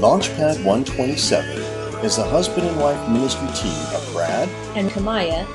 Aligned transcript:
Launchpad 0.00 0.64
127 0.64 1.46
is 2.02 2.16
the 2.16 2.24
husband 2.24 2.66
and 2.66 2.80
wife 2.80 3.06
ministry 3.10 3.46
team 3.48 3.78
of 3.94 4.10
Brad 4.14 4.48
and 4.74 4.88
Kamaya, 4.88 5.46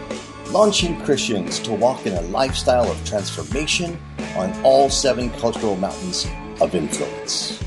launching 0.54 1.02
Christians 1.02 1.58
to 1.62 1.74
walk 1.74 2.06
in 2.06 2.14
a 2.14 2.22
lifestyle 2.22 2.88
of 2.92 3.04
transformation 3.08 4.00
on 4.38 4.54
all 4.64 4.88
seven 4.92 5.32
cultural 5.32 5.76
mountains 5.78 6.28
of 6.62 6.76
influence. 6.76 7.60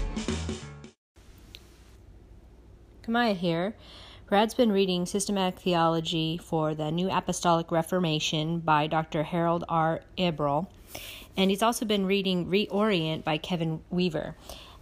Kamaya 3.02 3.34
here. 3.34 3.74
Brad's 4.28 4.54
been 4.54 4.70
reading 4.70 5.04
Systematic 5.04 5.58
Theology 5.58 6.38
for 6.38 6.76
the 6.76 6.92
New 6.92 7.10
Apostolic 7.10 7.72
Reformation 7.72 8.60
by 8.60 8.86
Dr. 8.86 9.24
Harold 9.24 9.64
R. 9.68 10.02
Eberle, 10.16 10.68
and 11.36 11.50
he's 11.50 11.62
also 11.62 11.84
been 11.84 12.06
reading 12.06 12.46
Reorient 12.46 13.24
by 13.24 13.36
Kevin 13.36 13.80
Weaver. 13.90 14.36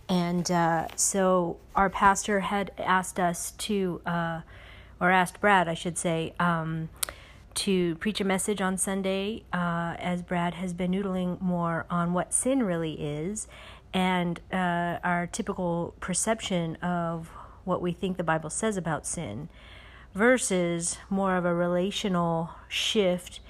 And 0.08 0.50
uh, 0.50 0.88
so 0.96 1.56
our 1.74 1.90
pastor 1.90 2.40
had 2.40 2.70
asked 2.78 3.18
us 3.18 3.52
to, 3.52 4.00
uh, 4.06 4.40
or 5.00 5.10
asked 5.10 5.40
Brad, 5.40 5.68
I 5.68 5.74
should 5.74 5.98
say, 5.98 6.32
um, 6.38 6.88
to 7.54 7.94
preach 7.96 8.20
a 8.20 8.24
message 8.24 8.60
on 8.60 8.76
Sunday, 8.76 9.42
uh, 9.52 9.96
as 9.98 10.22
Brad 10.22 10.54
has 10.54 10.72
been 10.72 10.92
noodling 10.92 11.40
more 11.40 11.86
on 11.90 12.12
what 12.12 12.32
sin 12.32 12.62
really 12.62 12.92
is 12.94 13.48
and 13.92 14.40
uh, 14.52 14.98
our 15.02 15.26
typical 15.26 15.94
perception 16.00 16.76
of 16.76 17.30
what 17.64 17.80
we 17.80 17.92
think 17.92 18.18
the 18.18 18.24
Bible 18.24 18.50
says 18.50 18.76
about 18.76 19.06
sin 19.06 19.48
versus 20.14 20.98
more 21.08 21.36
of 21.36 21.44
a 21.44 21.54
relational 21.54 22.50
shift 22.68 23.40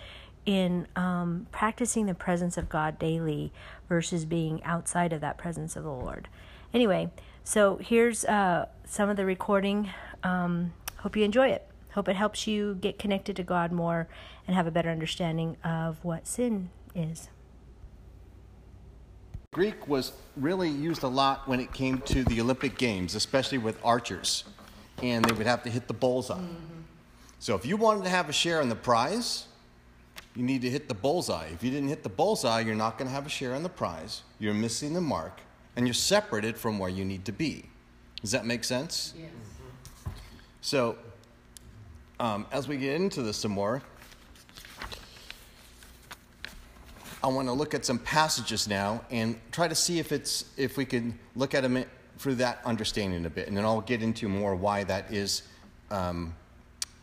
in 0.45 0.87
um, 0.95 1.49
practicing 1.51 2.07
the 2.07 2.15
presence 2.15 2.57
of 2.57 2.69
God 2.69 2.99
daily 2.99 3.53
versus 3.89 4.25
being 4.25 4.63
outside 4.65 5.13
of 5.13 5.21
that 5.21 5.39
presence 5.39 5.77
of 5.77 5.85
the 5.85 5.91
Lord. 5.91 6.29
Anyway, 6.75 7.11
so 7.45 7.77
here's 7.77 8.25
uh, 8.25 8.67
some 8.85 9.09
of 9.09 9.17
the 9.17 9.25
recording. 9.25 9.91
Um, 10.23 10.73
hope 10.97 11.17
you 11.17 11.25
enjoy 11.25 11.49
it. 11.49 11.69
Hope 11.93 12.09
it 12.09 12.17
helps 12.17 12.47
you 12.47 12.75
get 12.75 12.99
connected 12.99 13.37
to 13.37 13.43
God 13.43 13.73
more 13.73 14.09
and 14.47 14.55
have 14.55 14.67
a 14.67 14.71
better 14.71 14.91
understanding 14.91 15.57
of 15.65 16.05
what 16.05 16.27
sin 16.27 16.71
is. 16.95 17.29
Greek 19.53 19.89
was 19.89 20.13
really 20.37 20.69
used 20.69 21.03
a 21.03 21.09
lot 21.09 21.49
when 21.49 21.61
it 21.61 21.73
came 21.73 21.99
to 22.03 22.25
the 22.25 22.41
Olympic 22.43 22.77
Games, 22.77 23.15
especially 23.15 23.57
with 23.57 23.79
archers, 23.83 24.45
and 25.03 25.25
they 25.25 25.33
would 25.33 25.47
have 25.47 25.63
to 25.63 25.71
hit 25.71 25.89
the 25.89 25.95
bullseye. 25.95 26.35
Mm-hmm. 26.35 26.83
So 27.39 27.55
if 27.55 27.65
you 27.65 27.79
wanted 27.79 28.05
to 28.05 28.11
have 28.11 28.29
a 28.29 28.33
share 28.33 28.61
in 28.61 28.69
the 28.69 28.77
prize, 28.77 29.47
you 30.37 30.43
need 30.43 30.61
to 30.63 30.71
hit 30.71 30.89
the 30.89 30.95
bullseye. 30.95 31.47
If 31.47 31.65
you 31.65 31.71
didn't 31.71 31.89
hit 31.89 32.03
the 32.03 32.11
bullseye, 32.11 32.61
you're 32.61 32.75
not 32.75 32.99
going 32.99 33.09
to 33.09 33.15
have 33.15 33.25
a 33.27 33.31
share 33.31 33.55
in 33.55 33.63
the 33.63 33.71
prize. 33.71 34.23
You're 34.39 34.55
missing 34.55 34.93
the 34.93 35.01
mark, 35.01 35.41
and 35.75 35.87
you're 35.87 35.95
separated 35.95 36.59
from 36.59 36.79
where 36.79 36.91
you 36.91 37.05
need 37.05 37.25
to 37.25 37.33
be. 37.33 37.65
Does 38.21 38.33
that 38.33 38.45
make 38.45 38.63
sense? 38.63 39.15
Yes. 39.19 39.31
So, 40.61 40.99
um, 42.21 42.47
as 42.53 42.69
we 42.69 42.77
get 42.77 42.97
into 42.97 43.23
this 43.23 43.39
some 43.39 43.53
more, 43.53 43.83
I 47.25 47.29
want 47.29 47.49
to 47.49 47.53
look 47.53 47.73
at 47.73 47.85
some 47.85 47.99
passages 47.99 48.69
now 48.69 49.05
and 49.11 49.39
try 49.53 49.69
to 49.69 49.75
see 49.75 49.99
if 49.99 50.13
it's 50.13 50.45
if 50.57 50.77
we 50.77 50.85
can 50.85 51.19
look 51.35 51.55
at 51.55 51.63
them 51.63 51.85
through 52.19 52.37
that 52.37 52.61
understanding 52.65 53.25
a 53.25 53.31
bit, 53.31 53.49
and 53.49 53.57
then 53.57 53.65
I'll 53.65 53.81
get 53.81 54.03
into 54.03 54.29
more 54.29 54.55
why 54.55 54.85
that 54.85 55.13
is 55.13 55.43
um, 55.91 56.35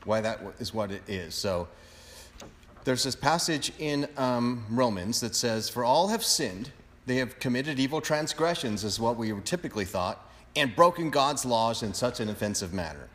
why 0.03 0.22
that 0.22 0.40
is 0.59 0.73
what 0.73 0.92
it 0.92 1.02
is. 1.08 1.34
So 1.34 1.68
there's 2.84 3.03
this 3.03 3.16
passage 3.16 3.72
in 3.80 4.08
um, 4.17 4.66
Romans 4.70 5.20
that 5.22 5.36
says, 5.36 5.70
"For 5.70 5.84
all 5.84 6.09
have 6.09 6.23
sinned; 6.23 6.72
they 7.06 7.17
have 7.17 7.40
committed 7.40 7.80
evil 7.80 8.02
transgressions," 8.02 8.84
is 8.84 9.00
what 9.00 9.17
we 9.17 9.34
typically 9.42 9.86
thought, 9.86 10.30
and 10.56 10.75
broken 10.75 11.09
God's 11.09 11.45
laws 11.45 11.84
in 11.84 11.94
such 11.94 12.20
an 12.20 12.30
offensive 12.30 12.73
manner, 12.73 13.09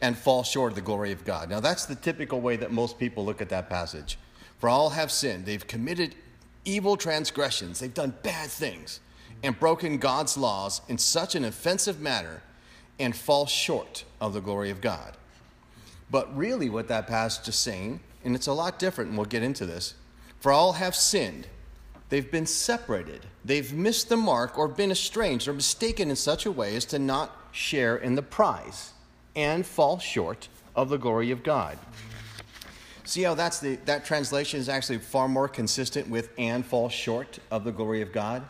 and 0.00 0.16
fall 0.16 0.42
short 0.42 0.72
of 0.72 0.76
the 0.76 0.82
glory 0.82 1.12
of 1.12 1.24
God. 1.24 1.48
Now 1.50 1.60
that's 1.60 1.86
the 1.86 1.94
typical 1.94 2.40
way 2.40 2.56
that 2.56 2.72
most 2.72 2.98
people 2.98 3.24
look 3.24 3.40
at 3.40 3.48
that 3.48 3.68
passage. 3.68 4.18
For 4.58 4.68
all 4.68 4.90
have 4.90 5.10
sinned; 5.10 5.46
they've 5.46 5.66
committed 5.66 6.14
evil 6.64 6.96
transgressions, 6.96 7.80
they've 7.80 7.94
done 7.94 8.14
bad 8.22 8.50
things, 8.50 9.00
and 9.42 9.58
broken 9.58 9.98
God's 9.98 10.36
laws 10.36 10.82
in 10.88 10.98
such 10.98 11.34
an 11.34 11.44
offensive 11.44 12.00
manner 12.00 12.42
and 12.98 13.16
fall 13.16 13.46
short 13.46 14.04
of 14.20 14.34
the 14.34 14.40
glory 14.40 14.70
of 14.70 14.80
God. 14.80 15.16
But 16.10 16.34
really, 16.36 16.68
what 16.68 16.88
that 16.88 17.06
passage 17.06 17.48
is 17.48 17.56
saying, 17.56 18.00
and 18.24 18.34
it's 18.34 18.46
a 18.46 18.52
lot 18.52 18.78
different, 18.78 19.10
and 19.10 19.18
we'll 19.18 19.26
get 19.26 19.42
into 19.42 19.66
this 19.66 19.94
for 20.40 20.52
all 20.52 20.74
have 20.74 20.94
sinned. 20.94 21.46
They've 22.08 22.30
been 22.30 22.46
separated. 22.46 23.26
They've 23.44 23.72
missed 23.72 24.08
the 24.08 24.16
mark 24.16 24.56
or 24.58 24.68
been 24.68 24.90
estranged 24.90 25.48
or 25.48 25.52
mistaken 25.52 26.10
in 26.10 26.16
such 26.16 26.46
a 26.46 26.52
way 26.52 26.74
as 26.76 26.84
to 26.86 26.98
not 26.98 27.36
share 27.52 27.96
in 27.96 28.14
the 28.14 28.22
prize 28.22 28.92
and 29.36 29.66
fall 29.66 29.98
short 29.98 30.48
of 30.74 30.88
the 30.88 30.96
glory 30.96 31.30
of 31.30 31.42
God. 31.42 31.78
See 33.04 33.22
how 33.22 33.34
that's 33.34 33.58
the, 33.60 33.76
that 33.86 34.04
translation 34.04 34.60
is 34.60 34.68
actually 34.68 34.98
far 34.98 35.28
more 35.28 35.48
consistent 35.48 36.08
with 36.08 36.30
and 36.38 36.64
fall 36.64 36.88
short 36.88 37.38
of 37.50 37.64
the 37.64 37.72
glory 37.72 38.02
of 38.02 38.12
God? 38.12 38.42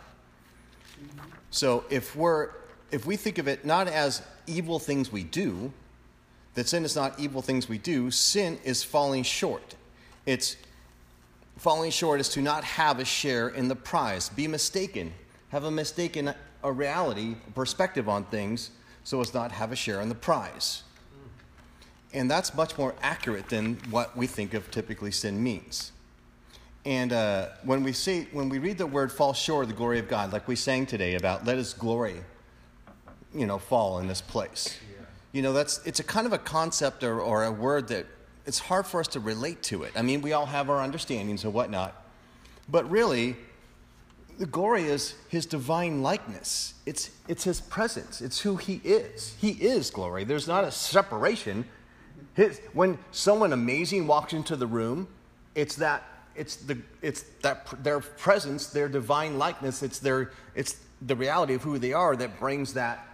So 1.51 1.85
if 1.91 2.15
we're 2.15 2.51
if 2.91 3.07
we 3.07 3.17
think 3.17 3.39
of 3.39 3.49
it 3.49 3.65
not 3.65 3.87
as 3.87 4.23
evil 4.47 4.79
things 4.79 5.13
we 5.13 5.23
do, 5.23 5.73
that 6.59 6.69
sin 6.69 6.85
is 6.85 6.97
not 6.97 7.21
evil 7.21 7.41
things 7.41 7.69
we 7.69 7.79
do, 7.79 8.11
sin 8.11 8.59
is 8.65 8.83
falling 8.83 9.23
short. 9.23 9.77
It's 10.27 10.57
falling 11.57 11.93
short 11.93 12.19
is 12.19 12.29
to 12.31 12.43
not 12.43 12.65
have 12.65 12.99
a 12.99 13.05
share 13.05 13.49
in 13.49 13.69
the 13.69 13.77
prize, 13.77 14.29
be 14.29 14.49
mistaken, 14.49 15.13
have 15.51 15.63
a 15.63 15.71
mistaken 15.71 16.35
a 16.65 16.73
reality, 16.73 17.37
a 17.47 17.51
perspective 17.53 18.09
on 18.09 18.25
things, 18.25 18.73
so 19.05 19.21
as 19.21 19.33
not 19.33 19.53
have 19.53 19.71
a 19.71 19.77
share 19.77 20.01
in 20.01 20.09
the 20.09 20.17
prize. 20.17 20.83
And 22.13 22.29
that's 22.29 22.53
much 22.57 22.77
more 22.77 22.93
accurate 23.03 23.49
than 23.49 23.77
what 23.89 24.17
we 24.17 24.27
think 24.27 24.53
of 24.53 24.69
typically 24.73 25.13
sin 25.13 25.41
means. 25.41 25.93
And 26.85 27.13
uh, 27.13 27.51
when 27.63 27.85
we 27.85 27.93
say, 27.93 28.27
when 28.33 28.49
we 28.49 28.59
read 28.59 28.79
the 28.79 28.87
word 28.89 29.13
fall 29.13 29.33
short 29.33 29.63
of 29.63 29.69
the 29.69 29.77
glory 29.77 30.01
of 30.01 30.09
God, 30.09 30.33
like 30.33 30.49
we 30.49 30.57
sang 30.57 30.87
today 30.87 31.15
about 31.15 31.45
let 31.45 31.57
his 31.57 31.73
glory, 31.73 32.17
you 33.33 33.47
know, 33.47 33.59
fall 33.59 34.01
in 34.01 34.09
this 34.09 34.21
place. 34.21 34.77
You 35.33 35.43
know, 35.43 35.53
that's, 35.53 35.85
it's 35.87 36.01
a 36.01 36.05
kind 36.05 36.27
of 36.27 36.33
a 36.33 36.39
concept 36.39 37.05
or, 37.05 37.21
or 37.21 37.45
a 37.45 37.53
word 37.53 37.89
that 37.89 38.07
it's 38.47 38.59
hard 38.59 38.87
for 38.87 39.01
us 39.01 39.09
to 39.09 39.21
relate 39.21 39.63
to 39.65 39.83
it. 39.83 39.93
I 39.95 40.03
mean, 40.03 40.23
we 40.23 40.33
all 40.33 40.47
have 40.47 40.71
our 40.71 40.81
understandings 40.81 41.45
and 41.45 41.53
whatnot. 41.53 41.95
But 42.69 42.91
really, 42.91 43.37
the 44.39 44.47
glory 44.47 44.85
is 44.85 45.15
his 45.29 45.45
divine 45.45 46.03
likeness. 46.03 46.75
It's, 46.87 47.11
it's 47.29 47.45
his 47.45 47.61
presence. 47.61 48.21
It's 48.21 48.41
who 48.41 48.57
he 48.57 48.81
is. 48.85 49.35
He 49.39 49.51
is 49.51 49.91
glory. 49.91 50.25
There's 50.25 50.49
not 50.49 50.65
a 50.65 50.71
separation 50.71 51.67
his, 52.39 52.61
when 52.73 52.99
someone 53.11 53.53
amazing 53.53 54.07
walks 54.07 54.33
into 54.33 54.55
the 54.55 54.67
room, 54.67 55.09
it's 55.57 55.75
that 55.77 56.05
it's 56.37 56.55
the 56.55 56.79
it's 57.03 57.23
that 57.43 57.67
their 57.83 57.99
presence, 57.99 58.69
their 58.69 58.89
divine 58.89 59.39
likeness, 59.39 59.83
it's 59.83 59.99
their 59.99 60.31
it's 60.55 60.77
the 61.03 61.17
reality 61.17 61.55
of 61.55 61.63
who 61.63 61.81
they 61.81 61.93
are 61.93 62.15
that 62.15 62.39
brings 62.39 62.75
that 62.75 63.05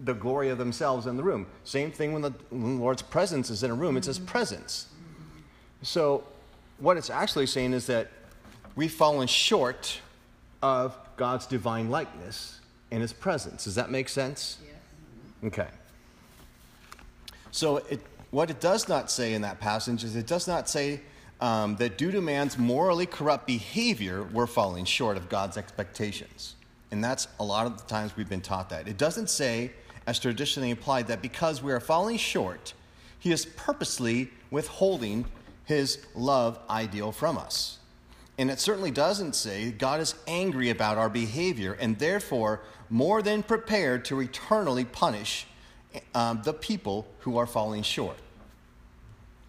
the 0.00 0.14
glory 0.14 0.48
of 0.48 0.58
themselves 0.58 1.06
in 1.06 1.16
the 1.16 1.22
room. 1.22 1.46
Same 1.64 1.90
thing 1.90 2.12
when 2.12 2.22
the, 2.22 2.32
when 2.50 2.76
the 2.76 2.82
Lord's 2.82 3.02
presence 3.02 3.50
is 3.50 3.62
in 3.62 3.70
a 3.70 3.74
room, 3.74 3.96
it's 3.96 4.06
his 4.06 4.18
presence. 4.18 4.86
So 5.82 6.24
what 6.78 6.96
it's 6.96 7.10
actually 7.10 7.46
saying 7.46 7.72
is 7.72 7.86
that 7.86 8.08
we've 8.76 8.92
fallen 8.92 9.26
short 9.26 10.00
of 10.62 10.96
God's 11.16 11.46
divine 11.46 11.90
likeness 11.90 12.60
in 12.90 13.00
his 13.00 13.12
presence. 13.12 13.64
Does 13.64 13.74
that 13.74 13.90
make 13.90 14.08
sense? 14.08 14.58
Yes. 14.62 15.52
Okay. 15.52 15.68
So 17.50 17.78
it 17.88 18.00
what 18.30 18.50
it 18.50 18.60
does 18.60 18.88
not 18.88 19.10
say 19.10 19.32
in 19.32 19.42
that 19.42 19.58
passage 19.58 20.04
is 20.04 20.14
it 20.14 20.26
does 20.26 20.46
not 20.46 20.68
say 20.68 21.00
um, 21.40 21.76
that 21.76 21.96
due 21.96 22.10
to 22.10 22.20
man's 22.20 22.58
morally 22.58 23.06
corrupt 23.06 23.46
behavior, 23.46 24.24
we're 24.24 24.46
falling 24.46 24.84
short 24.84 25.16
of 25.16 25.28
God's 25.28 25.56
expectations. 25.56 26.54
And 26.90 27.02
that's 27.02 27.28
a 27.40 27.44
lot 27.44 27.66
of 27.66 27.78
the 27.78 27.84
times 27.84 28.16
we've 28.16 28.28
been 28.28 28.40
taught 28.40 28.70
that. 28.70 28.88
It 28.88 28.98
doesn't 28.98 29.30
say, 29.30 29.72
as 30.08 30.18
traditionally 30.18 30.70
implied, 30.70 31.06
that 31.08 31.20
because 31.20 31.62
we 31.62 31.70
are 31.70 31.80
falling 31.80 32.16
short, 32.16 32.72
he 33.18 33.30
is 33.30 33.44
purposely 33.44 34.30
withholding 34.50 35.26
his 35.66 35.98
love 36.14 36.58
ideal 36.70 37.12
from 37.12 37.36
us. 37.36 37.78
And 38.38 38.50
it 38.50 38.58
certainly 38.58 38.90
doesn't 38.90 39.34
say 39.34 39.70
God 39.70 40.00
is 40.00 40.14
angry 40.26 40.70
about 40.70 40.96
our 40.96 41.10
behavior 41.10 41.76
and 41.78 41.98
therefore 41.98 42.62
more 42.88 43.20
than 43.20 43.42
prepared 43.42 44.06
to 44.06 44.20
eternally 44.20 44.86
punish 44.86 45.46
um, 46.14 46.40
the 46.42 46.54
people 46.54 47.06
who 47.18 47.36
are 47.36 47.46
falling 47.46 47.82
short. 47.82 48.16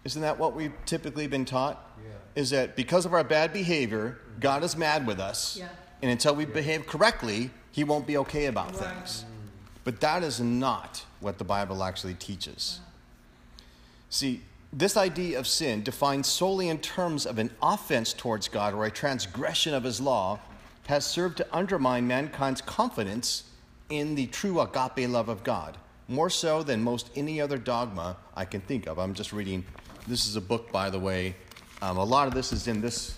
Isn't 0.04 0.20
that 0.20 0.38
what 0.38 0.54
we've 0.54 0.74
typically 0.84 1.26
been 1.26 1.46
taught? 1.46 1.82
Yeah. 2.04 2.42
Is 2.42 2.50
that 2.50 2.76
because 2.76 3.06
of 3.06 3.14
our 3.14 3.24
bad 3.24 3.54
behavior, 3.54 4.18
God 4.40 4.62
is 4.62 4.76
mad 4.76 5.06
with 5.06 5.20
us. 5.20 5.56
Yeah. 5.56 5.68
And 6.02 6.10
until 6.10 6.34
we 6.34 6.44
yeah. 6.44 6.52
behave 6.52 6.86
correctly, 6.86 7.50
He 7.72 7.82
won't 7.82 8.06
be 8.06 8.18
okay 8.18 8.44
about 8.44 8.78
right. 8.78 8.94
things. 8.94 9.24
But 9.84 10.00
that 10.00 10.22
is 10.22 10.40
not 10.40 11.04
what 11.20 11.38
the 11.38 11.44
Bible 11.44 11.82
actually 11.82 12.14
teaches. 12.14 12.80
See, 14.10 14.42
this 14.72 14.96
idea 14.96 15.38
of 15.38 15.46
sin, 15.46 15.82
defined 15.82 16.26
solely 16.26 16.68
in 16.68 16.78
terms 16.78 17.26
of 17.26 17.38
an 17.38 17.50
offense 17.62 18.12
towards 18.12 18.48
God 18.48 18.74
or 18.74 18.84
a 18.84 18.90
transgression 18.90 19.74
of 19.74 19.84
His 19.84 20.00
law, 20.00 20.38
has 20.86 21.04
served 21.04 21.36
to 21.38 21.46
undermine 21.56 22.06
mankind's 22.06 22.60
confidence 22.60 23.44
in 23.88 24.14
the 24.14 24.26
true 24.26 24.60
agape 24.60 25.08
love 25.08 25.28
of 25.28 25.42
God 25.44 25.76
more 26.10 26.28
so 26.28 26.62
than 26.64 26.82
most 26.82 27.08
any 27.14 27.40
other 27.40 27.56
dogma 27.56 28.16
I 28.34 28.44
can 28.44 28.60
think 28.60 28.88
of. 28.88 28.98
I'm 28.98 29.14
just 29.14 29.32
reading, 29.32 29.64
this 30.08 30.26
is 30.26 30.34
a 30.34 30.40
book, 30.40 30.72
by 30.72 30.90
the 30.90 30.98
way. 30.98 31.36
Um, 31.82 31.98
a 31.98 32.04
lot 32.04 32.26
of 32.26 32.34
this 32.34 32.52
is 32.52 32.66
in 32.66 32.80
this 32.80 33.16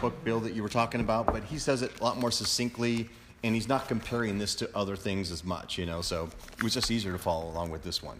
book, 0.00 0.24
Bill, 0.24 0.40
that 0.40 0.52
you 0.52 0.62
were 0.62 0.68
talking 0.68 1.00
about, 1.00 1.26
but 1.26 1.44
he 1.44 1.58
says 1.58 1.82
it 1.82 1.92
a 2.00 2.04
lot 2.04 2.18
more 2.18 2.32
succinctly, 2.32 3.08
and 3.44 3.54
he's 3.54 3.68
not 3.68 3.88
comparing 3.88 4.38
this 4.38 4.54
to 4.56 4.70
other 4.76 4.96
things 4.96 5.30
as 5.30 5.44
much, 5.44 5.78
you 5.78 5.86
know, 5.86 6.00
so 6.00 6.30
it 6.56 6.62
was 6.62 6.74
just 6.74 6.90
easier 6.90 7.12
to 7.12 7.18
follow 7.18 7.50
along 7.50 7.70
with 7.70 7.82
this 7.82 8.02
one. 8.02 8.18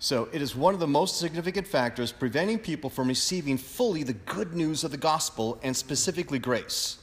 So, 0.00 0.28
it 0.32 0.42
is 0.42 0.56
one 0.56 0.74
of 0.74 0.80
the 0.80 0.86
most 0.88 1.18
significant 1.18 1.64
factors 1.64 2.10
preventing 2.10 2.58
people 2.58 2.90
from 2.90 3.06
receiving 3.06 3.56
fully 3.56 4.02
the 4.02 4.14
good 4.14 4.52
news 4.52 4.82
of 4.82 4.90
the 4.90 4.96
gospel 4.96 5.60
and 5.62 5.76
specifically 5.76 6.40
grace. 6.40 6.98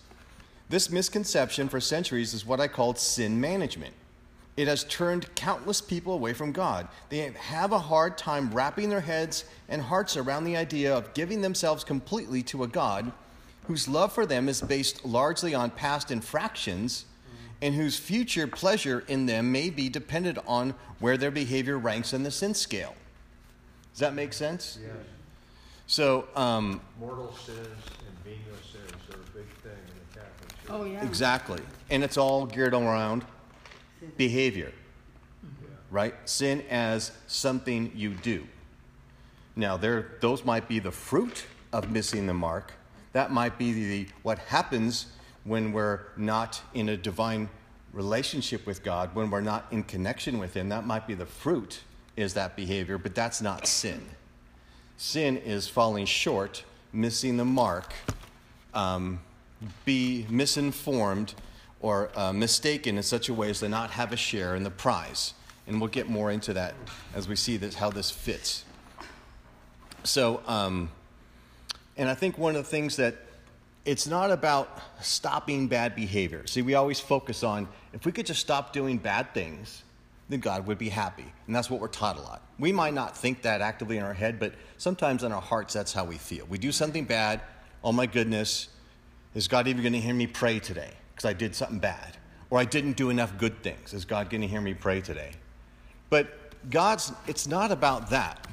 This 0.67 0.89
misconception 0.89 1.69
for 1.69 1.79
centuries 1.79 2.33
is 2.33 2.45
what 2.45 2.59
I 2.59 2.67
called 2.67 2.99
sin 2.99 3.39
management. 3.39 3.93
It 4.57 4.67
has 4.67 4.83
turned 4.83 5.33
countless 5.35 5.79
people 5.79 6.13
away 6.13 6.33
from 6.33 6.51
God. 6.51 6.89
They 7.07 7.31
have 7.31 7.71
a 7.71 7.79
hard 7.79 8.17
time 8.17 8.51
wrapping 8.51 8.89
their 8.89 8.99
heads 8.99 9.45
and 9.69 9.81
hearts 9.81 10.17
around 10.17 10.43
the 10.43 10.57
idea 10.57 10.93
of 10.93 11.13
giving 11.13 11.39
themselves 11.39 11.85
completely 11.85 12.43
to 12.43 12.63
a 12.63 12.67
God 12.67 13.13
whose 13.69 13.87
love 13.87 14.11
for 14.11 14.25
them 14.25 14.49
is 14.49 14.61
based 14.61 15.05
largely 15.05 15.53
on 15.53 15.69
past 15.69 16.09
infractions 16.09 17.05
and 17.61 17.75
whose 17.75 17.99
future 17.99 18.47
pleasure 18.47 19.03
in 19.07 19.27
them 19.27 19.51
may 19.51 19.69
be 19.69 19.87
dependent 19.87 20.39
on 20.47 20.73
where 20.97 21.17
their 21.17 21.29
behavior 21.29 21.77
ranks 21.77 22.11
in 22.11 22.23
the 22.23 22.31
sin 22.31 22.55
scale. 22.55 22.95
Does 23.93 23.99
that 23.99 24.15
make 24.15 24.33
sense? 24.33 24.79
Yes. 24.81 24.91
So, 25.85 26.27
um, 26.35 26.81
Mortal 26.99 27.31
sins 27.45 27.59
and 27.59 28.17
venial 28.23 28.57
sins 28.63 28.91
are 29.11 29.21
a 29.21 29.37
big 29.37 29.47
thing 29.57 29.71
in 29.71 29.93
the 29.99 30.19
Catholic 30.19 30.49
Church. 30.49 30.69
Oh, 30.71 30.85
yeah. 30.85 31.05
exactly. 31.05 31.61
And 31.91 32.03
it's 32.03 32.17
all 32.17 32.47
geared 32.47 32.73
around 32.73 33.23
behavior, 34.17 34.71
right? 35.91 36.15
Sin 36.25 36.63
as 36.71 37.11
something 37.27 37.91
you 37.93 38.15
do. 38.15 38.47
Now, 39.55 39.77
there, 39.77 40.13
those 40.21 40.43
might 40.43 40.67
be 40.67 40.79
the 40.79 40.91
fruit 40.91 41.45
of 41.71 41.91
missing 41.91 42.25
the 42.25 42.33
mark. 42.33 42.73
That 43.19 43.31
might 43.33 43.57
be 43.57 43.73
the, 43.73 44.07
what 44.23 44.39
happens 44.39 45.07
when 45.43 45.73
we're 45.73 45.99
not 46.15 46.61
in 46.73 46.87
a 46.87 46.95
divine 46.95 47.49
relationship 47.91 48.65
with 48.65 48.81
God, 48.81 49.13
when 49.13 49.29
we're 49.29 49.41
not 49.41 49.65
in 49.71 49.83
connection 49.83 50.39
with 50.39 50.53
Him. 50.53 50.69
That 50.69 50.85
might 50.85 51.05
be 51.05 51.15
the 51.15 51.25
fruit, 51.25 51.81
is 52.15 52.33
that 52.35 52.55
behavior, 52.55 52.97
but 52.97 53.13
that's 53.13 53.41
not 53.41 53.67
sin. 53.67 54.01
Sin 54.95 55.35
is 55.35 55.67
falling 55.67 56.05
short, 56.05 56.63
missing 56.93 57.35
the 57.35 57.43
mark, 57.43 57.91
um, 58.73 59.19
be 59.83 60.25
misinformed 60.29 61.33
or 61.81 62.11
uh, 62.15 62.31
mistaken 62.31 62.95
in 62.95 63.03
such 63.03 63.27
a 63.27 63.33
way 63.33 63.49
as 63.49 63.59
to 63.59 63.67
not 63.67 63.91
have 63.91 64.13
a 64.13 64.17
share 64.17 64.55
in 64.55 64.63
the 64.63 64.71
prize. 64.71 65.33
And 65.67 65.81
we'll 65.81 65.89
get 65.89 66.07
more 66.07 66.31
into 66.31 66.53
that 66.53 66.73
as 67.13 67.27
we 67.27 67.35
see 67.35 67.57
this, 67.57 67.75
how 67.75 67.89
this 67.89 68.09
fits. 68.09 68.63
So, 70.05 70.41
um, 70.47 70.89
and 71.99 72.09
I 72.09 72.15
think 72.15 72.37
one 72.37 72.55
of 72.55 72.63
the 72.63 72.69
things 72.69 72.95
that 72.95 73.15
it's 73.83 74.07
not 74.07 74.31
about 74.31 74.79
stopping 75.01 75.67
bad 75.67 75.95
behavior. 75.95 76.47
See, 76.47 76.61
we 76.61 76.75
always 76.75 76.99
focus 76.99 77.43
on 77.43 77.67
if 77.91 78.05
we 78.05 78.13
could 78.13 78.25
just 78.25 78.39
stop 78.39 78.71
doing 78.71 78.97
bad 78.97 79.33
things, 79.33 79.83
then 80.29 80.39
God 80.39 80.65
would 80.65 80.77
be 80.77 80.87
happy. 80.87 81.25
And 81.45 81.53
that's 81.53 81.69
what 81.69 81.81
we're 81.81 81.89
taught 81.89 82.17
a 82.17 82.21
lot. 82.21 82.41
We 82.57 82.71
might 82.71 82.93
not 82.93 83.17
think 83.17 83.41
that 83.41 83.59
actively 83.59 83.97
in 83.97 84.03
our 84.03 84.13
head, 84.13 84.39
but 84.39 84.53
sometimes 84.77 85.23
in 85.23 85.33
our 85.33 85.41
hearts, 85.41 85.73
that's 85.73 85.91
how 85.91 86.05
we 86.05 86.17
feel. 86.17 86.45
We 86.45 86.57
do 86.57 86.71
something 86.71 87.03
bad, 87.03 87.41
oh 87.83 87.91
my 87.91 88.05
goodness, 88.05 88.69
is 89.35 89.49
God 89.49 89.67
even 89.67 89.81
going 89.81 89.93
to 89.93 89.99
hear 89.99 90.13
me 90.13 90.27
pray 90.27 90.59
today 90.59 90.91
because 91.13 91.25
I 91.25 91.33
did 91.33 91.53
something 91.53 91.79
bad? 91.79 92.15
Or 92.49 92.59
I 92.59 92.65
didn't 92.65 92.95
do 92.95 93.09
enough 93.09 93.37
good 93.37 93.61
things. 93.61 93.93
Is 93.93 94.05
God 94.05 94.29
going 94.29 94.41
to 94.41 94.47
hear 94.47 94.61
me 94.61 94.73
pray 94.73 95.01
today? 95.01 95.31
But 96.09 96.29
God's, 96.69 97.11
it's 97.27 97.45
not 97.45 97.71
about 97.71 98.09
that. 98.09 98.47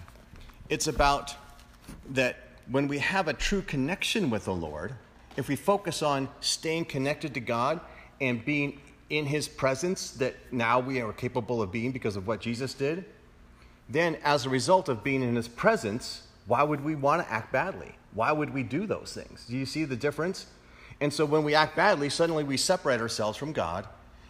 It's 0.68 0.88
about 0.88 1.34
that 2.10 2.45
when 2.70 2.88
we 2.88 2.98
have 2.98 3.28
a 3.28 3.32
true 3.32 3.62
connection 3.62 4.30
with 4.30 4.44
the 4.44 4.54
Lord, 4.54 4.94
if 5.36 5.48
we 5.48 5.56
focus 5.56 6.02
on 6.02 6.28
staying 6.40 6.86
connected 6.86 7.34
to 7.34 7.40
God 7.40 7.80
and 8.20 8.44
being 8.44 8.80
in 9.10 9.26
His 9.26 9.48
presence, 9.48 10.10
that 10.12 10.34
now 10.50 10.80
we 10.80 11.00
are 11.00 11.12
capable 11.12 11.62
of 11.62 11.70
being 11.70 11.92
because 11.92 12.16
of 12.16 12.26
what 12.26 12.40
Jesus 12.40 12.74
did, 12.74 13.04
then 13.88 14.16
as 14.24 14.46
a 14.46 14.50
result 14.50 14.88
of 14.88 15.04
being 15.04 15.22
in 15.22 15.36
His 15.36 15.48
presence, 15.48 16.22
why 16.46 16.62
would 16.62 16.82
we 16.82 16.94
want 16.94 17.24
to 17.24 17.32
act 17.32 17.52
badly? 17.52 17.94
Why 18.14 18.32
would 18.32 18.52
we 18.52 18.62
do 18.62 18.86
those 18.86 19.12
things? 19.12 19.44
Do 19.46 19.56
you 19.56 19.66
see 19.66 19.84
the 19.84 19.96
difference? 19.96 20.46
And 21.00 21.12
so 21.12 21.24
when 21.24 21.44
we 21.44 21.54
act 21.54 21.76
badly, 21.76 22.08
suddenly 22.08 22.42
we 22.42 22.56
separate 22.56 23.00
ourselves 23.00 23.36
from 23.36 23.52
God 23.52 23.86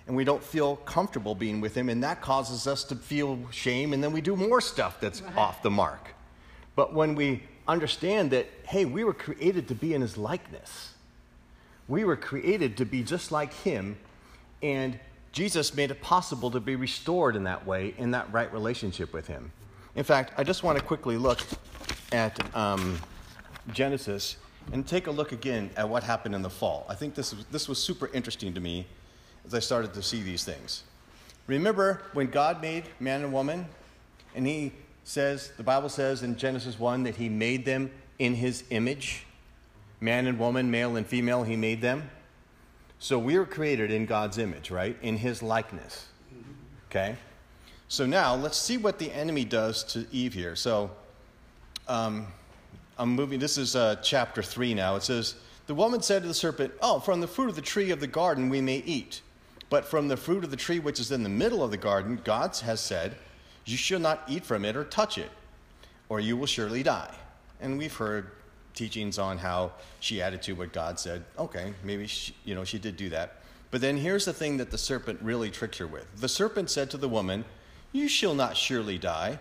and 0.07 0.17
we 0.17 0.25
don't 0.25 0.43
feel 0.43 0.77
comfortable 0.77 1.35
being 1.35 1.61
with 1.61 1.75
Him, 1.75 1.89
and 1.89 2.03
that 2.05 2.21
causes 2.21 2.67
us 2.69 2.85
to 2.85 2.95
feel 2.95 3.39
shame, 3.51 3.93
and 3.93 4.03
then 4.03 4.13
we 4.13 4.21
do 4.21 4.37
more 4.37 4.61
stuff 4.61 5.01
that's 5.01 5.21
right. 5.21 5.37
off 5.37 5.63
the 5.63 5.71
mark. 5.71 6.15
But 6.77 6.95
when 6.95 7.17
we 7.17 7.43
understand 7.69 8.31
that, 8.31 8.47
hey, 8.65 8.85
we 8.85 9.05
were 9.05 9.15
created 9.15 9.69
to 9.69 9.75
be 9.75 9.95
in 9.95 10.01
His 10.01 10.17
likeness, 10.17 10.93
we 11.89 12.05
were 12.05 12.17
created 12.17 12.77
to 12.79 12.85
be 12.85 13.03
just 13.03 13.31
like 13.31 13.53
Him, 13.53 13.97
and 14.63 14.99
Jesus 15.33 15.75
made 15.75 15.91
it 15.91 16.01
possible 16.01 16.51
to 16.51 16.61
be 16.61 16.77
restored 16.77 17.37
in 17.37 17.45
that 17.45 17.67
way, 17.67 17.95
in 17.99 18.13
that 18.13 18.33
right 18.33 18.53
relationship 18.53 19.13
with 19.13 19.27
Him. 19.27 19.53
In 19.95 20.05
fact, 20.05 20.33
I 20.37 20.45
just 20.45 20.63
want 20.63 20.79
to 20.79 20.85
quickly 20.85 21.17
look 21.17 21.41
at 22.13 22.39
um, 22.57 22.99
Genesis 23.73 24.37
and 24.73 24.87
take 24.87 25.07
a 25.07 25.11
look 25.11 25.33
again 25.33 25.71
at 25.77 25.89
what 25.89 26.03
happened 26.03 26.35
in 26.35 26.43
the 26.43 26.51
fall. 26.51 26.87
I 26.89 26.95
think 26.95 27.15
this 27.15 27.35
was, 27.35 27.45
this 27.47 27.69
was 27.69 27.83
super 27.83 28.09
interesting 28.13 28.53
to 28.55 28.61
me 28.61 28.87
as 29.47 29.55
I 29.55 29.61
started 29.61 29.95
to 29.95 30.03
see 30.03 30.23
these 30.23 30.45
things. 30.45 30.83
Remember 31.47 32.03
when 32.13 32.27
God 32.27 32.61
made 32.61 32.85
man 32.99 33.23
and 33.23 33.33
woman, 33.33 33.67
and 34.35 34.47
He 34.47 34.73
says, 35.07 35.53
the 35.57 35.63
Bible 35.63 35.89
says 35.89 36.23
in 36.23 36.37
Genesis 36.37 36.79
1 36.79 37.05
that 37.05 37.17
He 37.17 37.29
made 37.29 37.65
them 37.65 37.91
in 38.19 38.35
His 38.35 38.65
image? 38.71 39.25
Man 40.01 40.27
and 40.27 40.39
woman, 40.39 40.71
male 40.71 40.97
and 40.97 41.07
female, 41.07 41.45
He 41.45 41.57
made 41.57 41.81
them. 41.81 42.11
So 42.99 43.19
we 43.19 43.37
are 43.37 43.45
created 43.45 43.91
in 43.91 44.07
God's 44.07 44.37
image, 44.37 44.71
right? 44.71 44.97
In 45.03 45.17
His 45.17 45.43
likeness. 45.43 46.07
Okay? 46.91 47.17
So 47.89 48.05
now 48.05 48.35
let's 48.35 48.59
see 48.59 48.77
what 48.77 48.99
the 48.99 49.13
enemy 49.13 49.45
does 49.45 49.85
to 49.85 50.07
Eve 50.11 50.35
here. 50.35 50.57
So, 50.57 50.91
um, 51.87 52.27
I'm 52.99 53.11
moving, 53.11 53.39
this 53.39 53.59
is 53.59 53.77
uh, 53.77 53.97
chapter 54.03 54.43
3 54.43 54.75
now. 54.75 54.97
It 54.97 55.05
says, 55.05 55.37
The 55.67 55.75
woman 55.75 56.03
said 56.03 56.23
to 56.23 56.29
the 56.29 56.35
serpent, 56.35 56.73
Oh, 56.83 56.99
from 56.99 57.21
the 57.21 57.29
fruit 57.29 57.49
of 57.49 57.55
the 57.55 57.63
tree 57.63 57.91
of 57.91 58.01
the 58.01 58.07
garden 58.09 58.49
we 58.49 58.61
may 58.61 58.79
eat. 58.79 59.23
But 59.71 59.85
from 59.85 60.09
the 60.09 60.17
fruit 60.17 60.43
of 60.43 60.51
the 60.51 60.57
tree 60.57 60.81
which 60.81 60.99
is 60.99 61.13
in 61.13 61.23
the 61.23 61.29
middle 61.29 61.63
of 61.63 61.71
the 61.71 61.77
garden, 61.77 62.21
God 62.25 62.57
has 62.57 62.81
said, 62.81 63.17
You 63.67 63.77
shall 63.77 64.01
not 64.01 64.23
eat 64.29 64.45
from 64.45 64.65
it 64.65 64.77
or 64.77 64.85
touch 64.85 65.19
it, 65.19 65.31
or 66.09 66.21
you 66.21 66.37
will 66.37 66.47
surely 66.47 66.83
die. 66.83 67.15
And 67.61 67.77
we've 67.77 67.95
heard 67.95 68.31
teachings 68.75 69.19
on 69.19 69.39
how 69.39 69.73
she 70.01 70.23
added 70.23 70.41
to 70.43 70.55
what 70.55 70.73
God 70.73 71.01
said. 71.01 71.25
Okay, 71.39 71.75
maybe 71.83 72.07
she, 72.07 72.35
you 72.45 72.55
know 72.55 72.65
she 72.65 72.79
did 72.79 72.97
do 72.97 73.09
that. 73.11 73.43
But 73.73 73.81
then 73.81 73.97
here's 73.97 74.25
the 74.25 74.33
thing 74.33 74.57
that 74.59 74.71
the 74.71 74.79
serpent 74.79 75.21
really 75.21 75.51
tricked 75.51 75.79
her 75.79 75.87
with. 75.87 76.07
The 76.17 76.29
serpent 76.29 76.71
said 76.71 76.91
to 76.91 76.97
the 76.97 77.09
woman, 77.09 77.45
You 77.93 78.09
shall 78.09 78.35
not 78.35 78.57
surely 78.57 78.99
die. 78.99 79.41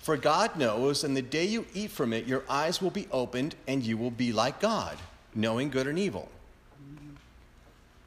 For 0.00 0.16
God 0.16 0.56
knows, 0.56 1.04
and 1.04 1.16
the 1.16 1.22
day 1.22 1.44
you 1.44 1.64
eat 1.72 1.90
from 1.90 2.12
it, 2.12 2.26
your 2.26 2.42
eyes 2.48 2.82
will 2.82 2.90
be 2.90 3.06
opened, 3.10 3.54
and 3.66 3.82
you 3.82 3.96
will 3.96 4.10
be 4.10 4.32
like 4.32 4.60
God, 4.60 4.98
knowing 5.34 5.70
good 5.70 5.86
and 5.86 5.98
evil. 5.98 6.28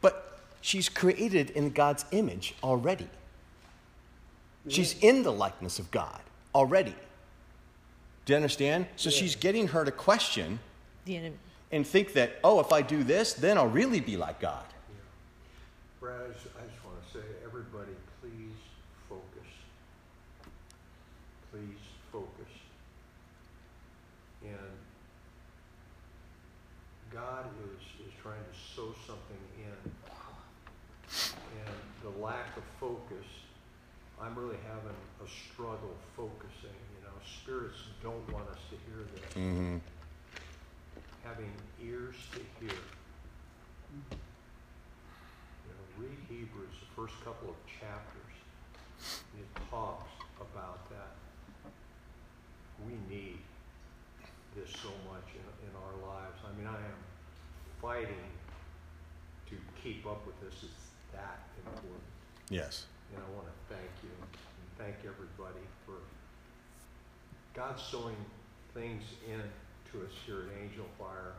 But 0.01 0.39
she's 0.61 0.89
created 0.89 1.49
in 1.51 1.71
God's 1.71 2.05
image 2.11 2.53
already. 2.61 3.07
She's 4.69 4.97
in 4.99 5.23
the 5.23 5.31
likeness 5.31 5.79
of 5.79 5.89
God 5.91 6.19
already. 6.53 6.95
Do 8.25 8.33
you 8.33 8.37
understand? 8.37 8.87
So 8.95 9.09
she's 9.09 9.35
getting 9.35 9.69
her 9.69 9.85
to 9.85 9.91
question 9.91 10.59
and 11.71 11.87
think 11.87 12.13
that, 12.13 12.39
oh, 12.43 12.59
if 12.59 12.73
I 12.73 12.81
do 12.81 13.03
this, 13.03 13.33
then 13.33 13.57
I'll 13.57 13.67
really 13.67 13.99
be 13.99 14.17
like 14.17 14.39
God. 14.39 14.65
Brad, 15.99 16.21
I 16.21 16.33
just, 16.33 16.45
I 16.57 16.67
just 16.69 16.85
want 16.85 16.97
to 17.05 17.17
say, 17.17 17.25
everybody, 17.45 17.93
please 18.21 18.57
focus. 19.09 19.49
Please 21.51 21.81
focus. 22.11 22.51
And 24.43 24.77
God 27.11 27.45
is, 27.63 28.07
is 28.07 28.13
trying 28.21 28.35
to 28.35 28.75
sow 28.75 28.93
something 29.05 29.37
in. 29.57 29.91
And 31.65 31.75
the 32.03 32.19
lack 32.21 32.55
of 32.57 32.63
focus, 32.79 33.25
I'm 34.27 34.35
really 34.35 34.59
having 34.67 34.99
a 35.23 35.27
struggle 35.29 35.95
focusing. 36.17 36.75
You 36.99 37.07
know, 37.07 37.15
spirits 37.23 37.79
don't 38.03 38.27
want 38.33 38.49
us 38.49 38.59
to 38.71 38.75
hear 38.83 39.07
this. 39.15 39.23
Mm-hmm. 39.39 39.77
Having 41.23 41.51
ears 41.81 42.15
to 42.33 42.39
hear. 42.59 42.75
You 44.03 45.71
know, 45.71 45.85
read 45.95 46.19
Hebrews, 46.27 46.75
the 46.75 46.91
first 46.93 47.15
couple 47.23 47.47
of 47.51 47.55
chapters. 47.79 48.35
It 49.39 49.47
talks 49.71 50.11
about 50.41 50.89
that. 50.89 51.15
We 52.85 52.99
need 53.07 53.39
this 54.57 54.71
so 54.83 54.91
much 55.07 55.31
in, 55.31 55.47
in 55.63 55.73
our 55.87 55.95
lives. 56.05 56.35
I 56.43 56.51
mean, 56.57 56.67
I 56.67 56.75
am 56.75 56.99
fighting 57.81 58.27
to 59.49 59.55
keep 59.81 60.05
up 60.05 60.27
with 60.27 60.35
this. 60.41 60.63
It's 60.63 60.83
that 61.13 61.47
important. 61.63 62.03
Yes. 62.49 62.87
And 63.15 63.23
I 63.23 63.27
want 63.33 63.47
to 63.47 63.56
thank 64.77 64.95
everybody 65.01 65.65
for 65.85 65.97
God 67.55 67.79
sowing 67.79 68.15
things 68.75 69.01
into 69.25 70.05
us 70.05 70.13
here 70.25 70.45
at 70.45 70.61
Angel 70.61 70.85
Fire 70.99 71.33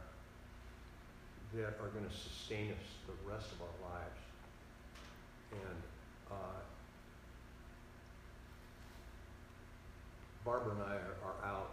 that 1.54 1.78
are 1.78 1.88
going 1.94 2.04
to 2.04 2.16
sustain 2.16 2.72
us 2.72 2.86
the 3.06 3.14
rest 3.30 3.46
of 3.52 3.62
our 3.62 3.94
lives. 3.94 4.20
And 5.52 5.78
uh, 6.30 6.58
Barbara 10.44 10.74
and 10.74 10.82
I 10.82 10.98
are, 10.98 11.16
are 11.22 11.38
out 11.46 11.70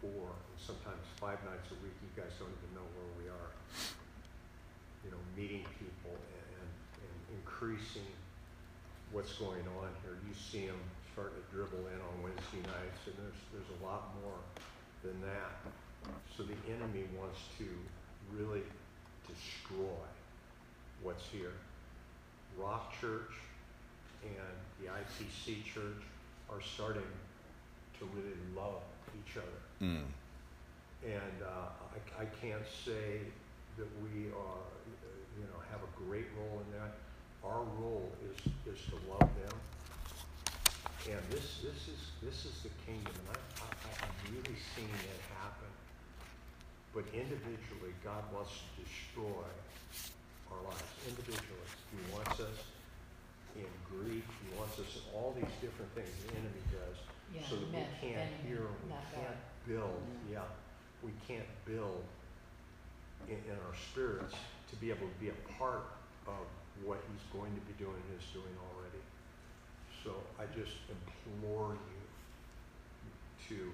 four, 0.00 0.28
sometimes 0.58 1.00
five 1.16 1.38
nights 1.48 1.72
a 1.72 1.78
week. 1.82 1.96
You 2.04 2.12
guys 2.22 2.36
don't 2.38 2.52
even 2.52 2.76
know 2.76 2.86
where 3.00 3.10
we 3.16 3.26
are. 3.32 3.50
You 5.04 5.10
know, 5.10 5.22
meeting 5.34 5.64
people 5.80 6.12
and, 6.12 6.46
and, 6.60 6.70
and 7.00 7.16
increasing 7.40 8.12
what's 9.12 9.32
going 9.34 9.64
on 9.78 9.88
here. 10.02 10.16
You 10.26 10.34
see 10.34 10.66
them 10.66 10.80
starting 11.12 11.36
to 11.36 11.44
dribble 11.54 11.84
in 11.86 12.00
on 12.00 12.14
Wednesday 12.24 12.64
nights, 12.64 13.00
and 13.06 13.14
there's 13.20 13.40
there's 13.52 13.70
a 13.80 13.84
lot 13.84 14.16
more 14.24 14.40
than 15.04 15.20
that. 15.20 15.60
So 16.36 16.42
the 16.42 16.56
enemy 16.72 17.04
wants 17.16 17.38
to 17.58 17.68
really 18.32 18.62
destroy 19.28 20.02
what's 21.02 21.24
here. 21.30 21.52
Rock 22.58 22.92
Church 23.00 23.32
and 24.24 24.54
the 24.80 24.90
ICC 24.90 25.64
Church 25.64 26.02
are 26.50 26.60
starting 26.60 27.12
to 27.98 28.04
really 28.14 28.36
love 28.56 28.82
each 29.14 29.36
other. 29.36 29.60
Mm. 29.80 30.04
And 31.04 31.38
uh, 31.42 31.70
I, 32.18 32.22
I 32.22 32.26
can't 32.40 32.66
say 32.84 33.20
that 33.76 33.88
we 34.02 34.28
are, 34.30 34.62
uh, 34.62 35.18
you 35.38 35.44
know, 35.44 35.58
have 35.70 35.80
a 35.82 36.08
great 36.08 36.26
role 36.38 36.60
in 36.60 36.78
that. 36.78 36.94
Our 37.44 37.62
role 37.82 38.10
is, 38.22 38.38
is 38.72 38.80
to 38.90 38.96
love 39.10 39.28
them. 39.42 39.56
And 41.10 41.18
this, 41.30 41.58
this 41.66 41.90
is, 41.90 42.00
this 42.22 42.44
is 42.46 42.54
the 42.62 42.70
kingdom, 42.86 43.10
and 43.26 43.34
I, 43.34 43.66
I, 43.66 43.66
I'm 44.06 44.14
really 44.30 44.54
seeing 44.76 44.86
it 45.02 45.20
happen. 45.42 45.66
But 46.94 47.04
individually, 47.10 47.90
God 48.04 48.22
wants 48.32 48.54
to 48.54 48.66
destroy 48.86 49.42
our 50.54 50.62
lives, 50.62 50.86
individually. 51.08 51.68
He 51.90 51.98
wants 52.14 52.38
us 52.38 52.58
in 53.58 53.66
grief, 53.90 54.22
he 54.46 54.48
wants 54.56 54.78
us 54.78 54.86
in 54.94 55.02
all 55.18 55.34
these 55.34 55.50
different 55.60 55.90
things 55.98 56.08
the 56.30 56.38
enemy 56.38 56.62
does 56.72 56.96
Yeah, 57.34 57.42
so 57.50 57.56
that 57.56 57.66
we 57.68 57.84
can't 58.00 58.30
men, 58.30 58.46
hear, 58.46 58.62
we 58.86 58.94
can't 59.12 59.36
God. 59.36 59.66
build, 59.66 60.00
Mhm. 60.06 60.32
yeah, 60.32 60.48
we 61.02 61.10
can't 61.26 61.48
build 61.66 62.04
in, 63.28 63.36
in 63.44 63.56
our 63.66 63.74
spirits 63.90 64.34
to 64.70 64.76
be 64.76 64.88
able 64.90 65.08
to 65.08 65.18
be 65.20 65.28
a 65.28 65.38
part 65.58 65.84
of 66.28 66.46
what 66.84 66.98
he's 67.12 67.26
going 67.32 67.52
to 67.54 67.60
be 67.62 67.74
doing 67.78 67.96
and 67.96 68.20
is 68.20 68.26
doing 68.32 68.54
already. 68.72 69.02
So 70.04 70.14
I 70.38 70.44
just 70.58 70.76
implore 70.90 71.72
you 71.74 72.02
to, 73.48 73.72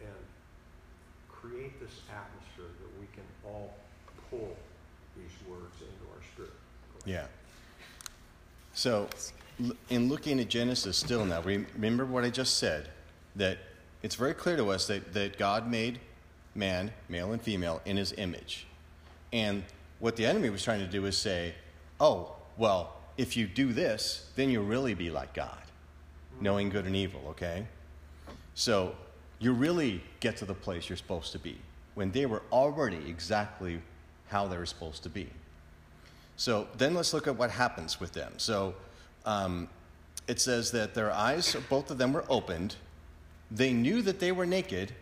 and 0.00 0.24
create 1.28 1.78
this 1.80 2.00
atmosphere 2.10 2.72
that 2.80 3.00
we 3.00 3.06
can 3.12 3.24
all 3.44 3.74
pull 4.30 4.56
these 5.16 5.32
words 5.48 5.74
into 5.80 6.12
our 6.14 6.22
spirit. 6.32 6.52
Yeah. 7.04 7.26
So, 8.74 9.08
in 9.88 10.08
looking 10.08 10.38
at 10.40 10.48
Genesis 10.48 10.96
still 10.96 11.24
now, 11.24 11.40
remember 11.42 12.04
what 12.04 12.24
I 12.24 12.30
just 12.30 12.58
said 12.58 12.90
that 13.36 13.58
it's 14.02 14.14
very 14.14 14.34
clear 14.34 14.56
to 14.56 14.70
us 14.70 14.86
that, 14.88 15.14
that 15.14 15.38
God 15.38 15.70
made 15.70 16.00
man, 16.54 16.92
male 17.08 17.32
and 17.32 17.40
female, 17.40 17.80
in 17.84 17.96
his 17.96 18.12
image. 18.16 18.66
And 19.32 19.64
what 19.98 20.16
the 20.16 20.26
enemy 20.26 20.50
was 20.50 20.62
trying 20.62 20.80
to 20.80 20.86
do 20.86 21.06
is 21.06 21.16
say, 21.16 21.54
oh, 22.00 22.36
well, 22.56 22.94
if 23.16 23.36
you 23.36 23.46
do 23.46 23.72
this, 23.72 24.30
then 24.36 24.50
you'll 24.50 24.64
really 24.64 24.94
be 24.94 25.10
like 25.10 25.34
God, 25.34 25.62
knowing 26.40 26.68
good 26.68 26.86
and 26.86 26.96
evil, 26.96 27.20
okay? 27.28 27.66
So, 28.54 28.94
you 29.38 29.52
really 29.52 30.02
get 30.20 30.36
to 30.38 30.44
the 30.44 30.54
place 30.54 30.88
you're 30.88 30.96
supposed 30.96 31.32
to 31.32 31.38
be 31.38 31.58
when 31.94 32.10
they 32.12 32.26
were 32.26 32.42
already 32.52 33.08
exactly 33.08 33.80
how 34.28 34.46
they 34.46 34.56
were 34.56 34.66
supposed 34.66 35.02
to 35.02 35.08
be. 35.08 35.28
So 36.36 36.68
then 36.76 36.94
let's 36.94 37.14
look 37.14 37.26
at 37.26 37.36
what 37.36 37.50
happens 37.50 38.00
with 38.00 38.12
them. 38.12 38.32
So 38.36 38.74
um, 39.24 39.68
it 40.28 40.40
says 40.40 40.70
that 40.72 40.94
their 40.94 41.10
eyes, 41.10 41.56
both 41.68 41.90
of 41.90 41.98
them, 41.98 42.12
were 42.12 42.24
opened. 42.28 42.76
They 43.50 43.72
knew 43.72 44.02
that 44.02 44.20
they 44.20 44.32
were 44.32 44.46
naked. 44.46 44.92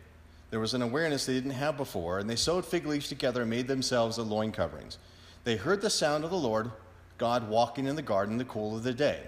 There 0.51 0.61
was 0.61 0.75
an 0.75 0.83
awareness 0.83 1.27
they 1.27 1.35
didn't 1.35 1.51
have 1.51 1.77
before, 1.77 2.21
and 2.21 2.31
they 2.31 2.37
sewed 2.37 2.65
fig 2.65 2.87
leaves 2.87 3.09
together 3.09 3.41
and 3.41 3.51
made 3.51 3.67
themselves 3.67 4.19
loin 4.19 4.53
coverings. 4.53 4.99
They 5.43 5.57
heard 5.57 5.81
the 5.81 5.91
sound 5.91 6.23
of 6.23 6.31
the 6.31 6.37
Lord, 6.37 6.71
God 7.19 7.49
walking 7.49 7.87
in 7.87 7.97
the 7.97 8.03
garden 8.03 8.35
in 8.35 8.39
the 8.39 8.45
cool 8.45 8.77
of 8.77 8.83
the 8.83 8.93
day. 8.93 9.21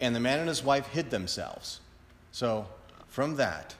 And 0.00 0.14
the 0.14 0.20
man 0.20 0.40
and 0.40 0.48
his 0.48 0.62
wife 0.62 0.88
hid 0.88 1.10
themselves. 1.10 1.80
So 2.32 2.66
from 3.08 3.36
that, 3.36 3.74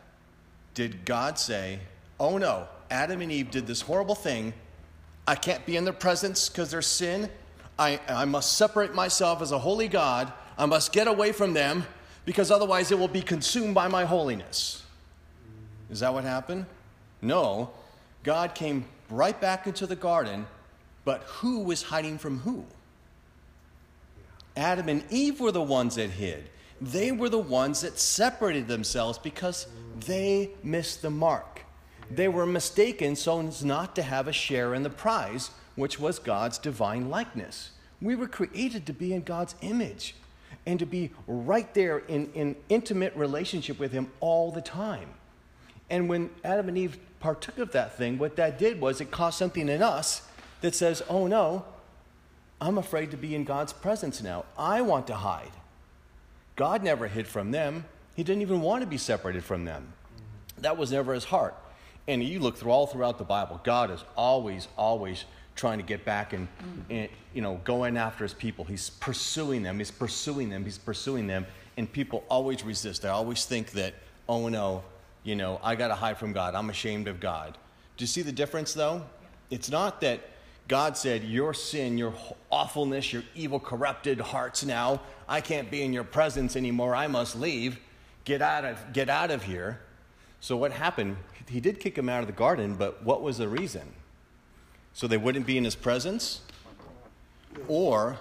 did 0.74 1.04
God 1.04 1.38
say, 1.38 1.80
Oh 2.18 2.38
no, 2.38 2.68
Adam 2.90 3.20
and 3.20 3.30
Eve 3.30 3.50
did 3.50 3.66
this 3.66 3.82
horrible 3.82 4.14
thing. 4.14 4.54
I 5.26 5.34
can't 5.34 5.64
be 5.66 5.76
in 5.76 5.84
their 5.84 5.92
presence 5.92 6.48
because 6.48 6.70
there's 6.70 6.86
sin. 6.86 7.28
I, 7.78 8.00
I 8.08 8.24
must 8.24 8.56
separate 8.56 8.94
myself 8.94 9.42
as 9.42 9.52
a 9.52 9.58
holy 9.58 9.88
God. 9.88 10.32
I 10.56 10.66
must 10.66 10.92
get 10.92 11.08
away 11.08 11.32
from 11.32 11.52
them 11.52 11.84
because 12.24 12.50
otherwise 12.50 12.90
it 12.90 12.98
will 12.98 13.08
be 13.08 13.20
consumed 13.20 13.74
by 13.74 13.88
my 13.88 14.04
holiness. 14.04 14.82
Is 15.90 16.00
that 16.00 16.14
what 16.14 16.24
happened? 16.24 16.66
No. 17.20 17.70
God 18.22 18.54
came 18.54 18.86
right 19.10 19.38
back 19.40 19.66
into 19.66 19.86
the 19.86 19.96
garden, 19.96 20.46
but 21.04 21.22
who 21.24 21.60
was 21.60 21.82
hiding 21.82 22.18
from 22.18 22.40
who? 22.40 22.64
Adam 24.56 24.88
and 24.88 25.04
Eve 25.10 25.40
were 25.40 25.52
the 25.52 25.62
ones 25.62 25.96
that 25.96 26.10
hid. 26.10 26.48
They 26.80 27.12
were 27.12 27.28
the 27.28 27.38
ones 27.38 27.82
that 27.82 27.98
separated 27.98 28.68
themselves 28.68 29.18
because 29.18 29.66
they 30.06 30.50
missed 30.62 31.02
the 31.02 31.10
mark. 31.10 31.62
They 32.10 32.28
were 32.28 32.46
mistaken 32.46 33.16
so 33.16 33.40
as 33.40 33.64
not 33.64 33.96
to 33.96 34.02
have 34.02 34.28
a 34.28 34.32
share 34.32 34.74
in 34.74 34.82
the 34.82 34.90
prize, 34.90 35.50
which 35.74 35.98
was 35.98 36.18
God's 36.18 36.58
divine 36.58 37.10
likeness. 37.10 37.70
We 38.00 38.14
were 38.14 38.28
created 38.28 38.86
to 38.86 38.92
be 38.92 39.12
in 39.12 39.22
God's 39.22 39.54
image 39.60 40.14
and 40.66 40.78
to 40.78 40.86
be 40.86 41.12
right 41.26 41.72
there 41.74 41.98
in, 41.98 42.30
in 42.34 42.56
intimate 42.68 43.14
relationship 43.16 43.78
with 43.78 43.92
Him 43.92 44.10
all 44.20 44.50
the 44.50 44.60
time. 44.60 45.08
And 45.88 46.08
when 46.08 46.30
Adam 46.44 46.68
and 46.68 46.78
Eve 46.78 46.98
partook 47.20 47.58
of 47.58 47.72
that 47.72 47.96
thing, 47.96 48.18
what 48.18 48.36
that 48.36 48.58
did 48.58 48.80
was 48.80 49.00
it 49.00 49.10
caused 49.10 49.38
something 49.38 49.68
in 49.68 49.82
us 49.82 50.22
that 50.60 50.74
says, 50.74 51.02
oh 51.08 51.26
no, 51.26 51.64
I'm 52.60 52.78
afraid 52.78 53.10
to 53.10 53.16
be 53.16 53.34
in 53.34 53.44
God's 53.44 53.72
presence 53.72 54.22
now. 54.22 54.44
I 54.58 54.80
want 54.80 55.06
to 55.08 55.14
hide. 55.14 55.52
God 56.56 56.82
never 56.82 57.06
hid 57.06 57.26
from 57.26 57.50
them. 57.50 57.84
He 58.14 58.24
didn't 58.24 58.42
even 58.42 58.62
want 58.62 58.82
to 58.82 58.86
be 58.86 58.96
separated 58.96 59.44
from 59.44 59.64
them. 59.64 59.92
That 60.58 60.78
was 60.78 60.90
never 60.90 61.12
his 61.12 61.24
heart. 61.24 61.54
And 62.08 62.22
you 62.22 62.40
look 62.40 62.56
through 62.56 62.70
all 62.70 62.86
throughout 62.86 63.18
the 63.18 63.24
Bible, 63.24 63.60
God 63.62 63.90
is 63.90 64.02
always, 64.16 64.68
always 64.78 65.24
trying 65.54 65.78
to 65.78 65.84
get 65.84 66.04
back 66.04 66.32
and, 66.32 66.48
and 66.88 67.08
you 67.34 67.42
know, 67.42 67.60
going 67.64 67.96
after 67.96 68.24
his 68.24 68.32
people. 68.32 68.64
He's 68.64 68.90
pursuing 68.90 69.62
them. 69.62 69.78
He's 69.78 69.90
pursuing 69.90 70.48
them. 70.48 70.64
He's 70.64 70.78
pursuing 70.78 71.26
them. 71.26 71.46
And 71.76 71.90
people 71.90 72.24
always 72.30 72.64
resist. 72.64 73.02
They 73.02 73.08
always 73.08 73.44
think 73.44 73.72
that, 73.72 73.94
oh 74.28 74.48
no, 74.48 74.82
you 75.24 75.34
know, 75.34 75.60
I 75.62 75.74
got 75.74 75.88
to 75.88 75.94
hide 75.94 76.16
from 76.16 76.32
God. 76.32 76.54
I'm 76.54 76.70
ashamed 76.70 77.08
of 77.08 77.20
God. 77.20 77.58
Do 77.96 78.02
you 78.02 78.06
see 78.06 78.22
the 78.22 78.32
difference, 78.32 78.72
though? 78.72 79.02
It's 79.50 79.70
not 79.70 80.00
that 80.02 80.20
God 80.68 80.96
said, 80.96 81.24
Your 81.24 81.54
sin, 81.54 81.96
your 81.96 82.14
awfulness, 82.50 83.12
your 83.12 83.22
evil, 83.34 83.60
corrupted 83.60 84.20
hearts 84.20 84.64
now, 84.64 85.00
I 85.28 85.40
can't 85.40 85.70
be 85.70 85.82
in 85.82 85.92
your 85.92 86.04
presence 86.04 86.56
anymore. 86.56 86.94
I 86.94 87.06
must 87.06 87.36
leave. 87.36 87.78
Get 88.24 88.42
out 88.42 88.64
of, 88.64 88.92
get 88.92 89.08
out 89.08 89.30
of 89.30 89.44
here. 89.44 89.80
So, 90.40 90.56
what 90.56 90.72
happened? 90.72 91.16
He 91.48 91.60
did 91.60 91.78
kick 91.78 91.96
him 91.96 92.08
out 92.08 92.20
of 92.20 92.26
the 92.26 92.32
garden, 92.32 92.74
but 92.74 93.02
what 93.04 93.22
was 93.22 93.38
the 93.38 93.48
reason? 93.48 93.92
So 94.92 95.06
they 95.06 95.16
wouldn't 95.16 95.46
be 95.46 95.58
in 95.58 95.64
his 95.64 95.76
presence? 95.76 96.40
Or 97.68 98.18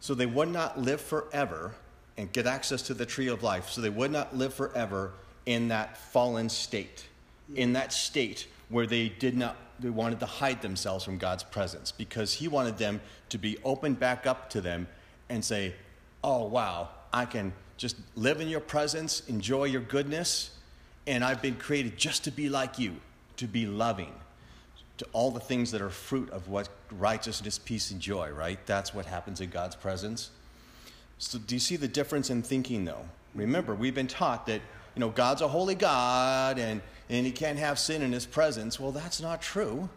so 0.00 0.14
they 0.14 0.26
would 0.26 0.48
not 0.48 0.80
live 0.80 1.00
forever 1.00 1.74
and 2.16 2.32
get 2.32 2.46
access 2.46 2.82
to 2.82 2.94
the 2.94 3.04
tree 3.04 3.26
of 3.26 3.42
life. 3.42 3.70
So 3.70 3.80
they 3.80 3.90
would 3.90 4.10
not 4.10 4.36
live 4.36 4.54
forever 4.54 5.12
in 5.46 5.68
that 5.68 5.96
fallen 5.96 6.48
state, 6.48 7.06
in 7.54 7.72
that 7.74 7.92
state 7.92 8.46
where 8.68 8.86
they 8.86 9.08
did 9.08 9.36
not, 9.36 9.56
they 9.78 9.90
wanted 9.90 10.20
to 10.20 10.26
hide 10.26 10.62
themselves 10.62 11.04
from 11.04 11.18
God's 11.18 11.42
presence 11.42 11.92
because 11.92 12.32
He 12.32 12.48
wanted 12.48 12.78
them 12.78 13.00
to 13.28 13.38
be 13.38 13.58
opened 13.64 13.98
back 13.98 14.26
up 14.26 14.50
to 14.50 14.60
them 14.60 14.88
and 15.28 15.44
say, 15.44 15.74
Oh, 16.24 16.46
wow, 16.46 16.88
I 17.12 17.24
can 17.24 17.52
just 17.76 17.96
live 18.14 18.40
in 18.40 18.48
your 18.48 18.60
presence, 18.60 19.22
enjoy 19.28 19.64
your 19.64 19.82
goodness, 19.82 20.50
and 21.06 21.22
I've 21.24 21.42
been 21.42 21.56
created 21.56 21.96
just 21.96 22.24
to 22.24 22.30
be 22.30 22.48
like 22.48 22.78
you, 22.78 22.96
to 23.36 23.46
be 23.46 23.66
loving, 23.66 24.12
to 24.98 25.06
all 25.12 25.30
the 25.30 25.40
things 25.40 25.70
that 25.72 25.80
are 25.80 25.90
fruit 25.90 26.30
of 26.30 26.48
what 26.48 26.68
righteousness, 26.90 27.58
peace, 27.58 27.90
and 27.90 28.00
joy, 28.00 28.30
right? 28.30 28.58
That's 28.66 28.94
what 28.94 29.06
happens 29.06 29.40
in 29.40 29.50
God's 29.50 29.76
presence. 29.76 30.30
So, 31.18 31.38
do 31.38 31.54
you 31.54 31.60
see 31.60 31.76
the 31.76 31.88
difference 31.88 32.30
in 32.30 32.42
thinking, 32.42 32.84
though? 32.84 33.04
Remember, 33.34 33.74
we've 33.74 33.94
been 33.94 34.06
taught 34.06 34.46
that, 34.46 34.60
you 34.94 35.00
know, 35.00 35.10
God's 35.10 35.42
a 35.42 35.48
holy 35.48 35.74
God 35.74 36.58
and, 36.58 36.80
and 37.08 37.26
he 37.26 37.32
can't 37.32 37.58
have 37.58 37.78
sin 37.78 38.02
in 38.02 38.12
his 38.12 38.26
presence. 38.26 38.80
Well, 38.80 38.92
that's 38.92 39.20
not 39.20 39.42
true. 39.42 39.88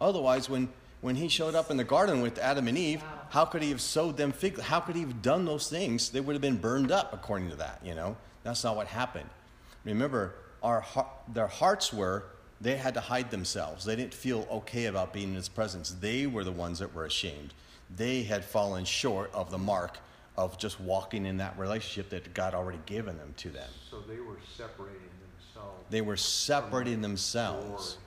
Otherwise, 0.00 0.48
when 0.50 0.68
when 1.00 1.14
he 1.14 1.28
showed 1.28 1.54
up 1.54 1.70
in 1.70 1.76
the 1.76 1.84
garden 1.84 2.20
with 2.20 2.38
Adam 2.38 2.68
and 2.68 2.76
Eve, 2.76 3.02
how 3.28 3.44
could 3.44 3.62
he 3.62 3.70
have 3.70 3.80
sowed 3.80 4.16
them 4.16 4.32
fig? 4.32 4.58
How 4.58 4.80
could 4.80 4.96
he 4.96 5.02
have 5.02 5.22
done 5.22 5.44
those 5.44 5.68
things? 5.68 6.10
They 6.10 6.20
would 6.20 6.32
have 6.32 6.42
been 6.42 6.56
burned 6.56 6.90
up 6.90 7.12
according 7.12 7.50
to 7.50 7.56
that, 7.56 7.80
you 7.84 7.94
know? 7.94 8.16
That's 8.42 8.64
not 8.64 8.76
what 8.76 8.86
happened. 8.86 9.28
Remember, 9.84 10.34
our, 10.62 10.84
their 11.32 11.46
hearts 11.46 11.92
were, 11.92 12.24
they 12.60 12.76
had 12.76 12.94
to 12.94 13.00
hide 13.00 13.30
themselves. 13.30 13.84
They 13.84 13.94
didn't 13.94 14.14
feel 14.14 14.48
okay 14.50 14.86
about 14.86 15.12
being 15.12 15.28
in 15.28 15.34
his 15.34 15.48
presence. 15.48 15.94
They 16.00 16.26
were 16.26 16.44
the 16.44 16.52
ones 16.52 16.78
that 16.78 16.94
were 16.94 17.04
ashamed. 17.04 17.52
They 17.94 18.22
had 18.22 18.44
fallen 18.44 18.84
short 18.84 19.30
of 19.32 19.50
the 19.50 19.58
mark 19.58 19.98
of 20.36 20.58
just 20.58 20.80
walking 20.80 21.26
in 21.26 21.36
that 21.36 21.58
relationship 21.58 22.10
that 22.10 22.34
God 22.34 22.54
already 22.54 22.80
given 22.86 23.16
them 23.16 23.32
to 23.38 23.50
them. 23.50 23.68
So 23.90 24.00
they 24.00 24.20
were 24.20 24.38
separating 24.56 24.96
themselves. 24.96 25.15
They 25.90 26.00
were 26.00 26.16
separating 26.16 27.00
themselves. 27.00 27.98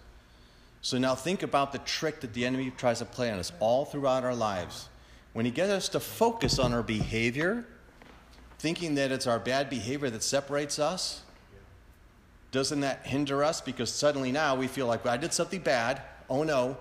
So 0.82 0.98
now 0.98 1.15
think 1.15 1.44
about 1.44 1.72
the 1.72 1.79
trick 1.79 2.22
that 2.22 2.34
the 2.34 2.46
enemy 2.46 2.72
tries 2.77 3.00
to 3.00 3.06
play 3.06 3.32
on 3.32 3.39
us 3.39 3.51
all 3.60 3.86
throughout 3.86 4.24
our 4.24 4.36
lives. 4.36 4.89
When 5.34 5.46
he 5.46 5.51
gets 5.51 5.72
us 5.72 5.89
to 5.89 6.00
focus 6.00 6.60
on 6.60 6.74
our 6.74 6.84
behavior, 6.84 7.65
thinking 8.60 8.96
that 8.96 9.12
it's 9.12 9.27
our 9.27 9.39
bad 9.39 9.70
behavior 9.70 10.10
that 10.10 10.24
separates 10.24 10.79
us, 10.79 11.22
doesn't 12.51 12.79
that 12.79 13.06
hinder 13.06 13.44
us? 13.44 13.62
Because 13.62 13.91
suddenly 13.91 14.32
now 14.32 14.56
we 14.56 14.68
feel 14.68 14.88
like 14.88 15.06
well, 15.06 15.13
I 15.13 15.18
did 15.18 15.34
something 15.34 15.62
bad. 15.62 16.01
Oh 16.29 16.44
no, 16.44 16.77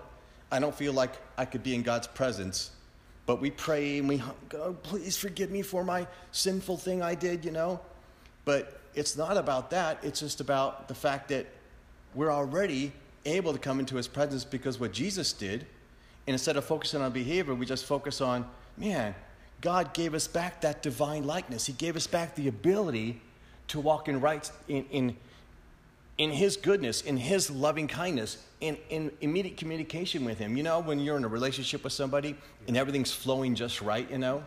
I 0.50 0.60
don't 0.60 0.74
feel 0.74 0.92
like 0.92 1.12
I 1.36 1.44
could 1.44 1.62
be 1.62 1.74
in 1.74 1.82
God's 1.82 2.06
presence. 2.06 2.70
But 3.26 3.42
we 3.42 3.50
pray 3.50 3.98
and 3.98 4.08
we, 4.08 4.22
God, 4.48 4.82
please 4.82 5.16
forgive 5.16 5.50
me 5.50 5.60
for 5.60 5.84
my 5.84 6.06
sinful 6.32 6.78
thing 6.78 7.02
I 7.02 7.14
did, 7.14 7.44
you 7.44 7.50
know? 7.50 7.80
But 8.46 8.77
it's 8.98 9.16
not 9.16 9.36
about 9.36 9.70
that. 9.70 9.98
It's 10.02 10.18
just 10.18 10.40
about 10.40 10.88
the 10.88 10.94
fact 10.94 11.28
that 11.28 11.46
we're 12.14 12.32
already 12.32 12.92
able 13.24 13.52
to 13.52 13.58
come 13.58 13.78
into 13.78 13.96
his 13.96 14.08
presence 14.08 14.44
because 14.44 14.80
what 14.80 14.92
Jesus 14.92 15.32
did, 15.32 15.60
and 16.26 16.34
instead 16.34 16.56
of 16.56 16.64
focusing 16.64 17.00
on 17.00 17.12
behavior, 17.12 17.54
we 17.54 17.64
just 17.64 17.84
focus 17.84 18.20
on, 18.20 18.44
man, 18.76 19.14
God 19.60 19.94
gave 19.94 20.14
us 20.14 20.26
back 20.26 20.62
that 20.62 20.82
divine 20.82 21.24
likeness. 21.24 21.66
He 21.66 21.72
gave 21.74 21.94
us 21.94 22.06
back 22.08 22.34
the 22.34 22.48
ability 22.48 23.20
to 23.68 23.78
walk 23.78 24.08
in 24.08 24.20
right 24.20 24.50
in, 24.66 24.84
in, 24.90 25.16
in 26.16 26.30
his 26.30 26.56
goodness, 26.56 27.02
in 27.02 27.16
his 27.16 27.50
loving 27.50 27.86
kindness, 27.86 28.38
in, 28.60 28.76
in 28.90 29.12
immediate 29.20 29.56
communication 29.56 30.24
with 30.24 30.38
him. 30.38 30.56
You 30.56 30.64
know, 30.64 30.80
when 30.80 30.98
you're 30.98 31.16
in 31.16 31.24
a 31.24 31.28
relationship 31.28 31.84
with 31.84 31.92
somebody 31.92 32.36
and 32.66 32.76
everything's 32.76 33.12
flowing 33.12 33.54
just 33.54 33.80
right, 33.80 34.10
you 34.10 34.18
know, 34.18 34.42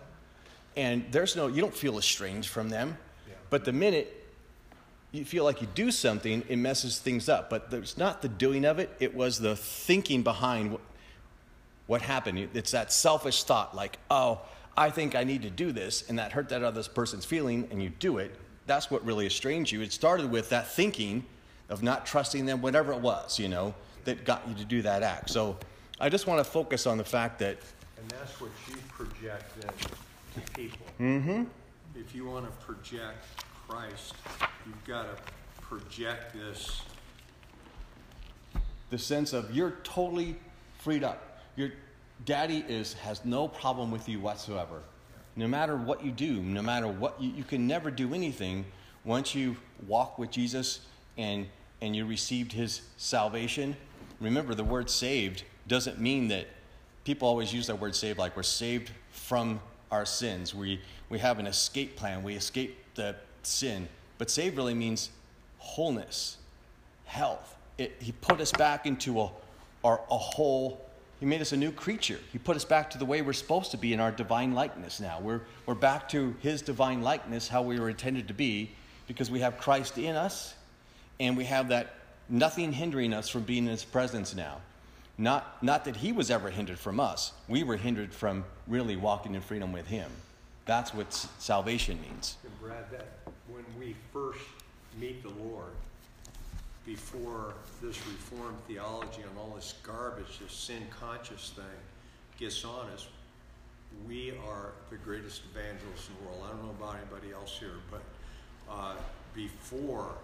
and 0.75 1.05
there's 1.11 1.37
no, 1.37 1.47
you 1.47 1.61
don't 1.61 1.75
feel 1.75 1.97
estranged 1.97 2.49
from 2.49 2.69
them. 2.69 2.97
Yeah. 3.27 3.33
But 3.49 3.65
the 3.65 3.73
minute 3.73 4.20
you 5.11 5.25
feel 5.25 5.43
like 5.43 5.61
you 5.61 5.67
do 5.75 5.91
something, 5.91 6.43
it 6.47 6.57
messes 6.57 6.99
things 6.99 7.27
up. 7.27 7.49
But 7.49 7.69
there's 7.69 7.97
not 7.97 8.21
the 8.21 8.29
doing 8.29 8.65
of 8.65 8.79
it, 8.79 8.95
it 8.99 9.13
was 9.15 9.39
the 9.39 9.55
thinking 9.55 10.23
behind 10.23 10.71
what, 10.71 10.81
what 11.87 12.01
happened. 12.01 12.49
It's 12.53 12.71
that 12.71 12.93
selfish 12.93 13.43
thought, 13.43 13.75
like, 13.75 13.97
oh, 14.09 14.41
I 14.77 14.89
think 14.89 15.15
I 15.15 15.23
need 15.25 15.41
to 15.41 15.49
do 15.49 15.71
this, 15.73 16.07
and 16.09 16.17
that 16.17 16.31
hurt 16.31 16.49
that 16.49 16.63
other 16.63 16.83
person's 16.83 17.25
feeling, 17.25 17.67
and 17.71 17.83
you 17.83 17.89
do 17.89 18.19
it. 18.19 18.35
That's 18.67 18.89
what 18.89 19.05
really 19.05 19.25
estranged 19.25 19.71
you. 19.71 19.81
It 19.81 19.91
started 19.91 20.31
with 20.31 20.49
that 20.49 20.67
thinking 20.67 21.25
of 21.69 21.83
not 21.83 22.05
trusting 22.05 22.45
them, 22.45 22.61
whatever 22.61 22.93
it 22.93 22.99
was, 22.99 23.37
you 23.37 23.49
know, 23.49 23.73
that 24.05 24.23
got 24.23 24.47
you 24.47 24.55
to 24.55 24.65
do 24.65 24.81
that 24.83 25.03
act. 25.03 25.29
So 25.29 25.57
I 25.99 26.07
just 26.09 26.25
want 26.25 26.39
to 26.39 26.49
focus 26.49 26.87
on 26.87 26.97
the 26.97 27.03
fact 27.03 27.39
that. 27.39 27.57
And 27.97 28.09
that's 28.09 28.39
what 28.39 28.51
you 28.69 28.77
project 28.89 29.59
then 29.59 29.73
to 30.35 30.51
people. 30.51 30.85
Mm-hmm. 30.99 31.43
If 31.95 32.15
you 32.15 32.25
want 32.25 32.45
to 32.45 32.65
project 32.65 33.25
Christ, 33.71 34.15
you've 34.65 34.83
got 34.83 35.03
to 35.03 35.61
project 35.61 36.33
this. 36.33 36.81
The 38.89 38.97
sense 38.97 39.31
of 39.31 39.55
you're 39.55 39.75
totally 39.83 40.35
freed 40.79 41.05
up. 41.05 41.39
Your 41.55 41.71
daddy 42.25 42.65
is 42.67 42.95
has 42.95 43.23
no 43.23 43.47
problem 43.47 43.89
with 43.89 44.09
you 44.09 44.19
whatsoever. 44.19 44.81
No 45.37 45.47
matter 45.47 45.77
what 45.77 46.03
you 46.03 46.11
do, 46.11 46.41
no 46.41 46.61
matter 46.61 46.89
what 46.89 47.21
you, 47.21 47.31
you 47.31 47.45
can 47.45 47.65
never 47.65 47.89
do 47.89 48.13
anything 48.13 48.65
once 49.05 49.33
you 49.33 49.55
walk 49.87 50.19
with 50.19 50.31
Jesus 50.31 50.81
and 51.17 51.47
and 51.81 51.95
you 51.95 52.05
received 52.05 52.51
his 52.51 52.81
salvation. 52.97 53.77
Remember, 54.19 54.53
the 54.53 54.65
word 54.65 54.89
saved 54.89 55.43
doesn't 55.69 55.97
mean 55.97 56.27
that 56.27 56.47
people 57.05 57.25
always 57.25 57.53
use 57.53 57.67
that 57.67 57.79
word 57.79 57.95
saved 57.95 58.19
like 58.19 58.35
we're 58.35 58.43
saved 58.43 58.91
from 59.11 59.61
our 59.91 60.05
sins. 60.05 60.53
We, 60.53 60.81
we 61.09 61.19
have 61.19 61.39
an 61.39 61.47
escape 61.47 61.95
plan, 61.95 62.21
we 62.21 62.35
escape 62.35 62.77
the 62.95 63.15
sin. 63.47 63.87
But 64.17 64.29
save 64.29 64.57
really 64.57 64.73
means 64.73 65.09
wholeness, 65.57 66.37
health. 67.05 67.55
It, 67.77 67.95
he 67.99 68.11
put 68.11 68.39
us 68.41 68.51
back 68.51 68.85
into 68.85 69.19
a, 69.21 69.31
our, 69.83 70.01
a 70.09 70.17
whole, 70.17 70.85
he 71.19 71.25
made 71.25 71.41
us 71.41 71.51
a 71.51 71.57
new 71.57 71.71
creature. 71.71 72.19
He 72.31 72.37
put 72.37 72.55
us 72.55 72.65
back 72.65 72.89
to 72.91 72.97
the 72.97 73.05
way 73.05 73.21
we're 73.21 73.33
supposed 73.33 73.71
to 73.71 73.77
be 73.77 73.93
in 73.93 73.99
our 73.99 74.11
divine 74.11 74.53
likeness 74.53 74.99
now. 74.99 75.19
We're, 75.19 75.41
we're 75.65 75.75
back 75.75 76.09
to 76.09 76.35
his 76.41 76.61
divine 76.61 77.01
likeness, 77.01 77.47
how 77.47 77.61
we 77.61 77.79
were 77.79 77.89
intended 77.89 78.27
to 78.27 78.33
be, 78.33 78.71
because 79.07 79.31
we 79.31 79.39
have 79.39 79.57
Christ 79.57 79.97
in 79.97 80.15
us, 80.15 80.53
and 81.19 81.35
we 81.35 81.45
have 81.45 81.69
that 81.69 81.95
nothing 82.29 82.71
hindering 82.71 83.13
us 83.13 83.29
from 83.29 83.43
being 83.43 83.65
in 83.65 83.71
his 83.71 83.83
presence 83.83 84.35
now. 84.35 84.57
Not, 85.17 85.61
not 85.61 85.85
that 85.85 85.97
he 85.97 86.11
was 86.11 86.31
ever 86.31 86.49
hindered 86.49 86.79
from 86.79 86.99
us. 86.99 87.33
We 87.47 87.63
were 87.63 87.77
hindered 87.77 88.13
from 88.13 88.43
really 88.67 88.95
walking 88.95 89.35
in 89.35 89.41
freedom 89.41 89.71
with 89.71 89.85
him. 89.87 90.09
That's 90.65 90.93
what 90.93 91.13
salvation 91.13 91.99
means. 92.01 92.37
Brad, 92.59 92.89
that 92.91 93.20
when 93.51 93.65
we 93.79 93.95
first 94.13 94.39
meet 94.99 95.21
the 95.23 95.29
Lord, 95.29 95.71
before 96.85 97.53
this 97.81 97.97
reformed 98.07 98.57
theology 98.67 99.21
and 99.21 99.37
all 99.37 99.53
this 99.55 99.75
garbage, 99.83 100.39
this 100.39 100.53
sin 100.53 100.83
conscious 100.99 101.53
thing 101.55 101.65
gets 102.39 102.65
on 102.65 102.89
us, 102.89 103.07
we 104.07 104.31
are 104.47 104.71
the 104.89 104.95
greatest 104.97 105.43
evangelists 105.53 106.09
in 106.09 106.15
the 106.15 106.29
world. 106.29 106.43
I 106.45 106.49
don't 106.49 106.63
know 106.63 106.71
about 106.71 106.95
anybody 106.95 107.33
else 107.33 107.57
here, 107.59 107.79
but 107.91 108.01
uh, 108.69 108.95
before 109.35 110.15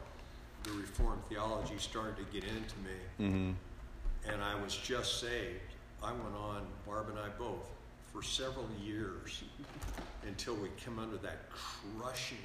the 0.63 0.71
reformed 0.71 1.21
theology 1.29 1.77
started 1.77 2.17
to 2.17 2.23
get 2.33 2.43
into 2.43 2.75
me, 2.79 2.97
mm-hmm. 3.19 4.31
and 4.31 4.43
I 4.43 4.55
was 4.61 4.75
just 4.75 5.19
saved, 5.19 5.59
I 6.01 6.11
went 6.11 6.35
on, 6.35 6.63
Barb 6.85 7.09
and 7.09 7.19
I 7.19 7.29
both, 7.37 7.69
for 8.11 8.23
several 8.23 8.67
years 8.81 9.43
until 10.27 10.55
we 10.55 10.69
came 10.77 10.97
under 10.97 11.17
that 11.17 11.49
crushing 11.51 12.37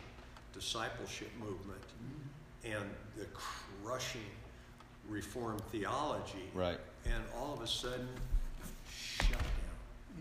discipleship 0.52 1.30
movement 1.40 1.80
and 2.64 2.84
the 3.16 3.26
crushing 3.82 4.20
reformed 5.08 5.60
theology. 5.72 6.48
Right. 6.54 6.78
And 7.04 7.22
all 7.36 7.54
of 7.54 7.60
a 7.60 7.66
sudden, 7.66 8.08
shut 8.90 9.30
down. 9.30 9.40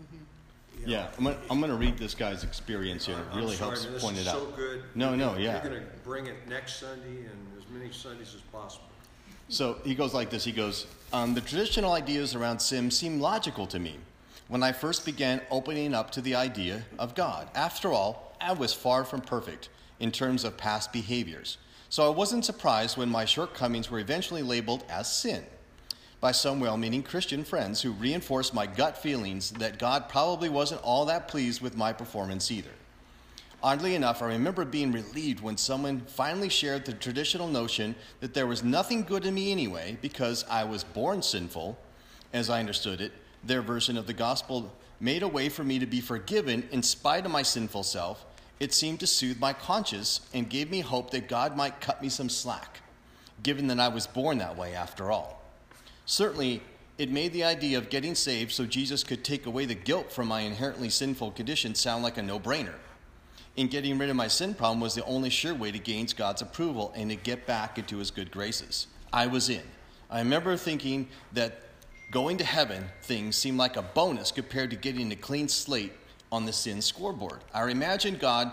Mm-hmm. 0.00 0.88
yeah, 0.90 1.08
I'm 1.16 1.24
gonna, 1.24 1.36
I'm 1.50 1.60
gonna 1.60 1.76
read 1.76 1.96
this 1.98 2.14
guy's 2.14 2.42
experience 2.44 3.06
here. 3.06 3.16
It 3.18 3.36
really 3.36 3.54
sorry, 3.54 3.78
helps 3.78 4.02
point 4.02 4.18
it 4.18 4.26
out. 4.26 4.56
good. 4.56 4.82
No, 4.94 5.10
You're 5.10 5.16
no, 5.18 5.28
gonna- 5.30 5.40
yeah. 5.40 5.62
You're 5.62 5.70
going 5.72 5.82
to 5.82 5.88
bring 6.04 6.26
it 6.26 6.48
next 6.48 6.80
Sunday 6.80 7.26
and 7.26 7.46
as 7.56 7.64
many 7.70 7.92
Sundays 7.92 8.34
as 8.34 8.40
possible. 8.52 8.86
So 9.48 9.78
he 9.84 9.94
goes 9.94 10.14
like 10.14 10.30
this. 10.30 10.44
He 10.44 10.52
goes, 10.52 10.86
um, 11.12 11.34
the 11.34 11.40
traditional 11.40 11.92
ideas 11.92 12.34
around 12.34 12.58
sin 12.58 12.90
seem 12.90 13.20
logical 13.20 13.66
to 13.66 13.78
me 13.78 13.96
when 14.48 14.62
I 14.62 14.72
first 14.72 15.04
began 15.04 15.40
opening 15.50 15.94
up 15.94 16.10
to 16.12 16.20
the 16.20 16.34
idea 16.34 16.84
of 16.98 17.14
God. 17.14 17.48
After 17.54 17.92
all, 17.92 18.34
I 18.40 18.52
was 18.52 18.72
far 18.72 19.04
from 19.04 19.20
perfect 19.20 19.68
in 20.02 20.12
terms 20.12 20.44
of 20.44 20.58
past 20.58 20.92
behaviors, 20.92 21.56
so 21.88 22.06
I 22.06 22.14
wasn't 22.14 22.44
surprised 22.44 22.96
when 22.96 23.08
my 23.08 23.24
shortcomings 23.24 23.90
were 23.90 24.00
eventually 24.00 24.42
labeled 24.42 24.84
as 24.90 25.10
sin 25.10 25.44
by 26.20 26.32
some 26.32 26.60
well 26.60 26.76
meaning 26.76 27.02
Christian 27.02 27.44
friends 27.44 27.82
who 27.82 27.92
reinforced 27.92 28.52
my 28.52 28.66
gut 28.66 28.98
feelings 28.98 29.50
that 29.52 29.78
God 29.78 30.08
probably 30.08 30.48
wasn't 30.48 30.82
all 30.82 31.04
that 31.06 31.28
pleased 31.28 31.60
with 31.60 31.76
my 31.76 31.92
performance 31.92 32.50
either. 32.50 32.70
Oddly 33.62 33.94
enough, 33.94 34.22
I 34.22 34.26
remember 34.26 34.64
being 34.64 34.90
relieved 34.90 35.40
when 35.40 35.56
someone 35.56 36.00
finally 36.00 36.48
shared 36.48 36.84
the 36.84 36.94
traditional 36.94 37.46
notion 37.46 37.94
that 38.20 38.34
there 38.34 38.46
was 38.48 38.64
nothing 38.64 39.04
good 39.04 39.24
in 39.24 39.34
me 39.34 39.52
anyway 39.52 39.98
because 40.02 40.44
I 40.50 40.64
was 40.64 40.82
born 40.82 41.22
sinful, 41.22 41.78
as 42.32 42.50
I 42.50 42.58
understood 42.58 43.00
it, 43.00 43.12
their 43.44 43.62
version 43.62 43.96
of 43.96 44.06
the 44.06 44.12
gospel 44.12 44.72
made 44.98 45.22
a 45.22 45.28
way 45.28 45.48
for 45.48 45.62
me 45.62 45.78
to 45.78 45.86
be 45.86 46.00
forgiven 46.00 46.68
in 46.72 46.82
spite 46.82 47.24
of 47.24 47.32
my 47.32 47.42
sinful 47.42 47.82
self, 47.82 48.24
it 48.60 48.72
seemed 48.72 49.00
to 49.00 49.06
soothe 49.06 49.40
my 49.40 49.52
conscience 49.52 50.20
and 50.32 50.48
gave 50.48 50.70
me 50.70 50.80
hope 50.80 51.10
that 51.10 51.28
God 51.28 51.56
might 51.56 51.80
cut 51.80 52.02
me 52.02 52.08
some 52.08 52.28
slack, 52.28 52.80
given 53.42 53.66
that 53.68 53.80
I 53.80 53.88
was 53.88 54.06
born 54.06 54.38
that 54.38 54.56
way 54.56 54.74
after 54.74 55.10
all. 55.10 55.42
Certainly, 56.06 56.62
it 56.98 57.10
made 57.10 57.32
the 57.32 57.44
idea 57.44 57.78
of 57.78 57.90
getting 57.90 58.14
saved 58.14 58.52
so 58.52 58.66
Jesus 58.66 59.02
could 59.02 59.24
take 59.24 59.46
away 59.46 59.64
the 59.64 59.74
guilt 59.74 60.12
from 60.12 60.28
my 60.28 60.40
inherently 60.40 60.90
sinful 60.90 61.32
condition 61.32 61.74
sound 61.74 62.02
like 62.02 62.18
a 62.18 62.22
no 62.22 62.38
brainer. 62.38 62.74
In 63.56 63.68
getting 63.68 63.98
rid 63.98 64.08
of 64.08 64.16
my 64.16 64.28
sin 64.28 64.54
problem 64.54 64.80
was 64.80 64.94
the 64.94 65.04
only 65.04 65.30
sure 65.30 65.54
way 65.54 65.72
to 65.72 65.78
gain 65.78 66.06
God's 66.16 66.42
approval 66.42 66.92
and 66.94 67.10
to 67.10 67.16
get 67.16 67.46
back 67.46 67.78
into 67.78 67.98
his 67.98 68.10
good 68.10 68.30
graces. 68.30 68.86
I 69.12 69.26
was 69.26 69.48
in. 69.48 69.62
I 70.10 70.18
remember 70.18 70.56
thinking 70.56 71.08
that 71.32 71.62
going 72.10 72.36
to 72.38 72.44
heaven 72.44 72.84
things 73.02 73.36
seemed 73.36 73.58
like 73.58 73.76
a 73.76 73.82
bonus 73.82 74.30
compared 74.30 74.70
to 74.70 74.76
getting 74.76 75.10
a 75.12 75.16
clean 75.16 75.48
slate 75.48 75.92
on 76.32 76.46
the 76.46 76.52
sin 76.52 76.82
scoreboard. 76.82 77.40
I 77.54 77.68
imagined 77.68 78.18
God 78.18 78.50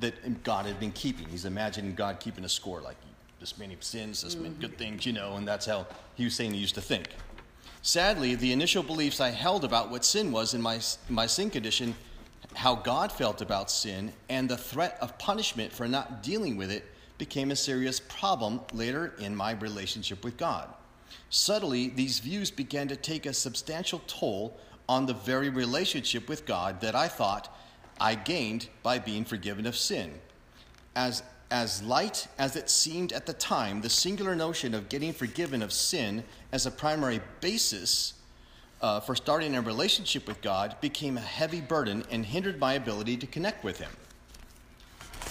that 0.00 0.44
God 0.44 0.66
had 0.66 0.78
been 0.78 0.92
keeping. 0.92 1.26
He's 1.28 1.46
imagining 1.46 1.94
God 1.94 2.20
keeping 2.20 2.44
a 2.44 2.48
score, 2.48 2.80
like 2.80 2.96
this 3.40 3.58
many 3.58 3.76
sins, 3.80 4.22
this 4.22 4.36
many 4.36 4.54
good 4.54 4.70
mm-hmm. 4.70 4.78
things, 4.78 5.06
you 5.06 5.12
know, 5.12 5.34
and 5.36 5.48
that's 5.48 5.66
how 5.66 5.86
he 6.14 6.24
was 6.24 6.34
saying 6.36 6.52
he 6.52 6.60
used 6.60 6.76
to 6.76 6.80
think. 6.80 7.08
Sadly, 7.80 8.36
the 8.36 8.52
initial 8.52 8.84
beliefs 8.84 9.20
I 9.20 9.30
held 9.30 9.64
about 9.64 9.90
what 9.90 10.04
sin 10.04 10.30
was 10.30 10.54
in 10.54 10.62
my, 10.62 10.78
my 11.08 11.26
sin 11.26 11.50
condition, 11.50 11.96
how 12.54 12.76
God 12.76 13.10
felt 13.10 13.40
about 13.40 13.70
sin, 13.70 14.12
and 14.28 14.48
the 14.48 14.56
threat 14.56 14.96
of 15.00 15.18
punishment 15.18 15.72
for 15.72 15.88
not 15.88 16.22
dealing 16.22 16.56
with 16.56 16.70
it 16.70 16.84
became 17.18 17.50
a 17.50 17.56
serious 17.56 17.98
problem 17.98 18.60
later 18.72 19.14
in 19.18 19.34
my 19.34 19.52
relationship 19.52 20.24
with 20.24 20.36
God. 20.36 20.68
Subtly, 21.30 21.88
these 21.88 22.20
views 22.20 22.50
began 22.50 22.88
to 22.88 22.96
take 22.96 23.26
a 23.26 23.32
substantial 23.32 24.00
toll 24.06 24.58
on 24.88 25.06
the 25.06 25.14
very 25.14 25.48
relationship 25.48 26.28
with 26.28 26.46
God 26.46 26.80
that 26.80 26.94
I 26.94 27.08
thought 27.08 27.56
I 28.00 28.14
gained 28.14 28.68
by 28.82 28.98
being 28.98 29.24
forgiven 29.24 29.66
of 29.66 29.76
sin. 29.76 30.12
As, 30.96 31.22
as 31.50 31.82
light 31.82 32.26
as 32.38 32.56
it 32.56 32.68
seemed 32.68 33.12
at 33.12 33.26
the 33.26 33.32
time, 33.32 33.80
the 33.80 33.90
singular 33.90 34.34
notion 34.34 34.74
of 34.74 34.88
getting 34.88 35.12
forgiven 35.12 35.62
of 35.62 35.72
sin 35.72 36.24
as 36.50 36.66
a 36.66 36.70
primary 36.70 37.20
basis 37.40 38.14
uh, 38.82 38.98
for 38.98 39.14
starting 39.14 39.54
a 39.54 39.62
relationship 39.62 40.26
with 40.26 40.42
God 40.42 40.76
became 40.80 41.16
a 41.16 41.20
heavy 41.20 41.60
burden 41.60 42.04
and 42.10 42.26
hindered 42.26 42.58
my 42.58 42.74
ability 42.74 43.16
to 43.18 43.26
connect 43.26 43.62
with 43.62 43.78
Him. 43.78 43.90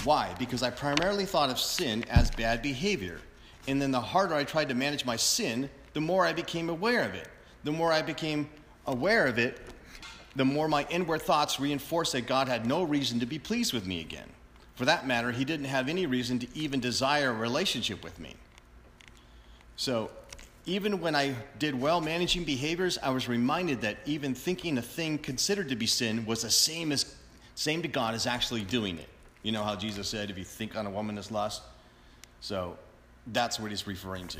Why? 0.03 0.33
Because 0.39 0.63
I 0.63 0.69
primarily 0.69 1.25
thought 1.25 1.49
of 1.49 1.59
sin 1.59 2.05
as 2.09 2.31
bad 2.31 2.61
behavior. 2.61 3.19
And 3.67 3.81
then 3.81 3.91
the 3.91 4.01
harder 4.01 4.33
I 4.33 4.43
tried 4.43 4.69
to 4.69 4.75
manage 4.75 5.05
my 5.05 5.15
sin, 5.15 5.69
the 5.93 6.01
more 6.01 6.25
I 6.25 6.33
became 6.33 6.69
aware 6.69 7.03
of 7.03 7.13
it. 7.13 7.27
The 7.63 7.71
more 7.71 7.91
I 7.91 8.01
became 8.01 8.49
aware 8.91 9.27
of 9.27 9.39
it, 9.39 9.59
the 10.35 10.45
more 10.45 10.67
my 10.67 10.85
inward 10.89 11.21
thoughts 11.21 11.59
reinforced 11.59 12.13
that 12.13 12.27
God 12.27 12.47
had 12.47 12.65
no 12.65 12.83
reason 12.83 13.19
to 13.19 13.25
be 13.25 13.39
pleased 13.39 13.73
with 13.73 13.85
me 13.85 13.99
again. 13.99 14.29
For 14.75 14.85
that 14.85 15.05
matter, 15.05 15.31
He 15.31 15.45
didn't 15.45 15.65
have 15.65 15.89
any 15.89 16.05
reason 16.05 16.39
to 16.39 16.47
even 16.57 16.79
desire 16.79 17.29
a 17.29 17.33
relationship 17.33 18.03
with 18.03 18.19
me. 18.19 18.35
So, 19.75 20.11
even 20.65 21.01
when 21.01 21.15
I 21.15 21.35
did 21.57 21.79
well 21.79 22.01
managing 22.01 22.43
behaviors, 22.43 22.97
I 23.01 23.09
was 23.09 23.27
reminded 23.27 23.81
that 23.81 23.97
even 24.05 24.35
thinking 24.35 24.77
a 24.77 24.81
thing 24.81 25.17
considered 25.17 25.69
to 25.69 25.75
be 25.75 25.87
sin 25.87 26.25
was 26.25 26.43
the 26.43 26.51
same 26.51 26.91
as 26.91 27.15
same 27.55 27.81
to 27.81 27.87
God 27.87 28.13
as 28.13 28.27
actually 28.27 28.61
doing 28.61 28.97
it. 28.97 29.09
You 29.43 29.51
know 29.51 29.63
how 29.63 29.75
Jesus 29.75 30.07
said, 30.07 30.29
if 30.29 30.37
you 30.37 30.43
think 30.43 30.75
on 30.75 30.85
a 30.85 30.89
woman 30.89 31.17
as 31.17 31.31
lust? 31.31 31.63
So 32.39 32.77
that's 33.27 33.59
what 33.59 33.71
he's 33.71 33.85
referring 33.87 34.27
to. 34.29 34.39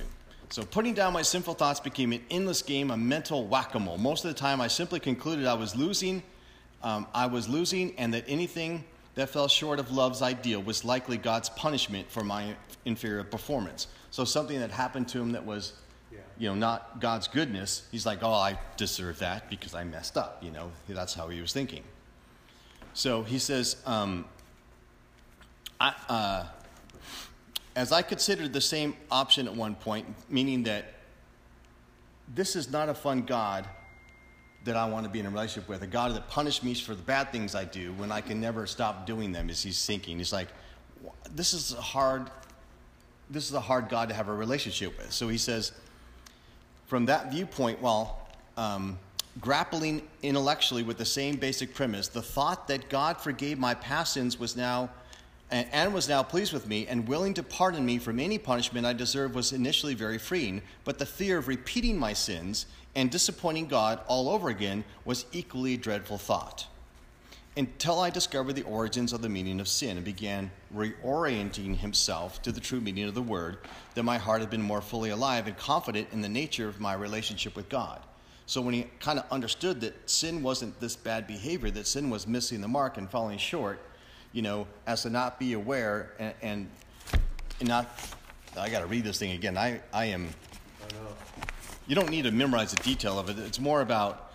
So 0.51 0.63
putting 0.63 0.93
down 0.93 1.13
my 1.13 1.21
sinful 1.21 1.53
thoughts 1.53 1.79
became 1.79 2.11
an 2.11 2.21
endless 2.29 2.61
game, 2.61 2.91
a 2.91 2.97
mental 2.97 3.47
whack 3.47 3.73
a 3.73 3.79
mole. 3.79 3.97
Most 3.97 4.25
of 4.25 4.33
the 4.33 4.37
time, 4.37 4.59
I 4.59 4.67
simply 4.67 4.99
concluded 4.99 5.45
I 5.45 5.53
was 5.53 5.77
losing. 5.77 6.21
Um, 6.83 7.07
I 7.13 7.27
was 7.27 7.47
losing, 7.47 7.97
and 7.97 8.13
that 8.13 8.25
anything 8.27 8.83
that 9.15 9.29
fell 9.29 9.47
short 9.47 9.79
of 9.79 9.91
love's 9.91 10.21
ideal 10.21 10.61
was 10.61 10.83
likely 10.83 11.15
God's 11.15 11.49
punishment 11.49 12.11
for 12.11 12.21
my 12.21 12.53
inferior 12.83 13.23
performance. 13.23 13.87
So 14.09 14.25
something 14.25 14.59
that 14.59 14.71
happened 14.71 15.07
to 15.09 15.21
him 15.21 15.31
that 15.31 15.45
was, 15.45 15.71
you 16.37 16.49
know, 16.49 16.55
not 16.55 16.99
God's 16.99 17.29
goodness. 17.29 17.87
He's 17.89 18.05
like, 18.05 18.19
oh, 18.21 18.33
I 18.33 18.59
deserve 18.75 19.19
that 19.19 19.49
because 19.49 19.73
I 19.73 19.85
messed 19.85 20.17
up. 20.17 20.43
You 20.43 20.51
know, 20.51 20.69
that's 20.89 21.13
how 21.13 21.29
he 21.29 21.39
was 21.39 21.53
thinking. 21.53 21.83
So 22.93 23.23
he 23.23 23.39
says, 23.39 23.77
um, 23.85 24.25
I, 25.79 25.93
uh, 26.09 26.45
as 27.75 27.91
I 27.91 28.01
considered 28.01 28.53
the 28.53 28.61
same 28.61 28.95
option 29.09 29.47
at 29.47 29.55
one 29.55 29.75
point, 29.75 30.05
meaning 30.29 30.63
that 30.63 30.93
this 32.33 32.55
is 32.55 32.71
not 32.71 32.89
a 32.89 32.93
fun 32.93 33.21
God 33.21 33.65
that 34.63 34.75
I 34.75 34.87
want 34.87 35.05
to 35.05 35.09
be 35.09 35.19
in 35.19 35.25
a 35.25 35.29
relationship 35.29 35.67
with, 35.67 35.81
a 35.81 35.87
God 35.87 36.13
that 36.15 36.29
punishes 36.29 36.63
me 36.63 36.73
for 36.75 36.93
the 36.93 37.01
bad 37.01 37.31
things 37.31 37.55
I 37.55 37.65
do 37.65 37.93
when 37.93 38.11
I 38.11 38.21
can 38.21 38.39
never 38.39 38.67
stop 38.67 39.05
doing 39.05 39.31
them, 39.31 39.49
as 39.49 39.63
he's 39.63 39.83
thinking. 39.85 40.17
He's 40.17 40.31
like, 40.31 40.49
this 41.33 41.53
is 41.53 41.73
a 41.73 41.81
hard, 41.81 42.29
this 43.29 43.47
is 43.47 43.53
a 43.53 43.59
hard 43.59 43.89
God 43.89 44.09
to 44.09 44.15
have 44.15 44.27
a 44.27 44.33
relationship 44.33 44.97
with. 44.97 45.11
So 45.11 45.29
he 45.29 45.37
says, 45.37 45.71
from 46.85 47.05
that 47.05 47.31
viewpoint, 47.31 47.81
while 47.81 48.27
um, 48.55 48.99
grappling 49.39 50.01
intellectually 50.21 50.83
with 50.83 50.97
the 50.97 51.05
same 51.05 51.37
basic 51.37 51.73
premise, 51.73 52.07
the 52.07 52.21
thought 52.21 52.67
that 52.67 52.89
God 52.89 53.17
forgave 53.17 53.57
my 53.57 53.73
past 53.73 54.13
sins 54.13 54.39
was 54.39 54.55
now 54.55 54.89
and 55.51 55.93
was 55.93 56.07
now 56.07 56.23
pleased 56.23 56.53
with 56.53 56.67
me 56.67 56.87
and 56.87 57.07
willing 57.07 57.33
to 57.33 57.43
pardon 57.43 57.85
me 57.85 57.97
from 57.97 58.19
any 58.19 58.37
punishment 58.37 58.85
I 58.85 58.93
deserved 58.93 59.35
was 59.35 59.51
initially 59.51 59.93
very 59.93 60.17
freeing, 60.17 60.61
but 60.85 60.97
the 60.97 61.05
fear 61.05 61.37
of 61.37 61.49
repeating 61.49 61.97
my 61.97 62.13
sins 62.13 62.65
and 62.95 63.11
disappointing 63.11 63.67
God 63.67 63.99
all 64.07 64.29
over 64.29 64.49
again 64.49 64.85
was 65.03 65.25
equally 65.33 65.73
a 65.73 65.77
dreadful 65.77 66.17
thought. 66.17 66.67
Until 67.57 67.99
I 67.99 68.09
discovered 68.09 68.53
the 68.53 68.63
origins 68.63 69.11
of 69.11 69.21
the 69.21 69.27
meaning 69.27 69.59
of 69.59 69.67
sin 69.67 69.97
and 69.97 70.05
began 70.05 70.51
reorienting 70.73 71.75
himself 71.75 72.41
to 72.43 72.53
the 72.53 72.61
true 72.61 72.79
meaning 72.79 73.03
of 73.03 73.13
the 73.13 73.21
word, 73.21 73.57
that 73.95 74.03
my 74.03 74.17
heart 74.17 74.39
had 74.39 74.49
been 74.49 74.61
more 74.61 74.81
fully 74.81 75.09
alive 75.09 75.47
and 75.47 75.57
confident 75.57 76.07
in 76.13 76.21
the 76.21 76.29
nature 76.29 76.69
of 76.69 76.79
my 76.79 76.93
relationship 76.93 77.57
with 77.57 77.67
God. 77.67 77.99
So 78.45 78.61
when 78.61 78.73
he 78.73 78.87
kind 79.01 79.19
of 79.19 79.25
understood 79.29 79.81
that 79.81 80.09
sin 80.09 80.41
wasn't 80.43 80.79
this 80.79 80.95
bad 80.95 81.27
behavior, 81.27 81.71
that 81.71 81.87
sin 81.87 82.09
was 82.09 82.25
missing 82.25 82.61
the 82.61 82.69
mark 82.69 82.97
and 82.97 83.09
falling 83.09 83.37
short, 83.37 83.81
you 84.33 84.41
know, 84.41 84.67
as 84.87 85.03
to 85.03 85.09
not 85.09 85.39
be 85.39 85.53
aware 85.53 86.11
and, 86.19 86.33
and, 86.41 86.69
and 87.59 87.69
not. 87.69 87.89
I 88.57 88.69
got 88.69 88.81
to 88.81 88.85
read 88.85 89.03
this 89.03 89.17
thing 89.17 89.31
again. 89.31 89.57
I, 89.57 89.79
I 89.93 90.05
am. 90.05 90.29
I 90.81 90.93
know. 90.93 91.09
You 91.87 91.95
don't 91.95 92.09
need 92.09 92.23
to 92.23 92.31
memorize 92.31 92.71
the 92.71 92.83
detail 92.83 93.17
of 93.19 93.29
it. 93.29 93.39
It's 93.39 93.59
more 93.59 93.81
about 93.81 94.31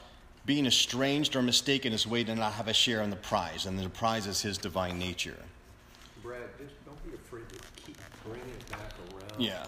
being 0.47 0.67
estranged 0.67 1.35
or 1.37 1.43
mistaken 1.43 1.93
as 1.93 2.07
a 2.07 2.09
way 2.09 2.25
to 2.25 2.35
not 2.35 2.53
have 2.53 2.69
a 2.69 2.73
share 2.73 3.03
in 3.03 3.11
the 3.11 3.17
prize, 3.17 3.67
and 3.67 3.79
the 3.79 3.89
prize 3.89 4.27
is 4.27 4.41
his 4.41 4.57
divine 4.57 4.99
nature. 4.99 5.37
Brad, 6.23 6.41
just 6.59 6.75
don't 6.85 7.05
be 7.05 7.15
afraid 7.15 7.49
to 7.49 7.59
keep 7.85 7.99
bringing 8.25 8.49
it 8.49 8.71
back 8.71 8.93
around. 9.13 9.41
Yeah. 9.41 9.65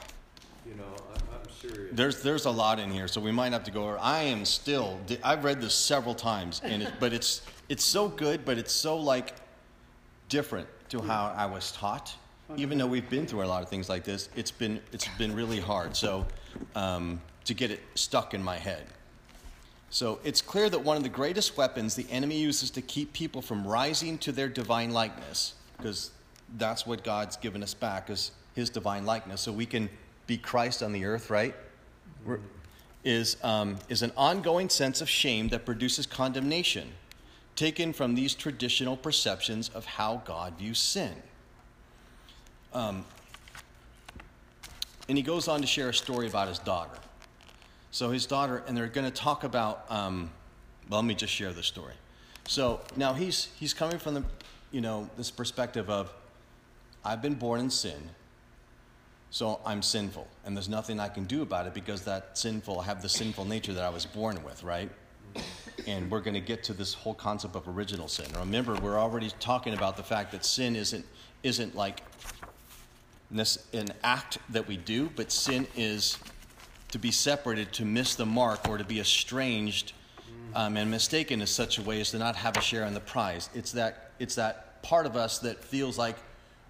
You 0.66 0.74
know, 0.76 0.84
I, 1.14 1.34
I'm 1.34 1.50
serious. 1.50 1.90
There's 1.92 2.22
there's 2.22 2.44
a 2.44 2.50
lot 2.50 2.78
in 2.78 2.90
here, 2.90 3.08
so 3.08 3.20
we 3.20 3.32
might 3.32 3.52
have 3.52 3.64
to 3.64 3.70
go 3.70 3.84
over. 3.84 3.98
I 4.00 4.22
am 4.22 4.44
still. 4.44 4.98
I've 5.24 5.44
read 5.44 5.60
this 5.60 5.74
several 5.74 6.14
times, 6.14 6.60
and 6.62 6.84
it, 6.84 6.92
but 7.00 7.12
it's 7.12 7.42
it's 7.68 7.84
so 7.84 8.08
good, 8.08 8.44
but 8.44 8.56
it's 8.56 8.72
so 8.72 8.96
like 8.96 9.34
different 10.28 10.68
to 10.90 11.00
how 11.00 11.34
I 11.36 11.46
was 11.46 11.72
taught. 11.72 12.14
Even 12.56 12.78
though 12.78 12.86
we've 12.86 13.08
been 13.10 13.26
through 13.26 13.44
a 13.44 13.46
lot 13.46 13.62
of 13.62 13.68
things 13.68 13.88
like 13.88 14.04
this, 14.04 14.30
it's 14.34 14.50
been 14.50 14.80
it's 14.92 15.06
been 15.18 15.34
really 15.34 15.60
hard. 15.60 15.94
So 15.94 16.26
um, 16.74 17.20
to 17.44 17.54
get 17.54 17.70
it 17.70 17.80
stuck 17.94 18.32
in 18.32 18.42
my 18.42 18.56
head. 18.56 18.84
So 19.90 20.18
it's 20.24 20.42
clear 20.42 20.68
that 20.70 20.78
one 20.78 20.96
of 20.96 21.02
the 21.02 21.08
greatest 21.08 21.56
weapons 21.56 21.94
the 21.94 22.06
enemy 22.10 22.38
uses 22.38 22.70
to 22.72 22.82
keep 22.82 23.12
people 23.12 23.42
from 23.42 23.66
rising 23.66 24.18
to 24.18 24.32
their 24.32 24.48
divine 24.48 24.90
likeness, 24.90 25.54
because 25.76 26.10
that's 26.56 26.86
what 26.86 27.04
God's 27.04 27.36
given 27.36 27.62
us 27.62 27.74
back 27.74 28.10
is 28.10 28.32
His 28.54 28.70
divine 28.70 29.04
likeness, 29.04 29.40
so 29.40 29.52
we 29.52 29.66
can 29.66 29.88
be 30.26 30.36
Christ 30.36 30.82
on 30.82 30.92
the 30.92 31.04
earth, 31.04 31.30
right? 31.30 31.54
Is 33.04 33.36
um, 33.42 33.78
is 33.88 34.02
an 34.02 34.12
ongoing 34.16 34.68
sense 34.68 35.00
of 35.00 35.08
shame 35.08 35.48
that 35.48 35.64
produces 35.64 36.06
condemnation 36.06 36.92
taken 37.58 37.92
from 37.92 38.14
these 38.14 38.34
traditional 38.34 38.96
perceptions 38.96 39.68
of 39.70 39.84
how 39.84 40.22
God 40.24 40.56
views 40.58 40.78
sin. 40.78 41.12
Um, 42.72 43.04
and 45.08 45.18
he 45.18 45.24
goes 45.24 45.48
on 45.48 45.60
to 45.60 45.66
share 45.66 45.88
a 45.88 45.94
story 45.94 46.28
about 46.28 46.46
his 46.46 46.60
daughter. 46.60 46.96
So 47.90 48.10
his 48.10 48.26
daughter, 48.26 48.62
and 48.68 48.76
they're 48.76 48.86
going 48.86 49.10
to 49.10 49.22
talk 49.22 49.42
about. 49.42 49.90
Um, 49.90 50.30
well, 50.88 51.00
let 51.00 51.06
me 51.06 51.14
just 51.14 51.32
share 51.32 51.52
the 51.52 51.64
story. 51.64 51.94
So 52.46 52.80
now 52.96 53.12
he's 53.12 53.48
he's 53.58 53.74
coming 53.74 53.98
from 53.98 54.14
the, 54.14 54.24
you 54.70 54.80
know, 54.80 55.10
this 55.16 55.30
perspective 55.32 55.90
of, 55.90 56.12
I've 57.04 57.20
been 57.20 57.34
born 57.34 57.58
in 57.60 57.70
sin. 57.70 58.10
So 59.30 59.60
I'm 59.66 59.82
sinful, 59.82 60.28
and 60.44 60.56
there's 60.56 60.68
nothing 60.68 61.00
I 61.00 61.08
can 61.08 61.24
do 61.24 61.42
about 61.42 61.66
it 61.66 61.74
because 61.74 62.02
that 62.02 62.38
sinful 62.38 62.80
I 62.80 62.84
have 62.84 63.02
the 63.02 63.08
sinful 63.08 63.46
nature 63.46 63.74
that 63.74 63.82
I 63.82 63.90
was 63.90 64.06
born 64.06 64.44
with, 64.44 64.62
right? 64.62 64.90
And 65.86 66.10
we're 66.10 66.20
going 66.20 66.34
to 66.34 66.40
get 66.40 66.62
to 66.64 66.72
this 66.72 66.92
whole 66.94 67.14
concept 67.14 67.56
of 67.56 67.66
original 67.68 68.08
sin. 68.08 68.26
Remember, 68.38 68.74
we're 68.76 68.98
already 68.98 69.30
talking 69.40 69.74
about 69.74 69.96
the 69.96 70.02
fact 70.02 70.32
that 70.32 70.44
sin 70.44 70.76
isn't 70.76 71.04
isn't 71.42 71.74
like 71.74 72.02
an 73.30 73.88
act 74.02 74.38
that 74.48 74.66
we 74.66 74.76
do, 74.76 75.10
but 75.14 75.30
sin 75.30 75.66
is 75.76 76.18
to 76.90 76.98
be 76.98 77.10
separated, 77.10 77.72
to 77.74 77.84
miss 77.84 78.14
the 78.14 78.26
mark, 78.26 78.68
or 78.68 78.78
to 78.78 78.84
be 78.84 78.98
estranged 79.00 79.92
um, 80.54 80.76
and 80.76 80.90
mistaken 80.90 81.40
in 81.40 81.46
such 81.46 81.78
a 81.78 81.82
way 81.82 82.00
as 82.00 82.10
to 82.10 82.18
not 82.18 82.34
have 82.36 82.56
a 82.56 82.60
share 82.60 82.84
in 82.84 82.94
the 82.94 83.00
prize. 83.00 83.50
It's 83.54 83.72
that 83.72 84.12
it's 84.18 84.34
that 84.34 84.82
part 84.82 85.06
of 85.06 85.16
us 85.16 85.38
that 85.40 85.62
feels 85.62 85.98
like 85.98 86.16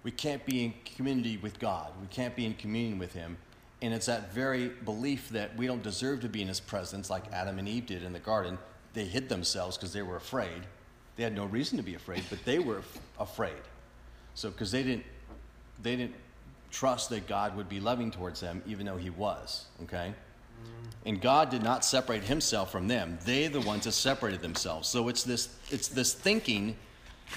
we 0.03 0.11
can't 0.11 0.45
be 0.45 0.65
in 0.65 0.73
community 0.85 1.37
with 1.37 1.59
God. 1.59 1.91
We 2.01 2.07
can't 2.07 2.35
be 2.35 2.45
in 2.45 2.53
communion 2.53 2.99
with 2.99 3.13
Him. 3.13 3.37
And 3.81 3.93
it's 3.93 4.07
that 4.07 4.33
very 4.33 4.69
belief 4.69 5.29
that 5.29 5.55
we 5.55 5.67
don't 5.67 5.83
deserve 5.83 6.21
to 6.21 6.29
be 6.29 6.41
in 6.41 6.47
His 6.47 6.59
presence, 6.59 7.09
like 7.09 7.23
Adam 7.31 7.59
and 7.59 7.67
Eve 7.67 7.85
did 7.85 8.03
in 8.03 8.13
the 8.13 8.19
garden, 8.19 8.57
they 8.93 9.05
hid 9.05 9.29
themselves 9.29 9.77
because 9.77 9.93
they 9.93 10.01
were 10.01 10.17
afraid. 10.17 10.63
They 11.15 11.23
had 11.23 11.35
no 11.35 11.45
reason 11.45 11.77
to 11.77 11.83
be 11.83 11.95
afraid, 11.95 12.23
but 12.29 12.43
they 12.45 12.59
were 12.59 12.81
afraid. 13.19 13.61
So 14.33 14.49
because 14.49 14.71
they 14.71 14.83
didn't 14.83 15.05
they 15.81 15.95
didn't 15.95 16.15
trust 16.71 17.09
that 17.09 17.27
God 17.27 17.55
would 17.55 17.69
be 17.69 17.79
loving 17.79 18.11
towards 18.11 18.39
them, 18.39 18.61
even 18.65 18.85
though 18.85 18.97
He 18.97 19.09
was. 19.09 19.65
Okay. 19.83 20.13
And 21.05 21.21
God 21.21 21.49
did 21.49 21.63
not 21.63 21.85
separate 21.85 22.23
himself 22.23 22.71
from 22.71 22.89
them. 22.89 23.17
They 23.23 23.47
the 23.47 23.61
ones 23.61 23.85
that 23.85 23.93
separated 23.93 24.41
themselves. 24.41 24.89
So 24.89 25.07
it's 25.07 25.23
this 25.23 25.49
it's 25.69 25.87
this 25.87 26.13
thinking 26.13 26.75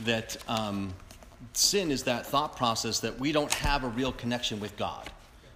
that 0.02 0.37
um, 0.48 0.92
sin 1.52 1.90
is 1.90 2.02
that 2.05 2.26
thought 2.26 2.57
process 2.57 3.00
that 3.00 3.18
we 3.18 3.31
don't 3.31 3.52
have 3.55 3.85
a 3.85 3.88
real 3.88 4.12
connection 4.12 4.59
with 4.59 4.76
God, 4.76 5.11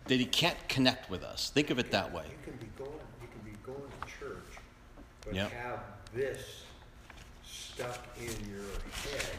that 0.08 0.16
He 0.16 0.26
can't 0.26 0.56
connect 0.68 1.10
with 1.10 1.22
us. 1.22 1.50
Think 1.50 1.70
of 1.70 1.78
it 1.78 1.90
that 1.90 2.12
way. 2.12 2.24
You 2.28 2.52
can 2.52 2.58
be 2.58 2.68
going, 2.76 2.90
you 3.20 3.28
can 3.28 3.50
be 3.50 3.56
going 3.64 3.90
to 4.00 4.18
church 4.18 4.56
but 5.26 5.34
Yep. 5.34 5.50
have 5.52 5.80
this 6.14 6.62
stuck 7.44 7.98
in 8.18 8.32
your 8.48 8.70
head 9.02 9.36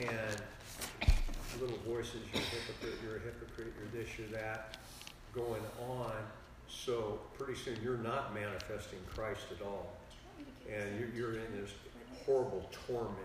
and 0.00 0.42
little 1.60 1.76
voices, 1.86 2.20
you're 2.32 2.42
a 2.42 2.46
hypocrite, 2.46 2.98
you're 3.04 3.16
a 3.16 3.20
hypocrite, 3.20 3.72
you're 3.78 4.02
this, 4.02 4.18
you're 4.18 4.26
that, 4.28 4.78
going 5.34 5.62
on. 5.86 6.12
So 6.66 7.20
pretty 7.38 7.54
soon 7.54 7.76
you're 7.82 7.98
not 7.98 8.34
manifesting 8.34 8.98
Christ 9.14 9.42
at 9.52 9.64
all. 9.64 9.92
And 10.72 10.98
you're, 10.98 11.10
you're 11.10 11.34
in 11.34 11.60
this 11.60 11.70
horrible 12.24 12.68
torment, 12.86 13.18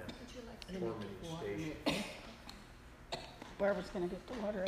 tormenting 0.67 1.73
station. 1.85 2.03
Barbara's 3.57 3.89
gonna 3.93 4.07
get 4.07 4.27
the 4.27 4.33
water. 4.43 4.65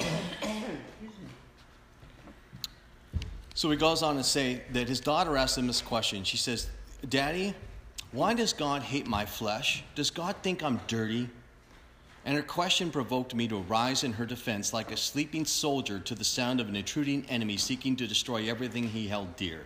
So 3.61 3.69
he 3.69 3.77
goes 3.77 4.01
on 4.01 4.15
to 4.15 4.23
say 4.23 4.63
that 4.73 4.89
his 4.89 4.99
daughter 4.99 5.37
asked 5.37 5.55
him 5.55 5.67
this 5.67 5.83
question. 5.83 6.23
She 6.23 6.35
says, 6.35 6.67
Daddy, 7.07 7.53
why 8.11 8.33
does 8.33 8.53
God 8.53 8.81
hate 8.81 9.05
my 9.05 9.23
flesh? 9.23 9.83
Does 9.93 10.09
God 10.09 10.35
think 10.41 10.63
I'm 10.63 10.81
dirty? 10.87 11.29
And 12.25 12.35
her 12.35 12.41
question 12.41 12.89
provoked 12.89 13.35
me 13.35 13.47
to 13.49 13.57
rise 13.57 14.03
in 14.03 14.13
her 14.13 14.25
defense 14.25 14.73
like 14.73 14.91
a 14.91 14.97
sleeping 14.97 15.45
soldier 15.45 15.99
to 15.99 16.15
the 16.15 16.23
sound 16.23 16.59
of 16.59 16.69
an 16.69 16.75
intruding 16.75 17.23
enemy 17.29 17.55
seeking 17.55 17.95
to 17.97 18.07
destroy 18.07 18.49
everything 18.49 18.87
he 18.87 19.07
held 19.07 19.35
dear. 19.35 19.61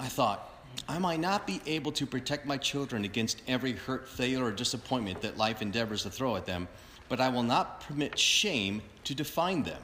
I 0.00 0.08
thought, 0.08 0.50
I 0.88 0.98
might 0.98 1.20
not 1.20 1.46
be 1.46 1.60
able 1.64 1.92
to 1.92 2.06
protect 2.06 2.44
my 2.44 2.56
children 2.56 3.04
against 3.04 3.42
every 3.46 3.74
hurt, 3.74 4.08
failure, 4.08 4.46
or 4.46 4.50
disappointment 4.50 5.20
that 5.20 5.36
life 5.36 5.62
endeavors 5.62 6.02
to 6.02 6.10
throw 6.10 6.34
at 6.34 6.44
them, 6.44 6.66
but 7.08 7.20
I 7.20 7.28
will 7.28 7.44
not 7.44 7.82
permit 7.82 8.18
shame 8.18 8.82
to 9.04 9.14
define 9.14 9.62
them, 9.62 9.80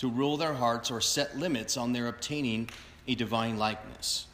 to 0.00 0.08
rule 0.08 0.38
their 0.38 0.54
hearts 0.54 0.90
or 0.90 0.98
set 0.98 1.36
limits 1.36 1.76
on 1.76 1.92
their 1.92 2.08
obtaining 2.08 2.66
a 3.06 3.14
divine 3.14 3.58
likeness. 3.58 4.26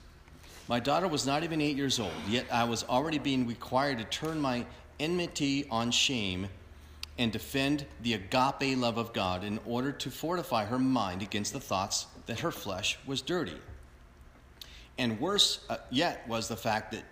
My 0.69 0.79
daughter 0.79 1.09
was 1.09 1.27
not 1.27 1.43
even 1.43 1.61
eight 1.61 1.77
years 1.77 1.99
old, 1.99 2.13
yet 2.29 2.47
I 2.53 2.63
was 2.63 2.85
already 2.85 3.19
being 3.19 3.49
required 3.49 3.99
to 3.99 4.05
turn 4.05 4.41
my 4.41 4.65
enmity 5.01 5.67
on 5.69 5.91
shame 5.91 6.47
and 7.19 7.33
defend 7.33 7.85
the 8.03 8.15
agape 8.15 8.79
love 8.79 8.97
of 8.97 9.13
God 9.13 9.43
in 9.43 9.59
order 9.67 9.91
to 9.91 10.09
fortify 10.09 10.67
her 10.67 10.79
mind 10.79 11.21
against 11.21 11.53
the 11.53 11.59
thoughts 11.59 12.07
that 12.27 12.39
her 12.41 12.53
flesh 12.53 12.97
was 13.05 13.21
dirty. 13.21 13.59
And 14.99 15.19
worse 15.19 15.65
uh, 15.69 15.79
yet 15.91 16.29
was 16.29 16.47
the 16.47 16.57
fact 16.57 16.93
that 16.93 17.03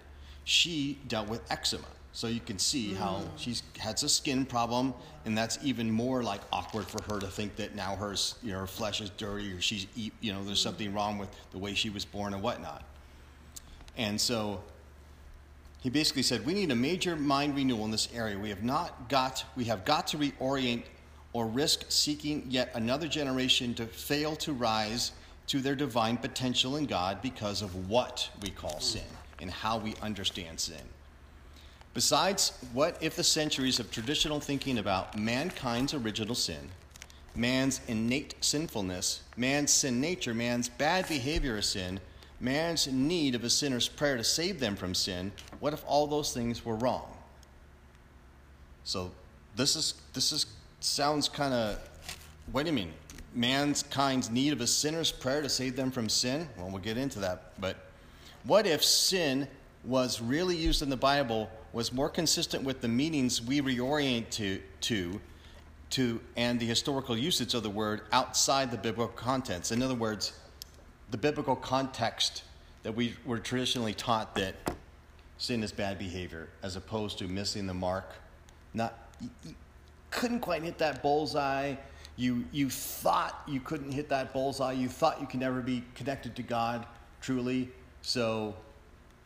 she 0.44 1.00
dealt 1.08 1.28
with 1.28 1.40
eczema. 1.50 1.88
So 2.14 2.28
you 2.28 2.38
can 2.38 2.60
see 2.60 2.94
how 2.94 3.22
mm. 3.22 3.28
she's 3.36 3.64
has 3.80 4.04
a 4.04 4.08
skin 4.08 4.46
problem, 4.46 4.94
and 5.24 5.36
that's 5.36 5.58
even 5.64 5.90
more 5.90 6.22
like 6.22 6.40
awkward 6.52 6.86
for 6.86 7.02
her 7.12 7.18
to 7.18 7.26
think 7.26 7.56
that 7.56 7.74
now 7.74 7.96
her, 7.96 8.14
you 8.40 8.52
know, 8.52 8.60
her 8.60 8.68
flesh 8.68 9.00
is 9.00 9.10
dirty 9.10 9.52
or 9.52 9.60
she's 9.60 9.88
eat, 9.96 10.12
you 10.20 10.32
know, 10.32 10.44
there's 10.44 10.60
something 10.60 10.92
mm. 10.92 10.94
wrong 10.94 11.18
with 11.18 11.28
the 11.50 11.58
way 11.58 11.74
she 11.74 11.90
was 11.90 12.04
born 12.04 12.32
and 12.32 12.40
whatnot. 12.40 12.84
And 13.96 14.20
so 14.20 14.62
he 15.80 15.90
basically 15.90 16.22
said 16.22 16.46
we 16.46 16.54
need 16.54 16.70
a 16.70 16.76
major 16.76 17.16
mind 17.16 17.56
renewal 17.56 17.84
in 17.84 17.90
this 17.90 18.08
area. 18.14 18.38
We 18.38 18.48
have 18.50 18.62
not 18.62 19.08
got 19.08 19.44
we 19.56 19.64
have 19.64 19.84
got 19.84 20.06
to 20.08 20.16
reorient 20.16 20.84
or 21.32 21.48
risk 21.48 21.86
seeking 21.88 22.46
yet 22.48 22.70
another 22.74 23.08
generation 23.08 23.74
to 23.74 23.86
fail 23.86 24.36
to 24.36 24.52
rise 24.52 25.10
to 25.48 25.60
their 25.60 25.74
divine 25.74 26.16
potential 26.16 26.76
in 26.76 26.86
god 26.86 27.20
because 27.20 27.60
of 27.60 27.90
what 27.90 28.30
we 28.40 28.50
call 28.50 28.76
mm. 28.76 28.82
sin 28.82 29.02
and 29.40 29.50
how 29.50 29.78
we 29.78 29.94
understand 30.00 30.58
sin 30.58 30.80
besides 31.94 32.52
what 32.72 32.96
if 33.00 33.16
the 33.16 33.24
centuries 33.24 33.80
of 33.80 33.90
traditional 33.90 34.40
thinking 34.40 34.78
about 34.78 35.16
mankind's 35.18 35.94
original 35.94 36.34
sin 36.34 36.68
man's 37.34 37.80
innate 37.88 38.34
sinfulness 38.40 39.22
man's 39.36 39.72
sin 39.72 40.00
nature 40.00 40.34
man's 40.34 40.68
bad 40.68 41.08
behavior 41.08 41.56
of 41.56 41.64
sin 41.64 41.98
man's 42.44 42.86
need 42.86 43.34
of 43.34 43.42
a 43.42 43.50
sinner's 43.50 43.88
prayer 43.88 44.16
to 44.16 44.24
save 44.24 44.60
them 44.60 44.76
from 44.76 44.94
sin, 44.94 45.32
what 45.60 45.72
if 45.72 45.82
all 45.86 46.06
those 46.06 46.32
things 46.32 46.64
were 46.64 46.76
wrong? 46.76 47.08
So 48.84 49.10
this 49.56 49.76
is 49.76 49.94
this 50.12 50.30
is 50.30 50.46
sounds 50.80 51.28
kind 51.28 51.54
of 51.54 51.78
what 52.52 52.64
do 52.64 52.68
you 52.68 52.76
mean? 52.76 52.92
Mankind's 53.34 54.30
need 54.30 54.52
of 54.52 54.60
a 54.60 54.66
sinner's 54.66 55.10
prayer 55.10 55.42
to 55.42 55.48
save 55.48 55.74
them 55.74 55.90
from 55.90 56.08
sin? 56.08 56.48
Well, 56.56 56.68
we'll 56.68 56.82
get 56.82 56.98
into 56.98 57.18
that. 57.20 57.58
But 57.60 57.76
what 58.44 58.66
if 58.66 58.84
sin 58.84 59.48
was 59.82 60.20
really 60.20 60.56
used 60.56 60.82
in 60.82 60.90
the 60.90 60.96
Bible 60.96 61.50
was 61.74 61.92
more 61.92 62.08
consistent 62.08 62.62
with 62.62 62.80
the 62.80 62.88
meanings 62.88 63.42
we 63.42 63.60
reorient 63.60 64.30
to 64.30 64.60
to 64.80 65.20
to 65.90 66.20
and 66.36 66.58
the 66.58 66.66
historical 66.66 67.16
usage 67.16 67.52
of 67.54 67.62
the 67.62 67.70
word 67.70 68.02
outside 68.12 68.70
the 68.70 68.78
biblical 68.78 69.14
contents? 69.14 69.72
In 69.72 69.82
other 69.82 69.94
words, 69.94 70.32
the 71.10 71.18
biblical 71.18 71.56
context 71.56 72.44
that 72.84 72.92
we 72.92 73.14
were 73.26 73.38
traditionally 73.38 73.92
taught 73.92 74.34
that 74.36 74.54
sin 75.38 75.62
is 75.62 75.72
bad 75.72 75.98
behavior 75.98 76.48
as 76.62 76.76
opposed 76.76 77.18
to 77.18 77.26
missing 77.26 77.66
the 77.66 77.74
mark. 77.74 78.08
Not 78.72 79.10
you, 79.20 79.28
you 79.44 79.54
couldn't 80.10 80.40
quite 80.40 80.62
hit 80.62 80.78
that 80.78 81.02
bullseye. 81.02 81.74
You 82.16 82.44
you 82.52 82.70
thought 82.70 83.42
you 83.48 83.58
couldn't 83.58 83.90
hit 83.90 84.08
that 84.10 84.32
bullseye. 84.32 84.72
You 84.72 84.88
thought 84.88 85.20
you 85.20 85.26
could 85.26 85.40
never 85.40 85.60
be 85.60 85.82
connected 85.96 86.36
to 86.36 86.42
god 86.44 86.86
truly. 87.20 87.68
So 88.02 88.54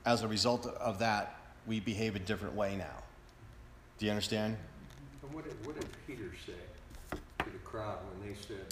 as 0.06 0.22
a 0.22 0.28
result 0.28 0.66
of 0.66 0.98
that 1.00 1.37
we 1.68 1.78
behave 1.80 2.16
a 2.16 2.18
different 2.18 2.54
way 2.54 2.74
now 2.76 3.02
do 3.98 4.06
you 4.06 4.10
understand 4.10 4.56
And 5.22 5.34
what 5.34 5.44
did, 5.44 5.54
what 5.66 5.78
did 5.78 5.86
Peter 6.06 6.30
say 6.46 7.18
to 7.44 7.50
the 7.50 7.58
crowd 7.58 7.98
when 8.10 8.28
they 8.28 8.34
said, 8.40 8.64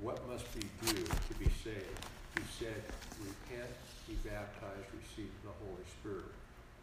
What 0.00 0.26
must 0.28 0.46
we 0.54 0.62
do 0.86 0.94
to 1.04 1.34
be 1.38 1.46
saved? 1.62 2.00
He 2.36 2.42
said, 2.58 2.80
Repent, 3.20 3.70
be 4.08 4.14
baptized, 4.28 4.86
receive 4.96 5.30
the 5.44 5.50
Holy 5.66 5.84
Spirit, 6.00 6.30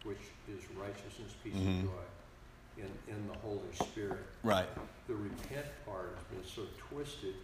which 0.04 0.20
is 0.48 0.60
righteousness, 0.76 1.32
peace, 1.42 1.54
and 1.56 1.66
Mhm. 1.66 1.82
joy 1.82 2.84
in, 2.84 2.90
in 3.14 3.26
the 3.28 3.38
Holy 3.38 3.72
Spirit. 3.74 4.24
right 4.44 4.68
The 5.08 5.14
repent 5.14 5.66
part 5.86 6.14
has 6.16 6.24
been 6.38 6.46
so 6.48 6.62
twisted 6.88 7.34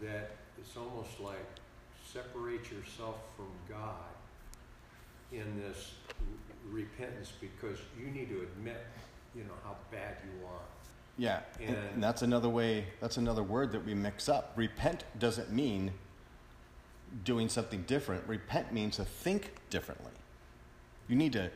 that 0.00 0.36
it's 0.58 0.76
almost 0.76 1.20
like 1.20 1.44
separate 2.12 2.70
yourself 2.70 3.16
from 3.36 3.50
God 3.68 4.14
in 5.32 5.60
this 5.60 5.94
repentance 6.70 7.32
because 7.40 7.78
you 7.98 8.06
need 8.06 8.28
to 8.30 8.42
admit, 8.42 8.84
you 9.34 9.44
know, 9.44 9.54
how 9.64 9.76
bad 9.90 10.16
you 10.24 10.46
are. 10.46 10.60
Yeah, 11.16 11.40
and, 11.60 11.76
And- 11.76 12.02
that's 12.02 12.22
another 12.22 12.48
way. 12.48 12.86
That's 13.00 13.16
another 13.16 13.42
word 13.42 13.72
that 13.72 13.84
we 13.84 13.94
mix 13.94 14.28
up. 14.28 14.52
Repent 14.56 15.04
doesn't 15.18 15.52
mean 15.52 15.92
doing 17.24 17.48
something 17.48 17.82
different. 17.82 18.26
Repent 18.26 18.72
means 18.72 18.96
to 18.96 19.04
think 19.04 19.52
differently. 19.70 20.10
You 21.08 21.16
need 21.16 21.32
to 21.34 21.50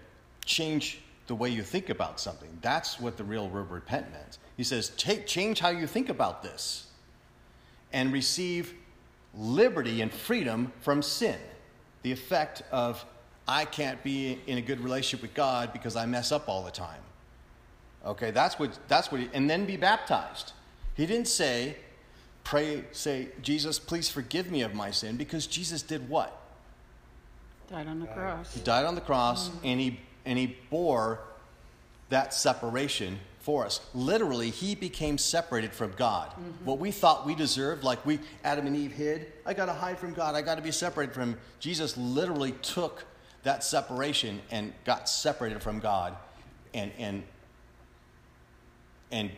change 0.44 1.00
the 1.26 1.34
way 1.34 1.48
you 1.50 1.62
think 1.62 1.90
about 1.90 2.20
something. 2.20 2.48
That's 2.62 3.00
what 3.00 3.16
the 3.16 3.24
real 3.24 3.48
word 3.48 3.70
repent 3.70 4.10
means. 4.12 4.38
He 4.56 4.64
says, 4.64 4.90
take 4.96 5.26
change 5.26 5.58
how 5.60 5.68
you 5.70 5.86
think 5.86 6.08
about 6.08 6.42
this, 6.42 6.86
and 7.92 8.12
receive 8.12 8.74
liberty 9.34 10.00
and 10.00 10.12
freedom 10.12 10.72
from 10.80 11.02
sin. 11.02 11.38
The 12.02 12.12
effect 12.12 12.62
of 12.70 13.04
I 13.48 13.64
can't 13.64 14.02
be 14.04 14.38
in 14.46 14.58
a 14.58 14.60
good 14.60 14.80
relationship 14.80 15.22
with 15.22 15.34
God 15.34 15.72
because 15.72 15.96
I 15.96 16.04
mess 16.04 16.30
up 16.30 16.48
all 16.48 16.62
the 16.62 16.70
time. 16.70 17.00
Okay, 18.04 18.30
that's 18.30 18.58
what 18.58 18.78
that's 18.86 19.10
what 19.10 19.22
he, 19.22 19.30
and 19.32 19.48
then 19.48 19.64
be 19.64 19.76
baptized. 19.76 20.52
He 20.94 21.06
didn't 21.06 21.28
say, 21.28 21.76
pray, 22.44 22.84
say, 22.92 23.28
Jesus, 23.42 23.78
please 23.78 24.08
forgive 24.08 24.50
me 24.50 24.62
of 24.62 24.74
my 24.74 24.90
sin, 24.90 25.16
because 25.16 25.46
Jesus 25.46 25.80
did 25.80 26.08
what? 26.08 26.38
Died 27.70 27.86
on 27.86 28.00
the 28.00 28.06
cross. 28.06 28.54
He 28.54 28.60
died 28.60 28.84
on 28.84 28.94
the 28.94 29.00
cross 29.00 29.48
mm. 29.48 29.58
and 29.64 29.80
he 29.80 30.00
and 30.26 30.38
he 30.38 30.56
bore 30.70 31.20
that 32.10 32.34
separation 32.34 33.18
for 33.40 33.64
us. 33.64 33.80
Literally, 33.94 34.50
he 34.50 34.74
became 34.74 35.16
separated 35.18 35.72
from 35.72 35.92
God. 35.96 36.30
Mm-hmm. 36.30 36.64
What 36.64 36.78
we 36.78 36.90
thought 36.90 37.26
we 37.26 37.34
deserved, 37.34 37.82
like 37.82 38.04
we 38.04 38.20
Adam 38.44 38.66
and 38.66 38.76
Eve 38.76 38.92
hid, 38.92 39.32
I 39.46 39.54
gotta 39.54 39.72
hide 39.72 39.98
from 39.98 40.12
God, 40.12 40.34
I 40.34 40.42
gotta 40.42 40.62
be 40.62 40.70
separated 40.70 41.14
from 41.14 41.32
him. 41.32 41.38
Jesus 41.60 41.96
literally 41.96 42.52
took 42.62 43.04
that 43.48 43.64
separation 43.64 44.42
and 44.50 44.74
got 44.84 45.08
separated 45.08 45.62
from 45.62 45.80
God 45.80 46.14
and 46.74 46.92
and 46.98 47.22
and 49.10 49.30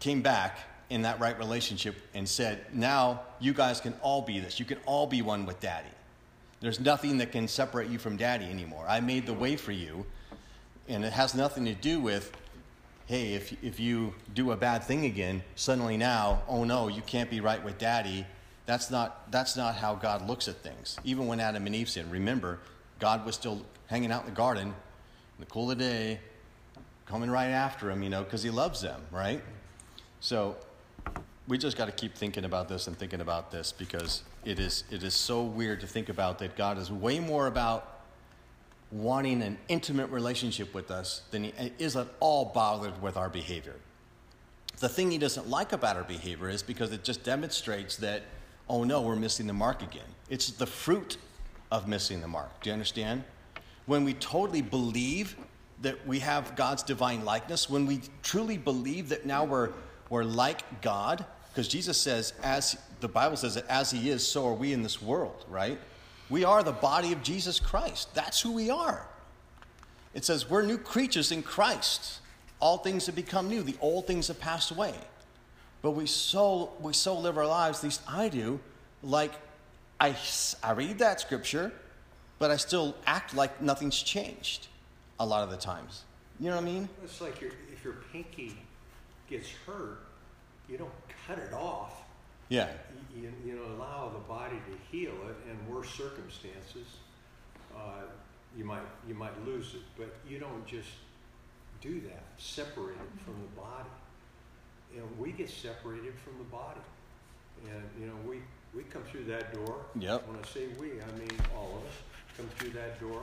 came 0.00 0.22
back 0.22 0.60
in 0.88 1.02
that 1.02 1.20
right 1.20 1.38
relationship 1.38 1.94
and 2.14 2.26
said, 2.26 2.64
Now 2.72 3.20
you 3.40 3.52
guys 3.52 3.82
can 3.82 3.92
all 4.00 4.22
be 4.22 4.40
this. 4.40 4.58
You 4.58 4.64
can 4.64 4.78
all 4.86 5.06
be 5.06 5.20
one 5.20 5.44
with 5.44 5.60
daddy. 5.60 5.90
There's 6.60 6.80
nothing 6.80 7.18
that 7.18 7.32
can 7.32 7.46
separate 7.46 7.90
you 7.90 7.98
from 7.98 8.16
daddy 8.16 8.46
anymore. 8.46 8.86
I 8.88 9.00
made 9.00 9.26
the 9.26 9.34
way 9.34 9.56
for 9.56 9.72
you. 9.72 10.06
And 10.88 11.04
it 11.04 11.12
has 11.12 11.34
nothing 11.34 11.66
to 11.66 11.74
do 11.74 12.00
with, 12.00 12.32
hey, 13.06 13.34
if, 13.34 13.52
if 13.62 13.78
you 13.78 14.14
do 14.32 14.52
a 14.52 14.56
bad 14.56 14.84
thing 14.84 15.04
again, 15.04 15.42
suddenly 15.54 15.98
now, 15.98 16.42
oh 16.48 16.64
no, 16.64 16.88
you 16.88 17.02
can't 17.02 17.28
be 17.28 17.40
right 17.42 17.62
with 17.62 17.76
daddy. 17.76 18.26
That's 18.64 18.90
not, 18.90 19.30
that's 19.30 19.54
not 19.54 19.74
how 19.74 19.96
God 19.96 20.26
looks 20.26 20.48
at 20.48 20.56
things. 20.62 20.98
Even 21.04 21.26
when 21.26 21.40
Adam 21.40 21.66
and 21.66 21.74
Eve 21.74 21.90
sinned, 21.90 22.10
remember, 22.10 22.60
God 23.04 23.26
was 23.26 23.34
still 23.34 23.60
hanging 23.88 24.10
out 24.10 24.22
in 24.22 24.30
the 24.30 24.34
garden 24.34 24.68
in 24.68 24.74
the 25.38 25.44
cool 25.44 25.70
of 25.70 25.76
the 25.76 25.84
day, 25.84 26.20
coming 27.04 27.30
right 27.30 27.50
after 27.50 27.90
him, 27.90 28.02
you 28.02 28.08
know, 28.08 28.22
because 28.22 28.42
he 28.42 28.48
loves 28.48 28.80
them, 28.80 28.98
right? 29.10 29.42
So 30.20 30.56
we 31.46 31.58
just 31.58 31.76
got 31.76 31.84
to 31.84 31.92
keep 31.92 32.14
thinking 32.14 32.46
about 32.46 32.66
this 32.66 32.86
and 32.86 32.98
thinking 32.98 33.20
about 33.20 33.50
this 33.50 33.72
because 33.72 34.22
it 34.46 34.58
is 34.58 34.84
it 34.90 35.02
is 35.02 35.12
so 35.12 35.42
weird 35.42 35.82
to 35.82 35.86
think 35.86 36.08
about 36.08 36.38
that 36.38 36.56
God 36.56 36.78
is 36.78 36.90
way 36.90 37.20
more 37.20 37.46
about 37.46 38.00
wanting 38.90 39.42
an 39.42 39.58
intimate 39.68 40.08
relationship 40.10 40.72
with 40.72 40.90
us 40.90 41.20
than 41.30 41.44
he 41.44 41.52
eh, 41.58 41.68
is 41.78 41.96
at 41.96 42.06
all 42.20 42.46
bothered 42.54 43.02
with 43.02 43.18
our 43.18 43.28
behavior. 43.28 43.76
The 44.78 44.88
thing 44.88 45.10
he 45.10 45.18
doesn't 45.18 45.50
like 45.50 45.74
about 45.74 45.96
our 45.98 46.04
behavior 46.04 46.48
is 46.48 46.62
because 46.62 46.90
it 46.90 47.04
just 47.04 47.22
demonstrates 47.22 47.96
that, 47.96 48.22
oh 48.66 48.82
no, 48.82 49.02
we're 49.02 49.14
missing 49.14 49.46
the 49.46 49.52
mark 49.52 49.82
again. 49.82 50.08
It's 50.30 50.52
the 50.52 50.66
fruit 50.66 51.18
of 51.74 51.88
missing 51.88 52.20
the 52.20 52.28
mark. 52.28 52.62
Do 52.62 52.70
you 52.70 52.72
understand? 52.72 53.24
When 53.86 54.04
we 54.04 54.14
totally 54.14 54.62
believe 54.62 55.36
that 55.82 56.06
we 56.06 56.20
have 56.20 56.54
God's 56.54 56.84
divine 56.84 57.24
likeness, 57.24 57.68
when 57.68 57.84
we 57.84 58.00
truly 58.22 58.56
believe 58.56 59.08
that 59.08 59.26
now 59.26 59.44
we're, 59.44 59.70
we're 60.08 60.22
like 60.22 60.82
God, 60.82 61.26
because 61.50 61.66
Jesus 61.66 62.00
says, 62.00 62.32
as 62.44 62.78
the 63.00 63.08
Bible 63.08 63.36
says 63.36 63.56
that 63.56 63.66
as 63.68 63.90
he 63.90 64.08
is, 64.08 64.24
so 64.26 64.46
are 64.46 64.54
we 64.54 64.72
in 64.72 64.84
this 64.84 65.02
world, 65.02 65.44
right? 65.48 65.78
We 66.30 66.44
are 66.44 66.62
the 66.62 66.72
body 66.72 67.12
of 67.12 67.24
Jesus 67.24 67.58
Christ. 67.58 68.14
That's 68.14 68.40
who 68.40 68.52
we 68.52 68.70
are. 68.70 69.08
It 70.14 70.24
says 70.24 70.48
we're 70.48 70.62
new 70.62 70.78
creatures 70.78 71.32
in 71.32 71.42
Christ. 71.42 72.20
All 72.60 72.78
things 72.78 73.06
have 73.06 73.16
become 73.16 73.48
new. 73.48 73.62
The 73.62 73.76
old 73.80 74.06
things 74.06 74.28
have 74.28 74.38
passed 74.38 74.70
away. 74.70 74.94
But 75.82 75.90
we 75.90 76.06
so 76.06 76.72
we 76.80 76.92
so 76.92 77.18
live 77.18 77.36
our 77.36 77.46
lives, 77.46 77.78
at 77.78 77.84
least 77.84 78.00
I 78.08 78.28
do, 78.28 78.60
like 79.02 79.32
I, 80.00 80.16
I 80.62 80.72
read 80.72 80.98
that 80.98 81.20
scripture, 81.20 81.72
but 82.38 82.50
I 82.50 82.56
still 82.56 82.94
act 83.06 83.34
like 83.34 83.62
nothing's 83.62 84.02
changed 84.02 84.68
a 85.20 85.26
lot 85.26 85.44
of 85.44 85.50
the 85.50 85.56
times. 85.56 86.04
You 86.40 86.48
know 86.50 86.56
what 86.56 86.62
I 86.62 86.66
mean? 86.66 86.88
It's 87.04 87.20
like 87.20 87.40
your, 87.40 87.52
if 87.72 87.84
your 87.84 87.94
pinky 88.12 88.56
gets 89.30 89.48
hurt, 89.66 90.00
you 90.68 90.76
don't 90.76 90.92
cut 91.26 91.38
it 91.38 91.52
off. 91.52 92.02
Yeah. 92.48 92.68
You, 93.16 93.32
you 93.44 93.54
know, 93.54 93.64
allow 93.76 94.10
the 94.12 94.18
body 94.20 94.56
to 94.56 94.96
heal 94.96 95.14
it. 95.28 95.50
In 95.50 95.74
worse 95.74 95.88
circumstances, 95.90 96.86
uh, 97.74 98.02
you 98.56 98.64
might 98.64 98.82
you 99.08 99.14
might 99.14 99.32
lose 99.46 99.74
it, 99.74 99.82
but 99.96 100.14
you 100.28 100.38
don't 100.38 100.66
just 100.66 100.90
do 101.80 102.00
that. 102.00 102.24
Separate 102.36 102.96
it 102.96 103.24
from 103.24 103.34
the 103.34 103.60
body. 103.60 103.88
And 104.96 105.18
we 105.18 105.32
get 105.32 105.50
separated 105.50 106.14
from 106.22 106.38
the 106.38 106.44
body, 106.44 106.80
and 107.64 107.82
you 107.98 108.06
know 108.06 108.14
we 108.26 108.38
we 108.74 108.82
come 108.84 109.02
through 109.02 109.24
that 109.24 109.52
door. 109.54 109.76
Yep. 109.98 110.26
When 110.28 110.38
I 110.38 110.46
say 110.48 110.66
we, 110.78 110.92
I 110.92 111.18
mean 111.18 111.30
all 111.56 111.78
of 111.80 111.86
us 111.88 111.94
come 112.36 112.46
through 112.58 112.70
that 112.70 113.00
door 113.00 113.22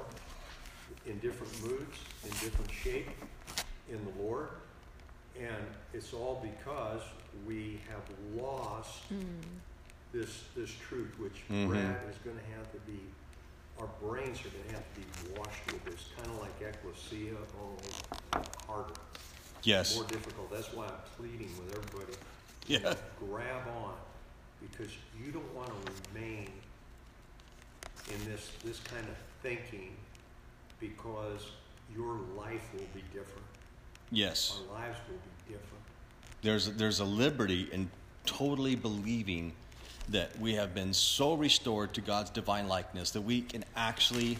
in 1.05 1.17
different 1.19 1.51
moods, 1.63 1.97
in 2.23 2.29
different 2.29 2.71
shape, 2.71 3.09
in 3.89 3.99
the 4.05 4.23
Lord, 4.23 4.49
and 5.39 5.65
it's 5.93 6.13
all 6.13 6.41
because 6.43 7.01
we 7.45 7.79
have 7.89 8.41
lost 8.41 9.03
this 10.13 10.43
this 10.55 10.71
truth, 10.71 11.13
which 11.19 11.43
Mhm. 11.49 11.69
Brad 11.69 11.97
is 12.09 12.17
going 12.23 12.37
to 12.37 12.45
have 12.57 12.71
to 12.73 12.79
be. 12.79 12.99
Our 13.79 13.87
brains 14.01 14.39
are 14.45 14.49
going 14.49 14.65
to 14.67 14.73
have 14.75 14.83
to 14.93 14.99
be 15.01 15.39
washed 15.39 15.65
with 15.71 15.83
this, 15.85 16.09
kind 16.15 16.27
of 16.29 16.39
like 16.41 16.51
ecclesia, 16.61 17.35
only 17.59 18.45
harder, 18.67 18.93
Yes. 19.63 19.95
more 19.95 20.03
difficult. 20.05 20.51
That's 20.51 20.71
why 20.73 20.85
I'm 20.85 21.01
pleading 21.17 21.49
with 21.57 21.75
everybody. 21.75 22.13
Yeah. 22.67 22.93
Grab 23.19 23.67
on, 23.69 23.95
because 24.61 24.91
you 25.23 25.31
don't 25.31 25.55
want 25.55 25.67
to 25.67 25.91
remain 26.13 26.49
in 28.09 28.31
this 28.31 28.51
this 28.63 28.79
kind 28.79 29.07
of 29.07 29.15
thinking, 29.41 29.91
because 30.79 31.51
your 31.95 32.19
life 32.37 32.61
will 32.73 32.87
be 32.93 33.03
different. 33.13 33.45
Yes. 34.11 34.59
Our 34.69 34.79
lives 34.79 34.97
will 35.07 35.15
be 35.15 35.53
different. 35.53 35.83
There's, 36.41 36.71
there's 36.71 36.99
a 36.99 37.05
liberty 37.05 37.69
in 37.71 37.89
totally 38.25 38.75
believing 38.75 39.53
that 40.09 40.37
we 40.39 40.53
have 40.55 40.73
been 40.73 40.93
so 40.93 41.33
restored 41.33 41.93
to 41.93 42.01
God's 42.01 42.29
divine 42.29 42.67
likeness 42.67 43.11
that 43.11 43.21
we 43.21 43.41
can 43.41 43.63
actually 43.75 44.37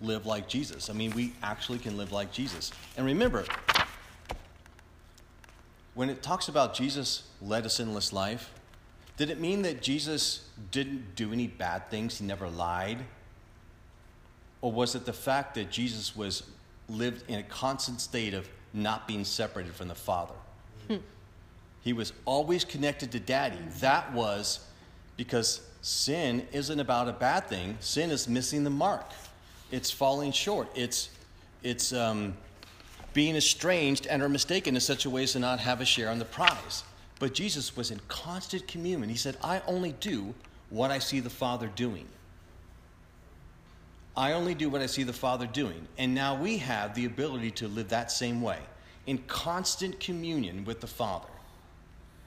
live 0.00 0.26
like 0.26 0.48
Jesus. 0.48 0.90
I 0.90 0.92
mean, 0.92 1.12
we 1.12 1.32
actually 1.42 1.78
can 1.78 1.96
live 1.96 2.12
like 2.12 2.32
Jesus. 2.32 2.72
And 2.96 3.06
remember, 3.06 3.44
when 5.94 6.10
it 6.10 6.22
talks 6.22 6.48
about 6.48 6.74
Jesus 6.74 7.22
led 7.40 7.64
a 7.64 7.70
sinless 7.70 8.12
life, 8.12 8.50
did 9.16 9.30
it 9.30 9.40
mean 9.40 9.62
that 9.62 9.80
Jesus 9.80 10.48
didn't 10.70 11.14
do 11.14 11.32
any 11.32 11.46
bad 11.46 11.90
things? 11.90 12.18
He 12.18 12.26
never 12.26 12.48
lied? 12.48 12.98
Or 14.60 14.72
was 14.72 14.94
it 14.94 15.04
the 15.04 15.12
fact 15.12 15.54
that 15.54 15.70
Jesus 15.70 16.16
was 16.16 16.42
lived 16.88 17.24
in 17.28 17.38
a 17.38 17.42
constant 17.42 18.00
state 18.00 18.34
of 18.34 18.48
not 18.72 19.06
being 19.06 19.24
separated 19.24 19.74
from 19.74 19.88
the 19.88 19.94
Father? 19.94 20.34
He 21.84 21.92
was 21.92 22.14
always 22.24 22.64
connected 22.64 23.12
to 23.12 23.20
daddy. 23.20 23.58
That 23.80 24.10
was 24.14 24.60
because 25.18 25.60
sin 25.82 26.48
isn't 26.50 26.80
about 26.80 27.08
a 27.08 27.12
bad 27.12 27.46
thing. 27.46 27.76
Sin 27.80 28.10
is 28.10 28.26
missing 28.26 28.64
the 28.64 28.70
mark. 28.70 29.04
It's 29.70 29.90
falling 29.90 30.32
short. 30.32 30.68
It's 30.74 31.10
it's 31.62 31.92
um, 31.92 32.34
being 33.12 33.36
estranged 33.36 34.06
and 34.06 34.22
or 34.22 34.28
mistaken 34.30 34.74
in 34.74 34.80
such 34.80 35.04
a 35.04 35.10
way 35.10 35.24
as 35.24 35.32
to 35.32 35.38
not 35.38 35.60
have 35.60 35.82
a 35.82 35.84
share 35.84 36.08
on 36.08 36.18
the 36.18 36.24
prize. 36.24 36.84
But 37.18 37.34
Jesus 37.34 37.76
was 37.76 37.90
in 37.90 38.00
constant 38.08 38.66
communion. 38.66 39.08
He 39.08 39.16
said, 39.16 39.36
I 39.42 39.62
only 39.66 39.92
do 39.92 40.34
what 40.70 40.90
I 40.90 40.98
see 40.98 41.20
the 41.20 41.30
Father 41.30 41.70
doing. 41.74 42.06
I 44.16 44.32
only 44.32 44.54
do 44.54 44.68
what 44.68 44.80
I 44.80 44.86
see 44.86 45.02
the 45.02 45.12
Father 45.12 45.46
doing. 45.46 45.86
And 45.98 46.14
now 46.14 46.34
we 46.34 46.58
have 46.58 46.94
the 46.94 47.04
ability 47.04 47.50
to 47.52 47.68
live 47.68 47.88
that 47.88 48.10
same 48.10 48.40
way, 48.40 48.58
in 49.06 49.18
constant 49.26 49.98
communion 50.00 50.64
with 50.64 50.80
the 50.80 50.86
Father. 50.86 51.28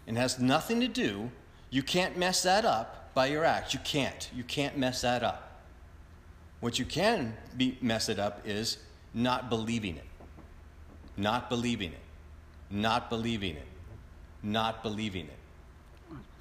And 0.05 0.17
has 0.17 0.39
nothing 0.39 0.79
to 0.81 0.87
do, 0.87 1.29
you 1.69 1.83
can't 1.83 2.17
mess 2.17 2.43
that 2.43 2.65
up 2.65 3.13
by 3.13 3.27
your 3.27 3.43
acts. 3.43 3.73
You 3.73 3.79
can't. 3.83 4.29
You 4.33 4.43
can't 4.43 4.77
mess 4.77 5.01
that 5.01 5.23
up. 5.23 5.61
What 6.59 6.79
you 6.79 6.85
can 6.85 7.35
be, 7.55 7.77
mess 7.81 8.09
it 8.09 8.19
up 8.19 8.41
is 8.45 8.77
not 9.13 9.49
believing 9.49 9.97
it. 9.97 10.05
Not 11.17 11.49
believing 11.49 11.91
it. 11.91 11.99
Not 12.69 13.09
believing 13.09 13.55
it. 13.55 13.67
Not 14.43 14.83
believing 14.83 15.25
it. 15.25 15.37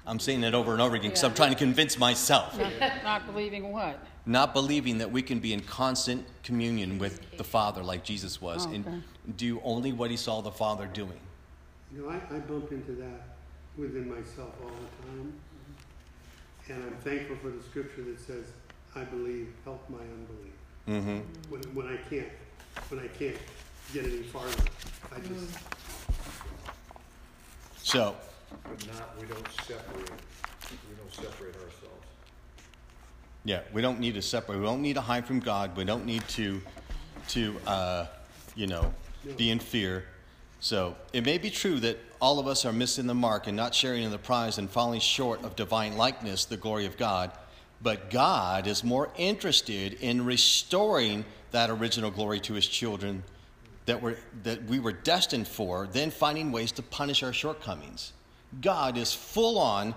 I'm 0.05 0.19
saying 0.19 0.41
that 0.41 0.53
over 0.53 0.71
and 0.71 0.81
over 0.81 0.95
again 0.95 1.09
because 1.09 1.23
I'm 1.25 1.33
trying 1.33 1.51
to 1.51 1.57
convince 1.57 1.99
myself 1.99 2.57
Not, 2.57 3.03
not 3.03 3.25
believing 3.25 3.73
what? 3.73 3.99
not 4.25 4.53
believing 4.53 4.97
that 4.99 5.11
we 5.11 5.21
can 5.21 5.39
be 5.39 5.51
in 5.53 5.59
constant 5.61 6.25
communion 6.43 6.97
with 6.97 7.37
the 7.37 7.43
Father 7.43 7.83
like 7.83 8.03
Jesus 8.05 8.41
was 8.41 8.65
Oh, 8.65 8.69
okay. 8.69 8.75
and 8.77 9.03
do 9.37 9.59
only 9.65 9.91
what 9.91 10.09
he 10.09 10.17
saw 10.17 10.41
the 10.41 10.51
Father 10.51 10.85
doing. 10.87 11.19
You 11.93 12.03
know, 12.03 12.09
I, 12.09 12.15
I 12.35 12.39
bump 12.39 12.71
into 12.71 12.93
that 12.93 13.35
within 13.77 14.09
myself 14.09 14.53
all 14.63 14.69
the 14.69 15.07
time. 15.07 15.33
And 16.69 16.83
I'm 16.83 16.97
thankful 17.01 17.37
for 17.37 17.49
the 17.49 17.63
scripture 17.63 18.03
that 18.03 18.19
says, 18.19 18.45
I 18.95 19.03
believe, 19.03 19.53
help 19.63 19.89
my 19.89 19.99
unbelief. 19.99 20.53
Mm-hmm. 20.87 21.51
When, 21.51 21.61
when 21.75 21.87
I 21.87 21.97
can't, 22.09 22.27
when 22.89 22.99
I 23.01 23.07
can't 23.07 23.37
get 23.93 24.05
any 24.05 24.23
farther, 24.23 24.63
I 25.15 25.19
just, 25.19 25.57
So, 27.87 28.17
But 28.63 28.85
not, 28.85 29.17
we 29.17 29.25
don't 29.27 29.47
separate, 29.65 30.11
we 30.69 30.95
don't 30.97 31.13
separate 31.13 31.55
ourselves. 31.55 32.05
yeah, 33.45 33.61
we 33.71 33.81
don't 33.81 34.01
need 34.01 34.15
to 34.15 34.21
separate. 34.21 34.59
We 34.59 34.65
don't 34.65 34.81
need 34.81 34.95
to 34.95 35.01
hide 35.01 35.25
from 35.25 35.39
God. 35.39 35.77
We 35.77 35.85
don't 35.85 36.05
need 36.05 36.27
to, 36.27 36.61
to 37.29 37.57
uh, 37.65 38.07
you 38.57 38.67
know, 38.67 38.93
be 39.37 39.51
in 39.51 39.59
fear. 39.59 40.03
So, 40.59 40.97
it 41.13 41.23
may 41.25 41.37
be 41.37 41.49
true 41.49 41.79
that 41.79 41.97
all 42.19 42.39
of 42.39 42.47
us 42.47 42.65
are 42.65 42.73
missing 42.73 43.07
the 43.07 43.15
mark 43.15 43.47
and 43.47 43.55
not 43.55 43.73
sharing 43.73 44.03
in 44.03 44.11
the 44.11 44.17
prize 44.17 44.57
and 44.57 44.69
falling 44.69 44.99
short 44.99 45.41
of 45.45 45.55
divine 45.55 45.95
likeness, 45.95 46.43
the 46.43 46.57
glory 46.57 46.87
of 46.87 46.97
God. 46.97 47.31
But 47.81 48.09
God 48.09 48.67
is 48.67 48.83
more 48.83 49.11
interested 49.15 49.93
in 49.93 50.25
restoring 50.25 51.23
that 51.51 51.69
original 51.69 52.11
glory 52.11 52.41
to 52.41 52.53
his 52.53 52.67
children 52.67 53.23
that, 53.87 54.01
were, 54.01 54.17
that 54.43 54.63
we 54.65 54.79
were 54.79 54.91
destined 54.91 55.47
for 55.47 55.87
then 55.87 56.11
finding 56.11 56.51
ways 56.51 56.71
to 56.73 56.83
punish 56.83 57.23
our 57.23 57.33
shortcomings. 57.33 58.13
God 58.61 58.97
is 58.97 59.13
full 59.13 59.57
on 59.57 59.95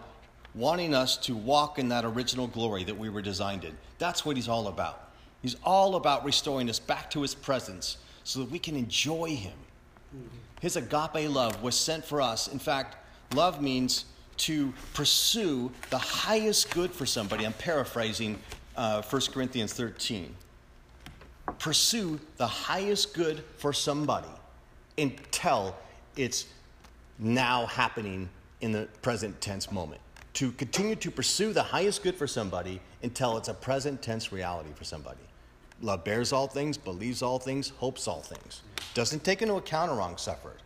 wanting 0.54 0.94
us 0.94 1.16
to 1.18 1.36
walk 1.36 1.78
in 1.78 1.88
that 1.90 2.04
original 2.04 2.46
glory 2.46 2.84
that 2.84 2.96
we 2.96 3.08
were 3.08 3.22
designed 3.22 3.64
in. 3.64 3.76
That's 3.98 4.24
what 4.24 4.36
he's 4.36 4.48
all 4.48 4.68
about. 4.68 5.10
He's 5.42 5.56
all 5.64 5.96
about 5.96 6.24
restoring 6.24 6.70
us 6.70 6.78
back 6.78 7.10
to 7.10 7.22
his 7.22 7.34
presence 7.34 7.98
so 8.24 8.40
that 8.40 8.50
we 8.50 8.58
can 8.58 8.76
enjoy 8.76 9.34
him. 9.36 9.56
His 10.60 10.76
agape 10.76 11.28
love 11.28 11.62
was 11.62 11.74
sent 11.74 12.04
for 12.04 12.20
us. 12.20 12.48
In 12.48 12.58
fact, 12.58 12.96
love 13.34 13.62
means 13.62 14.04
to 14.38 14.72
pursue 14.94 15.70
the 15.90 15.98
highest 15.98 16.70
good 16.72 16.90
for 16.90 17.06
somebody. 17.06 17.44
I'm 17.44 17.52
paraphrasing 17.54 18.38
uh, 18.76 19.02
1 19.02 19.22
Corinthians 19.32 19.72
13. 19.72 20.34
Pursue 21.58 22.20
the 22.36 22.46
highest 22.46 23.14
good 23.14 23.44
for 23.56 23.72
somebody 23.72 24.28
until 24.98 25.74
it's 26.16 26.46
now 27.18 27.66
happening 27.66 28.28
in 28.60 28.72
the 28.72 28.88
present 29.02 29.40
tense 29.40 29.70
moment. 29.70 30.00
To 30.34 30.52
continue 30.52 30.96
to 30.96 31.10
pursue 31.10 31.52
the 31.52 31.62
highest 31.62 32.02
good 32.02 32.14
for 32.14 32.26
somebody 32.26 32.80
until 33.02 33.36
it's 33.36 33.48
a 33.48 33.54
present 33.54 34.00
tense 34.00 34.32
reality 34.32 34.70
for 34.74 34.84
somebody. 34.84 35.18
Love 35.82 36.04
bears 36.04 36.32
all 36.32 36.46
things, 36.46 36.76
believes 36.76 37.22
all 37.22 37.38
things, 37.38 37.70
hopes 37.78 38.06
all 38.06 38.20
things. 38.20 38.62
Doesn't 38.94 39.24
take 39.24 39.42
into 39.42 39.54
account 39.54 39.90
a 39.90 39.94
wrong 39.94 40.16
suffered. 40.16 40.60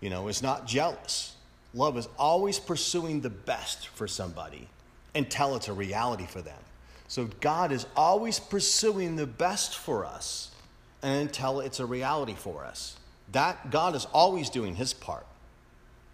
You 0.00 0.10
know, 0.10 0.28
is 0.28 0.42
not 0.42 0.66
jealous. 0.66 1.34
Love 1.74 1.98
is 1.98 2.08
always 2.18 2.58
pursuing 2.58 3.20
the 3.20 3.30
best 3.30 3.88
for 3.88 4.06
somebody 4.06 4.68
until 5.14 5.56
it's 5.56 5.68
a 5.68 5.72
reality 5.72 6.26
for 6.26 6.40
them. 6.40 6.58
So 7.08 7.28
God 7.40 7.72
is 7.72 7.86
always 7.96 8.38
pursuing 8.40 9.16
the 9.16 9.26
best 9.26 9.76
for 9.76 10.04
us 10.04 10.50
until 11.02 11.60
it's 11.60 11.80
a 11.80 11.86
reality 11.86 12.34
for 12.34 12.64
us. 12.64 12.96
That 13.32 13.70
God 13.70 13.94
is 13.94 14.06
always 14.12 14.50
doing 14.50 14.74
his 14.74 14.92
part. 14.92 15.26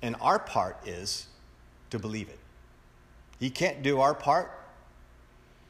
And 0.02 0.16
our 0.20 0.38
part 0.38 0.76
is 0.86 1.26
to 1.90 1.98
believe 1.98 2.28
it. 2.28 2.38
He 3.38 3.50
can't 3.50 3.82
do 3.82 4.00
our 4.00 4.14
part, 4.14 4.50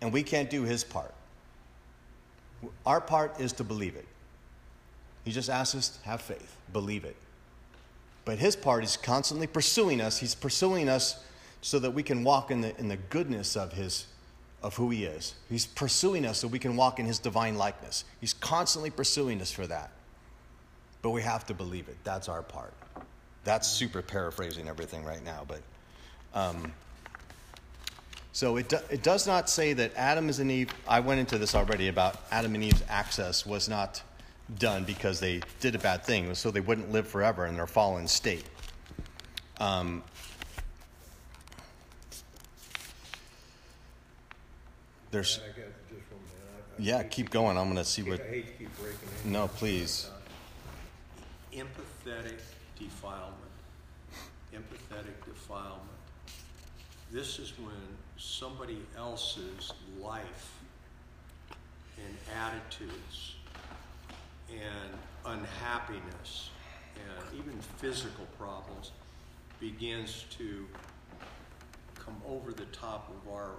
and 0.01 0.13
we 0.13 0.23
can't 0.23 0.51
do 0.51 0.63
his 0.63 0.85
part. 0.85 1.15
Our 2.85 3.01
part 3.01 3.41
is 3.41 3.53
to 3.55 3.65
believe 3.65 3.97
it. 3.97 4.07
He 5.25 5.33
just 5.33 5.49
asks 5.49 5.75
us 5.75 5.89
to 5.89 6.09
have 6.09 6.21
faith, 6.21 6.57
believe 6.73 7.05
it. 7.05 7.17
But 8.25 8.39
his 8.39 8.57
part 8.57 8.85
is 8.85 8.97
constantly 8.97 9.47
pursuing 9.47 10.01
us. 10.01 10.19
He's 10.19 10.35
pursuing 10.35 10.89
us 10.89 11.25
so 11.61 11.79
that 11.79 11.91
we 11.91 12.03
can 12.03 12.25
walk 12.25 12.51
in 12.51 12.61
the, 12.61 12.77
in 12.79 12.89
the 12.89 12.97
goodness 12.97 13.57
of 13.57 13.73
his 13.73 14.07
of 14.63 14.77
who 14.77 14.91
he 14.91 15.05
is. 15.05 15.35
He's 15.49 15.67
pursuing 15.67 16.25
us 16.25 16.39
so 16.39 16.49
we 16.49 16.59
can 16.59 16.77
walk 16.77 16.99
in 16.99 17.07
his 17.07 17.19
divine 17.19 17.57
likeness. 17.57 18.05
He's 18.21 18.35
constantly 18.35 18.91
pursuing 18.91 19.41
us 19.41 19.51
for 19.51 19.67
that. 19.67 19.91
But 21.03 21.11
we 21.11 21.23
have 21.23 21.47
to 21.47 21.55
believe 21.55 21.89
it. 21.89 21.97
That's 22.05 22.29
our 22.29 22.43
part. 22.43 22.73
That's 23.45 23.67
super 23.67 24.03
paraphrasing 24.03 24.69
everything 24.69 25.05
right 25.05 25.25
now, 25.25 25.45
but 25.49 25.63
um, 26.35 26.73
so 28.33 28.57
it, 28.57 28.69
do, 28.69 28.79
it 28.89 29.03
does 29.03 29.27
not 29.27 29.51
say 29.51 29.75
that 29.75 29.93
Adam 29.95 30.29
and 30.29 30.51
Eve, 30.51 30.71
I 30.89 31.01
went 31.01 31.21
into 31.21 31.37
this 31.39 31.55
already 31.55 31.89
about 31.89 32.17
Adam 32.31 32.55
and 32.55 32.65
Eve's 32.65 32.83
access 32.89 33.45
was 33.45 33.69
not 33.69 34.03
done 34.59 34.85
because 34.85 35.21
they 35.21 35.43
did 35.61 35.75
a 35.75 35.79
bad 35.79 36.03
thing, 36.03 36.35
so 36.35 36.51
they 36.51 36.61
wouldn't 36.61 36.91
live 36.91 37.07
forever 37.07 37.47
in 37.47 37.57
their 37.57 37.67
fallen 37.67 38.09
state. 38.09 38.45
Um, 39.59 40.03
there's, 45.13 45.39
I 45.39 45.49
got 45.49 45.57
just 45.89 46.11
one 46.11 46.21
minute. 46.23 46.75
I- 46.79 46.97
I 46.97 46.99
yeah, 46.99 47.03
keep 47.05 47.31
going. 47.31 47.57
I'm 47.57 47.67
going 47.67 47.77
to 47.77 47.85
see 47.85 48.03
I 48.03 48.09
what. 48.11 48.21
hate 48.21 48.47
to 48.47 48.53
keep 48.65 48.77
breaking 48.79 49.09
in. 49.25 49.33
No, 49.33 49.47
please. 49.47 50.09
Empathetic 51.53 52.41
defilement. 52.79 53.37
Empathetic 54.55 55.25
defilement. 55.25 55.81
This 57.13 57.39
is 57.39 57.53
when 57.59 57.77
somebody 58.17 58.79
else's 58.97 59.73
life 60.01 60.59
and 61.99 62.17
attitudes 62.35 63.35
and 64.51 64.99
unhappiness 65.27 66.49
and 66.97 67.39
even 67.39 67.59
physical 67.79 68.25
problems 68.39 68.93
begins 69.61 70.25
to 70.39 70.67
come 71.99 72.17
over 72.27 72.53
the 72.53 72.65
top 72.67 73.11
of 73.11 73.33
our 73.33 73.51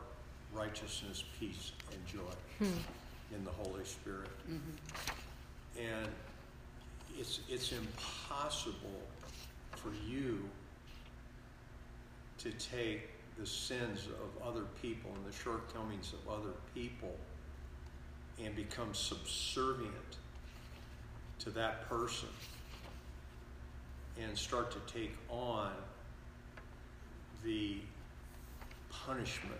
righteousness, 0.56 1.24
peace, 1.40 1.72
and 1.92 2.06
joy 2.06 2.34
hmm. 2.60 3.36
in 3.36 3.44
the 3.44 3.52
Holy 3.52 3.84
Spirit. 3.84 4.30
Mm-hmm. 4.50 5.82
And 5.82 6.08
it's, 7.18 7.42
it's 7.50 7.72
impossible 7.72 9.02
for 9.76 9.92
you 10.08 10.40
to 12.40 12.52
take 12.52 13.10
the 13.38 13.46
sins 13.46 14.08
of 14.08 14.48
other 14.48 14.66
people 14.82 15.12
and 15.16 15.32
the 15.32 15.36
shortcomings 15.36 16.14
of 16.14 16.32
other 16.32 16.54
people 16.76 17.16
and 18.44 18.56
become 18.56 18.94
subservient 18.94 20.18
to 21.40 21.50
that 21.52 21.88
person 21.90 22.30
and 24.22 24.38
start 24.38 24.72
to 24.72 24.94
take 24.94 25.16
on 25.30 25.72
the 27.44 27.78
punishment 28.90 29.60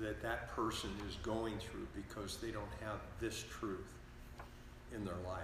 that 0.00 0.22
that 0.22 0.54
person 0.54 0.90
is 1.08 1.16
going 1.22 1.58
through 1.58 1.86
because 1.94 2.38
they 2.38 2.50
don't 2.50 2.72
have 2.82 2.98
this 3.20 3.44
truth 3.50 3.92
in 4.94 5.04
their 5.04 5.14
life. 5.26 5.42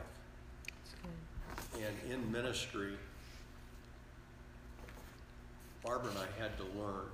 And 1.74 2.12
in 2.12 2.32
ministry, 2.32 2.94
Barbara 5.84 6.10
and 6.10 6.18
I 6.18 6.42
had 6.42 6.56
to 6.58 6.64
learn 6.78 7.06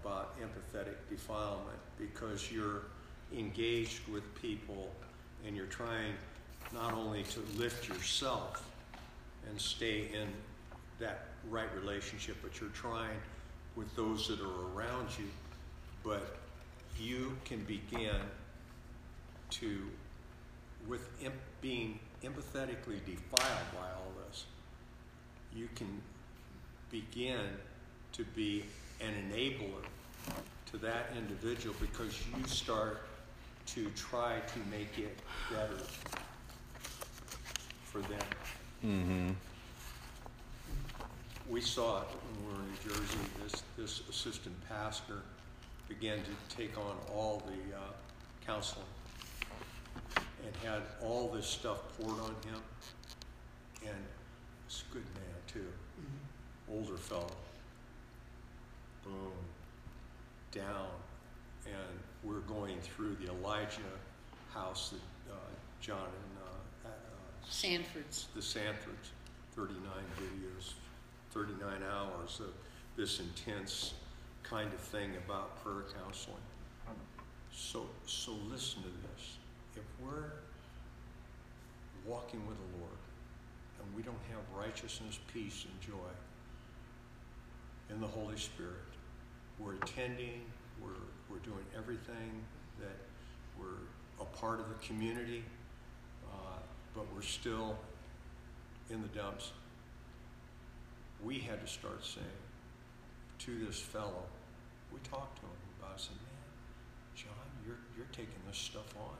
about 0.00 0.34
empathetic 0.40 0.96
defilement 1.10 1.78
because 1.98 2.50
you're 2.50 2.82
engaged 3.36 4.08
with 4.08 4.22
people 4.40 4.90
and 5.46 5.56
you're 5.56 5.66
trying 5.66 6.14
not 6.72 6.94
only 6.94 7.22
to 7.24 7.40
lift 7.56 7.88
yourself 7.88 8.68
and 9.48 9.60
stay 9.60 10.08
in 10.12 10.28
that 10.98 11.26
right 11.50 11.68
relationship, 11.74 12.36
but 12.42 12.60
you're 12.60 12.70
trying 12.70 13.18
with 13.76 13.94
those 13.96 14.28
that 14.28 14.40
are 14.40 14.74
around 14.74 15.08
you. 15.18 15.26
But 16.04 16.36
you 16.98 17.36
can 17.44 17.64
begin 17.64 18.16
to, 19.50 19.80
with 20.88 21.08
em- 21.24 21.32
being 21.60 21.98
empathetically 22.24 23.04
defiled 23.04 23.68
by 23.72 23.88
all 23.96 24.12
this, 24.26 24.44
you 25.54 25.68
can 25.74 26.00
begin 26.90 27.40
to 28.12 28.24
be 28.36 28.64
an 29.00 29.12
enabler 29.30 29.84
to 30.70 30.78
that 30.78 31.10
individual 31.16 31.74
because 31.80 32.18
you 32.36 32.46
start 32.46 33.02
to 33.66 33.90
try 33.90 34.38
to 34.40 34.58
make 34.70 34.98
it 34.98 35.18
better 35.50 35.82
for 37.84 38.00
them. 38.00 38.18
Mm-hmm. 38.84 39.30
We 41.48 41.60
saw 41.60 42.02
it 42.02 42.08
when 42.08 42.46
we 42.46 42.52
were 42.52 42.60
in 42.60 42.66
New 42.70 42.78
Jersey. 42.88 43.18
This, 43.42 43.62
this 43.76 44.08
assistant 44.08 44.56
pastor 44.68 45.22
began 45.88 46.18
to 46.18 46.56
take 46.56 46.76
on 46.78 46.96
all 47.14 47.42
the 47.46 47.76
uh, 47.76 47.80
counseling 48.46 48.86
and 50.44 50.56
had 50.64 50.82
all 51.02 51.28
this 51.28 51.46
stuff 51.46 51.80
poured 51.98 52.18
on 52.20 52.34
him. 52.44 52.60
And 53.84 53.96
he's 54.66 54.84
a 54.90 54.94
good 54.94 55.04
man, 55.14 55.34
too. 55.46 55.66
Older 56.70 56.96
fellow. 56.96 57.30
Boom. 59.04 59.32
Down. 60.52 60.88
And 61.66 61.98
we're 62.24 62.40
going 62.40 62.80
through 62.80 63.16
the 63.16 63.30
Elijah 63.30 63.80
house 64.52 64.90
that 64.90 65.32
uh, 65.32 65.36
John 65.80 65.98
and 65.98 66.38
uh, 66.44 66.88
uh, 66.88 66.92
Sandford's. 67.48 68.28
the 68.34 68.40
Sandfords, 68.40 69.10
39 69.54 69.80
videos, 70.18 70.74
39 71.30 71.82
hours 71.90 72.40
of 72.40 72.52
this 72.96 73.20
intense 73.20 73.94
kind 74.42 74.72
of 74.72 74.80
thing 74.80 75.12
about 75.24 75.62
prayer 75.62 75.84
counseling. 75.98 76.36
So, 77.52 77.86
so 78.06 78.32
listen 78.50 78.82
to 78.82 78.88
this. 78.88 79.36
If 79.76 79.82
we're 80.00 80.32
walking 82.06 82.46
with 82.46 82.56
the 82.56 82.78
Lord 82.78 82.98
and 83.78 83.96
we 83.96 84.02
don't 84.02 84.16
have 84.30 84.40
righteousness, 84.58 85.18
peace, 85.32 85.64
and 85.64 85.80
joy 85.80 86.12
in 87.90 88.00
the 88.00 88.06
Holy 88.06 88.36
Spirit, 88.36 88.72
we're 89.58 89.74
attending, 89.74 90.42
we're, 90.82 90.90
we're 91.30 91.40
doing 91.40 91.64
everything 91.76 92.42
that 92.80 92.96
we're 93.58 93.66
a 94.20 94.24
part 94.36 94.60
of 94.60 94.68
the 94.68 94.86
community, 94.86 95.44
uh, 96.32 96.58
but 96.94 97.04
we're 97.14 97.22
still 97.22 97.76
in 98.90 99.02
the 99.02 99.08
dumps. 99.08 99.52
We 101.22 101.38
had 101.38 101.64
to 101.64 101.70
start 101.70 102.04
saying 102.04 102.26
to 103.46 103.66
this 103.66 103.80
fellow, 103.80 104.22
we 104.92 105.00
talked 105.00 105.34
to 105.40 105.42
him 105.42 105.58
about 105.78 105.98
it, 105.98 105.98
I 105.98 105.98
said, 105.98 106.16
man, 106.22 106.46
John, 107.16 107.46
you're, 107.66 107.82
you're 107.96 108.10
taking 108.12 108.38
this 108.46 108.58
stuff 108.58 108.86
on. 108.96 109.18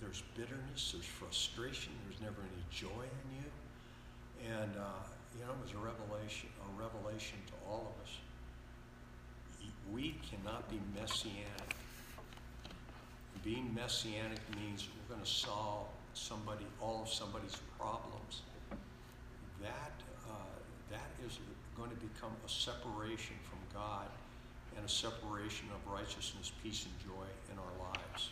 There's 0.00 0.22
bitterness, 0.36 0.92
there's 0.92 1.06
frustration, 1.06 1.92
there's 2.04 2.20
never 2.20 2.42
any 2.44 2.64
joy 2.68 3.04
in 3.08 3.26
you. 3.40 3.48
And, 4.44 4.76
uh, 4.76 5.04
you 5.32 5.44
know, 5.44 5.52
it 5.52 5.62
was 5.64 5.72
a 5.72 5.80
revelation, 5.80 6.50
a 6.60 6.82
revelation 6.82 7.38
to 7.46 7.52
all 7.68 7.94
of 7.96 8.04
us. 8.04 8.12
We 9.90 10.16
cannot 10.28 10.68
be 10.68 10.80
messianic. 10.98 11.76
Being 13.42 13.72
messianic 13.74 14.40
means 14.60 14.88
we're 14.92 15.16
going 15.16 15.24
to 15.24 15.30
solve 15.30 15.88
somebody, 16.12 16.66
all 16.80 17.02
of 17.02 17.08
somebody's 17.08 17.56
problems. 17.78 18.42
That, 19.62 19.96
uh, 20.28 20.32
that 20.90 21.08
is 21.26 21.38
going 21.80 21.90
to 21.90 22.06
become 22.12 22.32
a 22.44 22.48
separation 22.48 23.36
from 23.48 23.58
God 23.72 24.06
and 24.76 24.84
a 24.84 24.88
separation 24.88 25.66
of 25.72 25.92
righteousness, 25.92 26.52
peace, 26.62 26.84
and 26.84 26.94
joy 27.08 27.24
in 27.50 27.58
our 27.58 27.88
lives. 27.88 28.28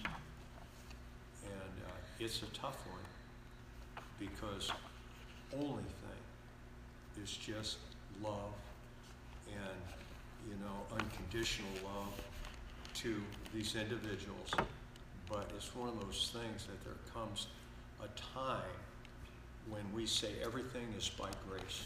And 1.45 1.73
uh, 1.87 1.91
it's 2.21 2.43
a 2.43 2.47
tough 2.53 2.77
one 2.87 4.05
because 4.19 4.71
only 5.55 5.83
thing 5.83 7.23
is 7.25 7.39
just 7.39 7.79
love 8.23 8.53
and, 9.49 9.81
you 10.47 10.57
know, 10.63 10.95
unconditional 11.01 11.71
love 11.83 12.13
to 12.97 13.17
these 13.55 13.77
individuals. 13.77 14.51
But 15.27 15.51
it's 15.57 15.75
one 15.75 15.89
of 15.89 15.99
those 16.01 16.35
things 16.35 16.67
that 16.67 16.85
there 16.85 17.01
comes 17.15 17.47
a 18.03 18.09
time 18.35 18.77
when 19.71 19.85
we 19.95 20.05
say 20.05 20.33
everything 20.45 20.87
is 20.99 21.09
by 21.09 21.31
grace. 21.49 21.85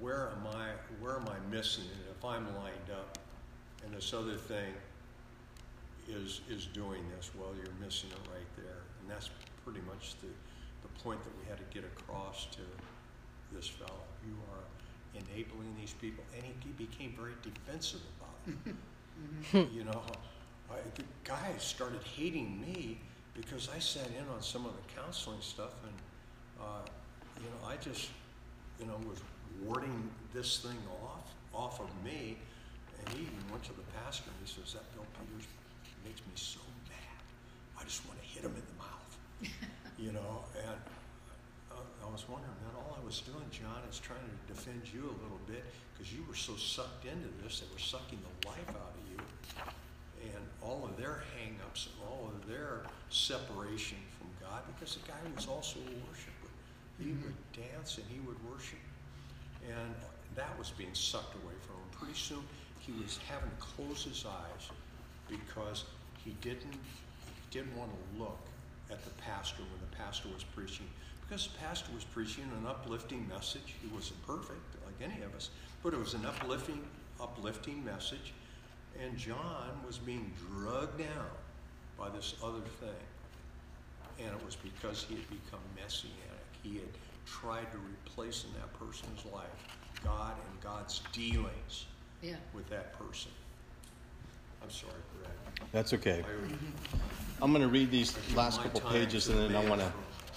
Where 0.00 0.30
am 0.30 0.46
I? 0.46 0.68
Where 1.00 1.16
am 1.16 1.26
I 1.28 1.54
missing 1.54 1.84
it? 1.84 2.10
If 2.16 2.24
I'm 2.24 2.46
lined 2.56 2.90
up, 2.92 3.18
and 3.84 3.94
this 3.94 4.12
other 4.12 4.36
thing 4.36 4.72
is, 6.08 6.40
is 6.48 6.66
doing 6.66 7.02
this, 7.16 7.30
well, 7.38 7.50
you're 7.56 7.74
missing 7.84 8.10
it 8.10 8.30
right 8.32 8.56
there. 8.56 8.82
And 9.00 9.10
that's 9.10 9.30
pretty 9.64 9.80
much 9.86 10.14
the, 10.20 10.28
the 10.82 11.02
point 11.02 11.22
that 11.24 11.32
we 11.40 11.48
had 11.48 11.58
to 11.58 11.74
get 11.74 11.84
across 11.84 12.46
to 12.52 12.60
this 13.54 13.68
fellow. 13.68 14.04
You 14.26 14.34
are 14.52 14.64
enabling 15.20 15.74
these 15.78 15.92
people, 15.92 16.24
and 16.34 16.44
he, 16.44 16.70
became 16.72 17.14
very 17.18 17.34
defensive 17.42 18.00
about 18.18 18.56
it. 18.66 19.72
You 19.72 19.84
know, 19.84 20.02
I, 20.70 20.76
the 20.94 21.04
guy 21.22 21.52
started 21.58 22.02
hating 22.02 22.60
me 22.60 22.98
because 23.32 23.68
I 23.74 23.78
sat 23.78 24.08
in 24.08 24.28
on 24.34 24.42
some 24.42 24.66
of 24.66 24.72
the 24.72 25.00
counseling 25.00 25.40
stuff, 25.40 25.72
and, 25.84 25.94
uh, 26.60 26.82
you 27.36 27.48
know, 27.48 27.68
I 27.68 27.76
just, 27.76 28.08
you 28.80 28.86
know, 28.86 28.96
was 29.08 29.20
warding 29.62 30.10
this 30.32 30.58
thing 30.58 30.78
off, 31.02 31.32
off 31.54 31.80
of 31.80 31.90
me. 32.04 32.38
And 32.98 33.14
he 33.14 33.22
even 33.22 33.44
went 33.50 33.62
to 33.64 33.72
the 33.72 33.86
pastor 34.02 34.30
and 34.30 34.38
he 34.42 34.50
says, 34.50 34.74
That 34.74 34.86
Bill 34.94 35.06
Peters 35.14 35.46
makes 36.04 36.20
me 36.20 36.34
so 36.34 36.60
mad. 36.88 37.20
I 37.78 37.84
just 37.84 38.06
want 38.06 38.20
to 38.20 38.26
hit 38.26 38.42
him 38.42 38.54
in 38.54 38.64
the 38.64 38.78
mouth. 38.78 39.10
you 39.98 40.12
know, 40.12 40.44
and 40.56 40.78
I, 41.72 41.76
I 41.76 42.08
was 42.10 42.24
wondering, 42.28 42.54
man, 42.64 42.74
all 42.76 42.96
I 43.00 43.04
was 43.04 43.20
doing, 43.20 43.44
John, 43.50 43.82
is 43.90 43.98
trying 43.98 44.24
to 44.24 44.36
defend 44.52 44.82
you 44.92 45.04
a 45.10 45.16
little 45.22 45.42
bit 45.46 45.64
because 45.92 46.12
you 46.12 46.24
were 46.28 46.34
so 46.34 46.56
sucked 46.56 47.04
into 47.04 47.28
this, 47.42 47.60
they 47.60 47.70
were 47.72 47.82
sucking 47.82 48.18
the 48.20 48.48
life 48.48 48.68
out 48.70 48.94
of 48.94 49.04
you. 49.10 49.18
And 50.24 50.44
all 50.62 50.88
of 50.88 50.96
their 50.96 51.22
hang 51.36 51.56
ups 51.68 51.88
and 51.92 52.08
all 52.08 52.32
of 52.32 52.48
their 52.48 52.82
separation 53.10 53.98
from 54.18 54.28
God, 54.40 54.62
because 54.74 54.96
the 54.96 55.06
guy 55.06 55.20
was 55.34 55.46
also 55.46 55.78
a 55.78 55.94
worshiper. 56.08 56.50
He 56.98 57.12
mm-hmm. 57.12 57.24
would 57.24 57.38
dance 57.52 57.98
and 57.98 58.06
he 58.08 58.20
would 58.20 58.38
worship 58.48 58.80
and 59.68 59.94
that 60.34 60.56
was 60.58 60.70
being 60.70 60.94
sucked 60.94 61.34
away 61.34 61.54
from 61.66 61.76
him. 61.76 61.88
Pretty 61.98 62.18
soon, 62.18 62.44
he 62.80 62.92
was 62.92 63.18
having 63.28 63.50
to 63.50 63.56
close 63.56 64.04
his 64.04 64.24
eyes 64.26 64.68
because 65.28 65.84
he 66.24 66.36
didn't 66.40 66.72
he 66.72 67.60
didn't 67.60 67.76
want 67.76 67.90
to 67.90 68.22
look 68.22 68.38
at 68.90 69.02
the 69.04 69.10
pastor 69.22 69.62
when 69.62 69.80
the 69.80 69.96
pastor 69.96 70.28
was 70.28 70.44
preaching 70.44 70.86
because 71.26 71.48
the 71.48 71.58
pastor 71.58 71.90
was 71.94 72.04
preaching 72.04 72.44
an 72.60 72.66
uplifting 72.66 73.26
message. 73.28 73.74
He 73.80 73.88
wasn't 73.94 74.24
perfect 74.26 74.60
like 74.84 75.10
any 75.10 75.22
of 75.22 75.34
us, 75.34 75.50
but 75.82 75.94
it 75.94 75.98
was 75.98 76.14
an 76.14 76.26
uplifting 76.26 76.82
uplifting 77.20 77.84
message. 77.84 78.32
And 79.02 79.16
John 79.16 79.70
was 79.86 79.98
being 79.98 80.32
drugged 80.50 80.98
down 80.98 81.30
by 81.98 82.10
this 82.10 82.34
other 82.42 82.60
thing. 82.80 83.04
And 84.18 84.28
it 84.28 84.44
was 84.44 84.56
because 84.56 85.04
he 85.08 85.16
had 85.16 85.28
become 85.28 85.60
messianic. 85.74 86.14
He 86.62 86.76
had 86.76 86.88
tried 87.26 87.70
to 87.72 87.78
replace 87.78 88.44
in 88.44 88.52
that 88.54 88.72
person's 88.78 89.24
life 89.32 89.44
God 90.02 90.34
and 90.50 90.60
God's 90.60 91.00
dealings 91.12 91.86
Yeah. 92.22 92.36
with 92.52 92.68
that 92.68 92.98
person. 92.98 93.30
I'm 94.62 94.70
sorry, 94.70 94.92
Brad. 95.18 95.68
That's 95.72 95.92
okay. 95.94 96.22
I- 96.26 97.42
I'm 97.44 97.50
going 97.52 97.62
to 97.62 97.68
read 97.68 97.90
these 97.90 98.16
last 98.34 98.62
couple 98.62 98.80
pages 98.82 99.28
and 99.28 99.38
then 99.38 99.56
I 99.56 99.68
want 99.68 99.80
to 99.80 99.92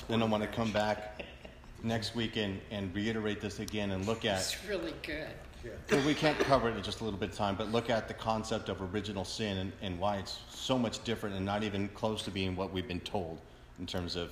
then 0.07 0.21
I 0.21 0.25
want 0.25 0.41
to 0.43 0.47
come 0.49 0.71
back 0.71 1.21
next 1.83 2.15
week 2.15 2.37
and, 2.37 2.59
and 2.71 2.93
reiterate 2.95 3.41
this 3.41 3.59
again 3.59 3.91
and 3.91 4.05
look 4.05 4.23
at 4.25 4.39
It's 4.39 4.65
really 4.65 4.93
good. 5.03 5.27
Yeah. 5.63 6.05
we 6.05 6.13
can't 6.13 6.37
cover 6.39 6.69
it 6.69 6.77
in 6.77 6.83
just 6.83 7.01
a 7.01 7.03
little 7.03 7.19
bit 7.19 7.29
of 7.31 7.35
time, 7.35 7.55
but 7.55 7.71
look 7.71 7.89
at 7.89 8.07
the 8.07 8.13
concept 8.13 8.69
of 8.69 8.81
original 8.93 9.25
sin 9.25 9.57
and, 9.57 9.71
and 9.81 9.99
why 9.99 10.17
it's 10.17 10.39
so 10.49 10.77
much 10.77 11.03
different 11.03 11.35
and 11.35 11.45
not 11.45 11.63
even 11.63 11.89
close 11.89 12.21
to 12.23 12.31
being 12.31 12.55
what 12.55 12.71
we've 12.71 12.87
been 12.87 13.01
told 13.01 13.39
in 13.79 13.85
terms 13.85 14.15
of 14.15 14.31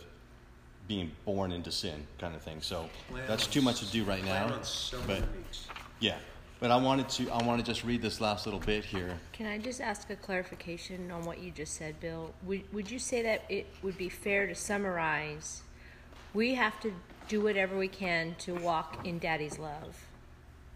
being 0.88 1.12
born 1.26 1.52
into 1.52 1.72
sin 1.72 2.06
kind 2.20 2.36
of 2.36 2.42
thing. 2.42 2.62
So 2.62 2.90
Plan 3.10 3.24
that's 3.28 3.46
on 3.46 3.52
too 3.52 3.62
much 3.62 3.80
to 3.80 3.86
do 3.92 4.04
right 4.04 4.22
plan 4.24 4.50
now. 4.50 4.56
on 4.56 4.64
several 4.64 5.08
But 5.08 5.36
weeks. 5.36 5.68
yeah, 6.00 6.18
but 6.60 6.72
I 6.72 6.78
wanted 6.78 7.10
to 7.10 7.30
I 7.32 7.44
want 7.44 7.60
to 7.60 7.66
just 7.66 7.84
read 7.84 8.02
this 8.02 8.22
last 8.22 8.46
little 8.46 8.60
bit 8.60 8.86
here. 8.86 9.18
Can 9.34 9.48
I 9.48 9.58
just 9.58 9.82
ask 9.82 10.10
a 10.10 10.16
clarification 10.16 11.12
on 11.12 11.24
what 11.26 11.40
you 11.40 11.52
just 11.52 11.74
said, 11.76 12.00
Bill? 12.00 12.34
Would, 12.44 12.72
would 12.74 12.92
you 12.92 13.00
say 13.00 13.22
that 13.24 13.44
it 13.50 13.68
would 13.82 13.98
be 13.98 14.10
fair 14.10 14.48
to 14.48 14.56
summarize? 14.56 15.64
We 16.34 16.54
have 16.56 16.80
to 16.82 16.94
do 17.28 17.42
whatever 17.42 17.78
we 17.78 17.88
can 17.88 18.36
to 18.40 18.54
walk 18.56 19.06
in 19.06 19.18
Daddy's 19.20 19.58
love, 19.58 20.06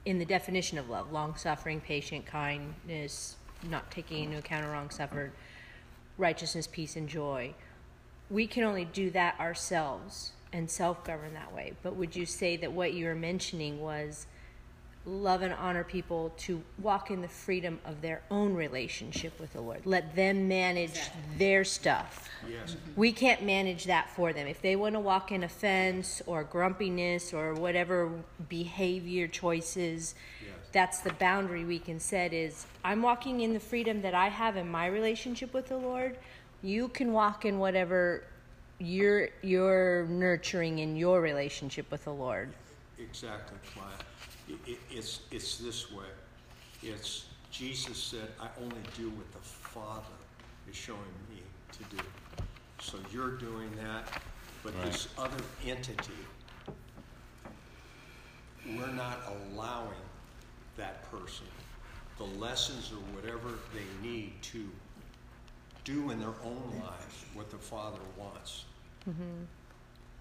in 0.06 0.18
the 0.18 0.26
definition 0.26 0.78
of 0.78 0.90
love 0.90 1.12
long 1.12 1.36
suffering, 1.36 1.80
patient, 1.82 2.26
kindness, 2.26 3.36
not 3.70 3.92
taking 3.92 4.24
into 4.24 4.38
account 4.40 4.66
a 4.66 4.70
wrong 4.70 4.90
suffered, 4.90 5.32
righteousness, 6.18 6.66
peace, 6.66 6.96
and 6.96 7.08
joy. 7.08 7.54
We 8.30 8.48
can 8.48 8.64
only 8.64 8.86
do 8.86 9.10
that 9.12 9.40
ourselves 9.40 10.32
and 10.54 10.70
self 10.70 11.04
govern 11.04 11.34
that 11.34 11.54
way. 11.54 11.74
But 11.84 11.96
would 11.96 12.16
you 12.16 12.26
say 12.26 12.58
that 12.58 12.72
what 12.72 12.94
you 12.94 13.06
were 13.06 13.16
mentioning 13.16 13.80
was 13.82 14.26
love 15.06 15.42
and 15.42 15.54
honor 15.54 15.84
people 15.84 16.32
to 16.38 16.62
walk 16.78 17.10
in 17.10 17.22
the 17.22 17.28
freedom 17.28 17.80
of 17.86 18.02
their 18.02 18.22
own 18.30 18.54
relationship 18.54 19.40
with 19.40 19.54
the 19.54 19.62
Lord. 19.62 19.82
Let 19.86 20.16
them 20.16 20.48
manage 20.48 21.00
their 21.38 21.64
stuff. 21.64 22.30
Yes. 22.48 22.72
Mm-hmm. 22.72 23.00
We 23.00 23.12
can't 23.12 23.44
manage 23.44 23.86
that 23.86 24.10
for 24.10 24.34
them. 24.34 24.46
If 24.48 24.62
they 24.62 24.76
want 24.76 24.96
to 24.96 25.00
walk 25.00 25.32
in 25.32 25.44
offense 25.44 26.22
or 26.26 26.44
grumpiness 26.44 27.34
or 27.34 27.54
whatever 27.54 28.12
behavior 28.50 29.28
choices, 29.28 30.16
Yes. 30.42 30.52
that's 30.72 31.00
the 31.00 31.14
boundary 31.14 31.66
we 31.66 31.80
can 31.80 32.00
set 32.00 32.34
is 32.34 32.66
I'm 32.84 33.02
walking 33.02 33.42
in 33.42 33.54
the 33.54 33.60
freedom 33.60 34.02
that 34.02 34.14
I 34.14 34.28
have 34.30 34.58
in 34.58 34.70
my 34.70 34.88
relationship 34.88 35.54
with 35.54 35.70
the 35.70 35.78
Lord. 35.78 36.18
You 36.62 36.90
can 36.90 37.14
walk 37.14 37.46
in 37.46 37.60
whatever 37.60 38.24
you're 38.80 39.30
you're 39.42 40.06
nurturing 40.08 40.80
in 40.80 40.96
your 40.96 41.22
relationship 41.22 41.90
with 41.92 42.04
the 42.06 42.14
Lord. 42.14 42.50
Exactly, 42.98 43.58
Clyde. 43.74 44.04
I- 44.50 44.72
I- 44.72 44.78
it's, 44.92 45.20
it's 45.32 45.58
this 45.58 45.92
way. 45.92 46.06
It's, 46.84 47.26
Jesus 47.52 47.98
said, 47.98 48.30
I 48.40 48.48
only 48.62 48.82
do 48.98 49.10
what 49.10 49.32
the 49.32 49.40
Father 49.40 50.04
is 50.70 50.76
showing 50.76 51.00
me 51.30 51.42
to 51.72 51.96
do. 51.96 52.04
So 52.82 52.98
you're 53.12 53.32
doing 53.38 53.70
that, 53.82 54.22
but 54.64 54.74
this 54.84 55.08
other 55.18 55.44
entity, 55.66 56.14
we're 58.66 58.92
not 58.94 59.20
allowing 59.54 59.90
that 60.78 61.10
person 61.12 61.46
the 62.18 62.24
lessons 62.26 62.92
or 62.92 62.98
whatever 63.16 63.48
they 63.74 64.08
need 64.08 64.34
to 64.42 64.70
do 65.90 66.12
in 66.12 66.20
their 66.20 66.36
own 66.44 66.74
lives 66.82 67.26
what 67.34 67.50
the 67.50 67.58
Father 67.58 68.00
wants. 68.18 68.66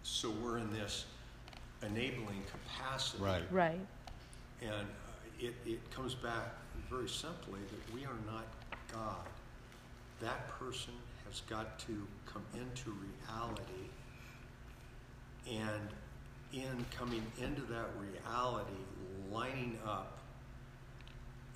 So 0.02 0.30
we're 0.42 0.58
in 0.58 0.72
this 0.72 1.04
enabling 1.82 2.42
capacity. 2.50 3.22
Right. 3.22 3.42
Right. 3.50 3.86
And 4.62 4.72
uh, 4.72 5.38
it, 5.38 5.54
it 5.66 5.90
comes 5.90 6.14
back 6.14 6.54
very 6.90 7.08
simply 7.08 7.60
that 7.70 7.94
we 7.94 8.04
are 8.04 8.16
not 8.26 8.46
God. 8.92 9.26
That 10.20 10.48
person 10.48 10.94
has 11.26 11.42
got 11.42 11.78
to 11.80 12.06
come 12.26 12.44
into 12.54 12.90
reality. 12.90 13.90
And 15.50 15.88
in 16.52 16.84
coming 16.96 17.22
into 17.40 17.62
that 17.62 17.86
reality, 18.00 18.70
lining 19.30 19.78
up, 19.86 20.17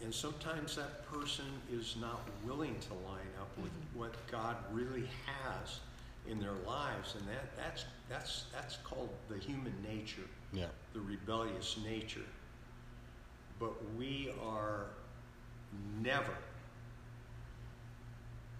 and 0.02 0.12
sometimes 0.12 0.76
that 0.76 1.06
person 1.10 1.44
is 1.72 1.96
not 2.00 2.28
willing 2.44 2.76
to 2.80 2.94
line 2.94 3.32
up 3.40 3.56
with 3.56 3.72
mm-hmm. 3.72 4.00
what 4.00 4.14
God 4.30 4.56
really 4.72 5.08
has 5.26 5.80
in 6.28 6.40
their 6.40 6.54
lives, 6.66 7.14
and 7.18 7.26
that, 7.28 7.56
that's, 7.56 7.84
that's, 8.08 8.44
that's 8.52 8.76
called 8.84 9.10
the 9.28 9.38
human 9.38 9.74
nature 9.82 10.22
Yeah. 10.52 10.66
the 10.92 11.00
rebellious 11.00 11.76
nature. 11.84 12.26
But 13.58 13.72
we 13.96 14.32
are 14.42 14.86
never 16.00 16.34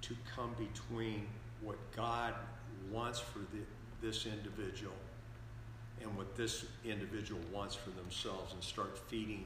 to 0.03 0.17
come 0.35 0.55
between 0.59 1.27
what 1.61 1.77
God 1.95 2.35
wants 2.91 3.21
for 3.21 3.39
the, 3.39 3.63
this 4.01 4.27
individual 4.27 4.95
and 6.01 6.17
what 6.17 6.37
this 6.37 6.67
individual 6.85 7.41
wants 7.53 7.77
for 7.77 7.91
themselves 7.91 8.53
and 8.53 8.63
start 8.63 8.99
feeding 9.09 9.45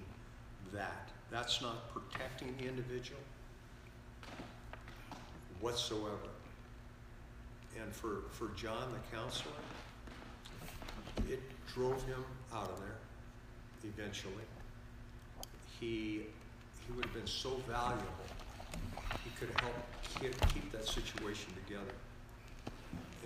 that. 0.72 1.10
That's 1.30 1.60
not 1.60 1.92
protecting 1.92 2.54
the 2.58 2.68
individual 2.68 3.20
whatsoever. 5.60 6.30
And 7.80 7.92
for, 7.94 8.22
for 8.30 8.48
John, 8.56 8.92
the 8.92 9.16
counselor, 9.16 9.52
it 11.28 11.40
drove 11.74 12.02
him 12.06 12.24
out 12.54 12.70
of 12.70 12.78
there 12.80 12.96
eventually. 13.84 14.32
He, 15.80 16.22
he 16.86 16.92
would 16.94 17.04
have 17.04 17.14
been 17.14 17.26
so 17.26 17.60
valuable. 17.68 18.06
He 19.24 19.30
could 19.38 19.50
help 19.60 19.74
keep, 20.20 20.32
keep 20.54 20.72
that 20.72 20.86
situation 20.86 21.52
together. 21.66 21.94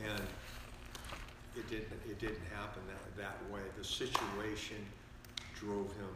And 0.02 0.22
it 1.56 1.68
didn't, 1.68 1.92
it 2.08 2.18
didn't 2.18 2.42
happen 2.54 2.82
that, 2.88 3.16
that 3.22 3.52
way. 3.52 3.60
The 3.78 3.84
situation 3.84 4.76
drove 5.54 5.92
him, 5.92 6.08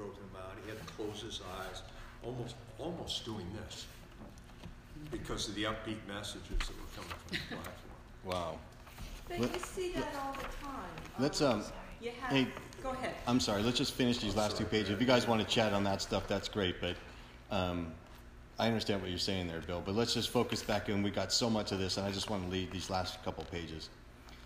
drove 0.00 0.14
him 0.14 0.30
out. 0.36 0.56
He 0.64 0.70
had 0.70 0.80
to 0.86 0.92
close 0.94 1.20
his 1.20 1.40
eyes, 1.58 1.82
almost, 2.24 2.54
almost 2.78 3.24
doing 3.24 3.46
this 3.62 3.86
because 5.10 5.48
of 5.48 5.54
the 5.54 5.64
upbeat 5.64 5.98
messages 6.08 6.42
that 6.48 6.76
were 6.80 6.90
coming 6.96 7.10
from 7.26 7.36
the 7.36 7.56
platform. 7.56 7.98
Wow. 8.24 8.58
But 9.28 9.40
Let- 9.40 9.54
you 9.54 9.60
see 9.60 9.92
that 9.92 10.14
all 10.22 10.32
the 10.32 10.64
time. 10.64 10.90
Let's 11.18 11.42
Um, 11.42 11.60
um 11.60 11.64
You 12.00 12.12
have, 12.18 12.32
hey 12.32 12.48
go 12.82 12.90
ahead. 12.90 13.14
I'm 13.26 13.40
sorry, 13.40 13.62
let's 13.62 13.76
just 13.76 13.92
finish 13.92 14.18
these 14.18 14.34
last 14.34 14.56
two 14.56 14.64
pages. 14.64 14.88
If 14.90 15.00
you 15.02 15.06
guys 15.06 15.26
want 15.26 15.46
to 15.46 15.46
chat 15.46 15.74
on 15.74 15.84
that 15.84 16.00
stuff, 16.00 16.26
that's 16.26 16.48
great, 16.48 16.80
but 16.80 16.96
um 17.50 17.92
I 18.58 18.66
understand 18.66 19.00
what 19.02 19.10
you're 19.10 19.18
saying 19.18 19.48
there, 19.48 19.60
Bill, 19.60 19.82
but 19.84 19.94
let's 19.94 20.14
just 20.14 20.30
focus 20.30 20.62
back 20.62 20.88
in. 20.88 21.02
We 21.02 21.10
got 21.10 21.32
so 21.32 21.48
much 21.48 21.72
of 21.72 21.78
this, 21.78 21.96
and 21.96 22.06
I 22.06 22.12
just 22.12 22.28
want 22.28 22.44
to 22.44 22.50
leave 22.50 22.70
these 22.70 22.90
last 22.90 23.22
couple 23.24 23.44
pages. 23.44 23.88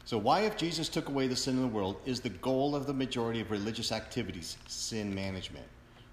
So, 0.07 0.19
why, 0.19 0.41
if 0.41 0.59
Jesus 0.59 0.91
took 0.91 1.09
away 1.09 1.29
the 1.29 1.37
sin 1.37 1.57
of 1.57 1.63
the 1.63 1.69
world, 1.69 1.97
is 2.05 2.21
the 2.21 2.29
goal 2.29 2.77
of 2.77 2.87
the 2.87 2.93
majority 2.93 3.41
of 3.41 3.51
religious 3.51 3.91
activities 3.91 4.59
sin 4.67 5.15
management? 5.15 5.65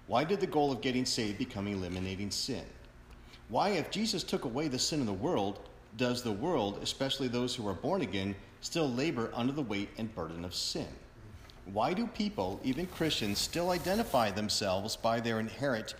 Why 0.06 0.24
did 0.24 0.40
the 0.40 0.46
goal 0.46 0.72
of 0.72 0.80
getting 0.80 1.04
saved 1.04 1.36
become 1.36 1.68
eliminating 1.68 2.30
sin? 2.30 2.64
Why, 3.50 3.70
if 3.70 3.90
Jesus 3.90 4.24
took 4.24 4.46
away 4.46 4.68
the 4.68 4.78
sin 4.78 5.00
of 5.00 5.06
the 5.06 5.12
world, 5.12 5.68
does 5.98 6.22
the 6.22 6.32
world, 6.32 6.78
especially 6.82 7.28
those 7.28 7.54
who 7.54 7.68
are 7.68 7.74
born 7.74 8.00
again, 8.00 8.34
still 8.62 8.90
labor 8.90 9.30
under 9.34 9.52
the 9.52 9.60
weight 9.60 9.90
and 9.98 10.14
burden 10.14 10.42
of 10.42 10.54
sin? 10.54 10.88
Why 11.66 11.92
do 11.92 12.06
people, 12.06 12.60
even 12.64 12.86
Christians, 12.86 13.38
still 13.38 13.70
identify 13.70 14.30
themselves 14.30 14.96
by 14.96 15.20
their 15.20 15.38
inherent, 15.38 15.96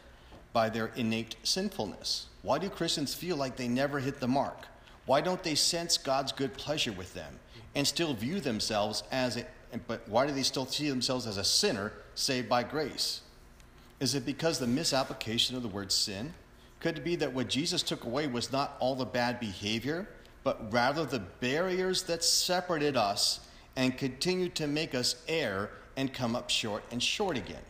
by 0.55 0.71
their 0.71 0.93
innate 0.97 1.37
sinfulness? 1.43 2.29
Why 2.41 2.59
do 2.59 2.71
Christians 2.71 3.13
feel 3.13 3.37
like 3.37 3.57
they 3.57 3.69
never 3.69 4.01
hit 4.01 4.19
the 4.19 4.27
mark? 4.27 4.67
Why 5.05 5.21
don't 5.21 5.43
they 5.43 5.55
sense 5.55 5.99
God's 5.99 6.33
good 6.33 6.55
pleasure 6.55 6.93
with 6.93 7.13
them 7.13 7.39
and 7.75 7.87
still 7.87 8.15
view 8.15 8.41
themselves 8.41 9.03
as 9.11 9.37
a, 9.37 9.47
but 9.87 10.07
why 10.09 10.27
do 10.27 10.33
they 10.33 10.43
still 10.43 10.67
see 10.67 10.89
themselves 10.89 11.27
as 11.27 11.39
a 11.39 11.45
sinner 11.45 11.93
saved 12.15 12.49
by 12.49 12.63
grace? 12.63 13.23
Is 14.01 14.15
it 14.15 14.27
because 14.27 14.59
the 14.59 14.67
misapplication 14.67 15.57
of 15.57 15.63
the 15.63 15.69
word 15.69 15.93
sin? 15.93 16.35
Could 16.81 16.99
it 16.99 17.05
be 17.05 17.17
that 17.17 17.33
what 17.33 17.49
Jesus 17.49 17.83
took 17.83 18.05
away 18.05 18.27
was 18.27 18.51
not 18.51 18.77
all 18.81 18.97
the 18.97 19.05
bad 19.07 19.39
behavior, 19.39 20.09
but 20.43 20.73
rather 20.73 21.05
the 21.05 21.21
barriers 21.21 22.03
that 22.05 22.25
separated 22.25 22.97
us 22.97 23.41
and 23.77 23.97
continue 23.97 24.49
to 24.51 24.67
make 24.67 24.95
us 24.95 25.17
err 25.29 25.71
and 25.97 26.13
come 26.13 26.35
up 26.35 26.51
short 26.51 26.83
and 26.91 27.03
short 27.03 27.37
again? 27.37 27.63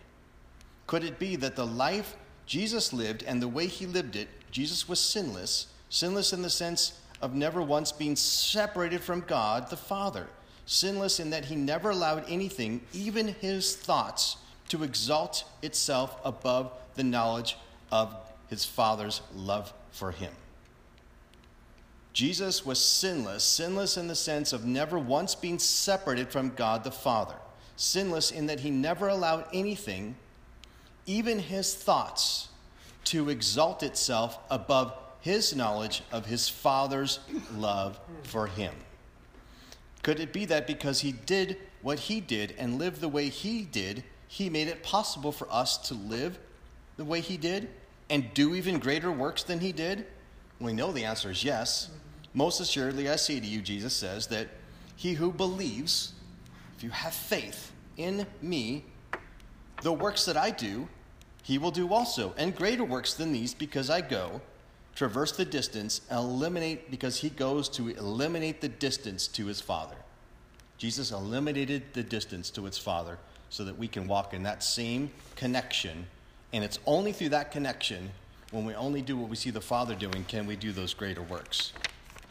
Could 0.87 1.05
it 1.05 1.19
be 1.19 1.37
that 1.37 1.57
the 1.57 1.67
life 1.67 2.17
Jesus 2.47 2.93
lived 2.93 3.23
and 3.23 3.41
the 3.41 3.49
way 3.49 3.67
he 3.67 3.87
lived 3.87 4.17
it, 4.17 4.29
Jesus 4.51 4.89
was 4.89 5.01
sinless, 5.01 5.69
sinless 5.89 6.33
in 6.33 6.43
the 6.43 6.51
sense 6.51 6.99
of 7.23 7.35
never 7.35 7.63
once 7.63 7.93
being 7.93 8.17
separated 8.17 9.01
from 9.01 9.21
God 9.21 9.71
the 9.71 9.77
Father, 9.77 10.27
sinless 10.67 11.21
in 11.21 11.31
that 11.31 11.47
he 11.47 11.55
never 11.55 11.91
allowed 11.91 12.25
anything, 12.29 12.81
even 12.93 13.29
his 13.29 13.77
thoughts, 13.77 14.37
to 14.69 14.83
exalt 14.83 15.45
itself 15.63 16.19
above 16.25 16.73
the 16.97 17.05
knowledge 17.05 17.57
of 17.93 18.15
his 18.49 18.65
Father's 18.65 19.23
love 19.35 19.73
for 19.93 20.11
him. 20.11 20.33
Jesus 22.13 22.67
was 22.67 22.83
sinless, 22.85 23.45
sinless 23.45 23.97
in 23.97 24.09
the 24.09 24.15
sense 24.15 24.53
of 24.53 24.67
never 24.67 24.99
once 24.99 25.35
being 25.35 25.59
separated 25.59 26.31
from 26.31 26.51
God 26.51 26.85
the 26.85 26.91
Father, 26.91 27.37
sinless 27.77 28.31
in 28.31 28.47
that 28.47 28.61
he 28.61 28.71
never 28.71 29.09
allowed 29.09 29.47
anything, 29.53 30.17
even 31.07 31.39
his 31.39 31.75
thoughts, 31.75 32.49
to 33.05 33.31
exalt 33.31 33.83
itself 33.83 34.39
above 34.51 34.93
his 35.23 35.57
knowledge 35.57 36.03
of 36.13 36.27
his 36.27 36.49
Father's 36.49 37.21
love 37.55 37.99
for 38.25 38.49
him. 38.49 38.75
Could 40.03 40.21
it 40.21 40.33
be 40.33 40.45
that 40.47 40.67
because 40.67 41.01
he 41.01 41.13
did 41.13 41.57
what 41.81 41.99
he 41.99 42.21
did 42.21 42.55
and 42.59 42.79
lived 42.79 43.01
the 43.01 43.09
way 43.09 43.29
he 43.29 43.63
did, 43.63 44.03
he 44.27 44.51
made 44.51 44.69
it 44.69 44.83
possible 44.83 45.33
for 45.33 45.47
us 45.51 45.79
to 45.89 45.95
live 45.95 46.39
the 46.97 47.05
way 47.05 47.21
he 47.21 47.37
did 47.37 47.71
and 48.11 48.35
do 48.35 48.55
even 48.55 48.79
greater 48.79 49.13
works 49.13 49.45
than 49.45 49.61
he 49.61 49.73
did? 49.73 50.07
We 50.61 50.73
know 50.73 50.93
the 50.93 51.05
answer 51.05 51.31
is 51.31 51.45
yes. 51.45 51.89
Most 52.35 52.61
assuredly, 52.61 53.09
I 53.09 53.17
say 53.17 53.39
to 53.39 53.47
you, 53.47 53.63
Jesus 53.63 53.95
says, 53.95 54.27
that 54.29 54.49
he 54.97 55.15
who 55.15 55.31
believes, 55.33 56.15
if 56.77 56.83
you 56.83 56.91
have 56.91 57.15
faith 57.15 57.73
in 57.97 58.27
me, 58.41 58.85
the 59.83 59.93
works 59.93 60.25
that 60.25 60.37
I 60.37 60.51
do, 60.51 60.89
he 61.43 61.59
will 61.59 61.71
do 61.71 61.93
also, 61.93 62.35
and 62.37 62.57
greater 62.57 62.85
works 62.85 63.15
than 63.15 63.33
these, 63.33 63.55
because 63.55 63.91
I 63.91 64.01
go, 64.01 64.41
traverse 64.95 65.33
the 65.33 65.45
distance, 65.45 66.01
eliminate, 66.11 66.91
because 66.91 67.21
he 67.21 67.31
goes 67.31 67.69
to 67.71 67.89
eliminate 67.89 68.61
the 68.61 68.69
distance 68.69 69.27
to 69.29 69.47
his 69.47 69.61
Father. 69.61 69.97
Jesus 70.79 71.13
eliminated 71.13 71.83
the 71.93 72.03
distance 72.03 72.51
to 72.51 72.65
his 72.65 72.77
Father 72.77 73.19
so 73.51 73.65
that 73.65 73.79
we 73.79 73.89
can 73.89 74.07
walk 74.07 74.35
in 74.35 74.43
that 74.43 74.63
same 74.63 75.11
connection. 75.37 76.07
And 76.53 76.65
it's 76.65 76.79
only 76.87 77.13
through 77.13 77.31
that 77.31 77.51
connection, 77.51 78.11
when 78.51 78.65
we 78.65 78.75
only 78.75 79.01
do 79.01 79.17
what 79.17 79.31
we 79.31 79.37
see 79.37 79.51
the 79.51 79.61
Father 79.61 79.95
doing, 79.95 80.25
can 80.29 80.47
we 80.47 80.57
do 80.57 80.73
those 80.73 80.93
greater 80.93 81.23
works. 81.23 81.73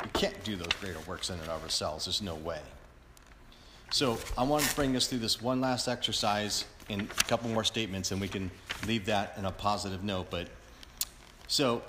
We 0.03 0.09
can't 0.13 0.43
do 0.43 0.55
those 0.55 0.73
greater 0.79 0.99
works 1.07 1.29
in 1.29 1.39
and 1.39 1.49
of 1.49 1.63
ourselves. 1.63 2.05
There's 2.05 2.21
no 2.21 2.35
way. 2.35 2.59
So 3.91 4.17
I 4.37 4.43
want 4.43 4.63
to 4.63 4.75
bring 4.75 4.95
us 4.95 5.07
through 5.07 5.19
this 5.19 5.41
one 5.41 5.61
last 5.61 5.87
exercise 5.87 6.65
in 6.89 7.01
a 7.01 7.23
couple 7.23 7.49
more 7.49 7.63
statements, 7.63 8.11
and 8.11 8.21
we 8.21 8.27
can 8.27 8.49
leave 8.87 9.05
that 9.05 9.33
in 9.37 9.45
a 9.45 9.51
positive 9.51 10.03
note. 10.03 10.29
But 10.29 10.47
so 11.47 11.81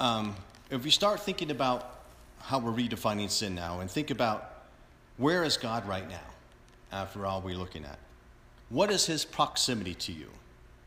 um, 0.00 0.36
if 0.70 0.84
we 0.84 0.90
start 0.90 1.20
thinking 1.20 1.50
about 1.50 2.02
how 2.40 2.58
we're 2.58 2.72
redefining 2.72 3.30
sin 3.30 3.54
now, 3.54 3.80
and 3.80 3.90
think 3.90 4.10
about 4.10 4.64
where 5.16 5.44
is 5.44 5.56
God 5.56 5.86
right 5.86 6.08
now, 6.08 6.20
after 6.92 7.26
all 7.26 7.40
we're 7.40 7.56
looking 7.56 7.84
at, 7.84 7.98
what 8.70 8.90
is 8.90 9.06
His 9.06 9.24
proximity 9.24 9.94
to 9.94 10.12
you? 10.12 10.28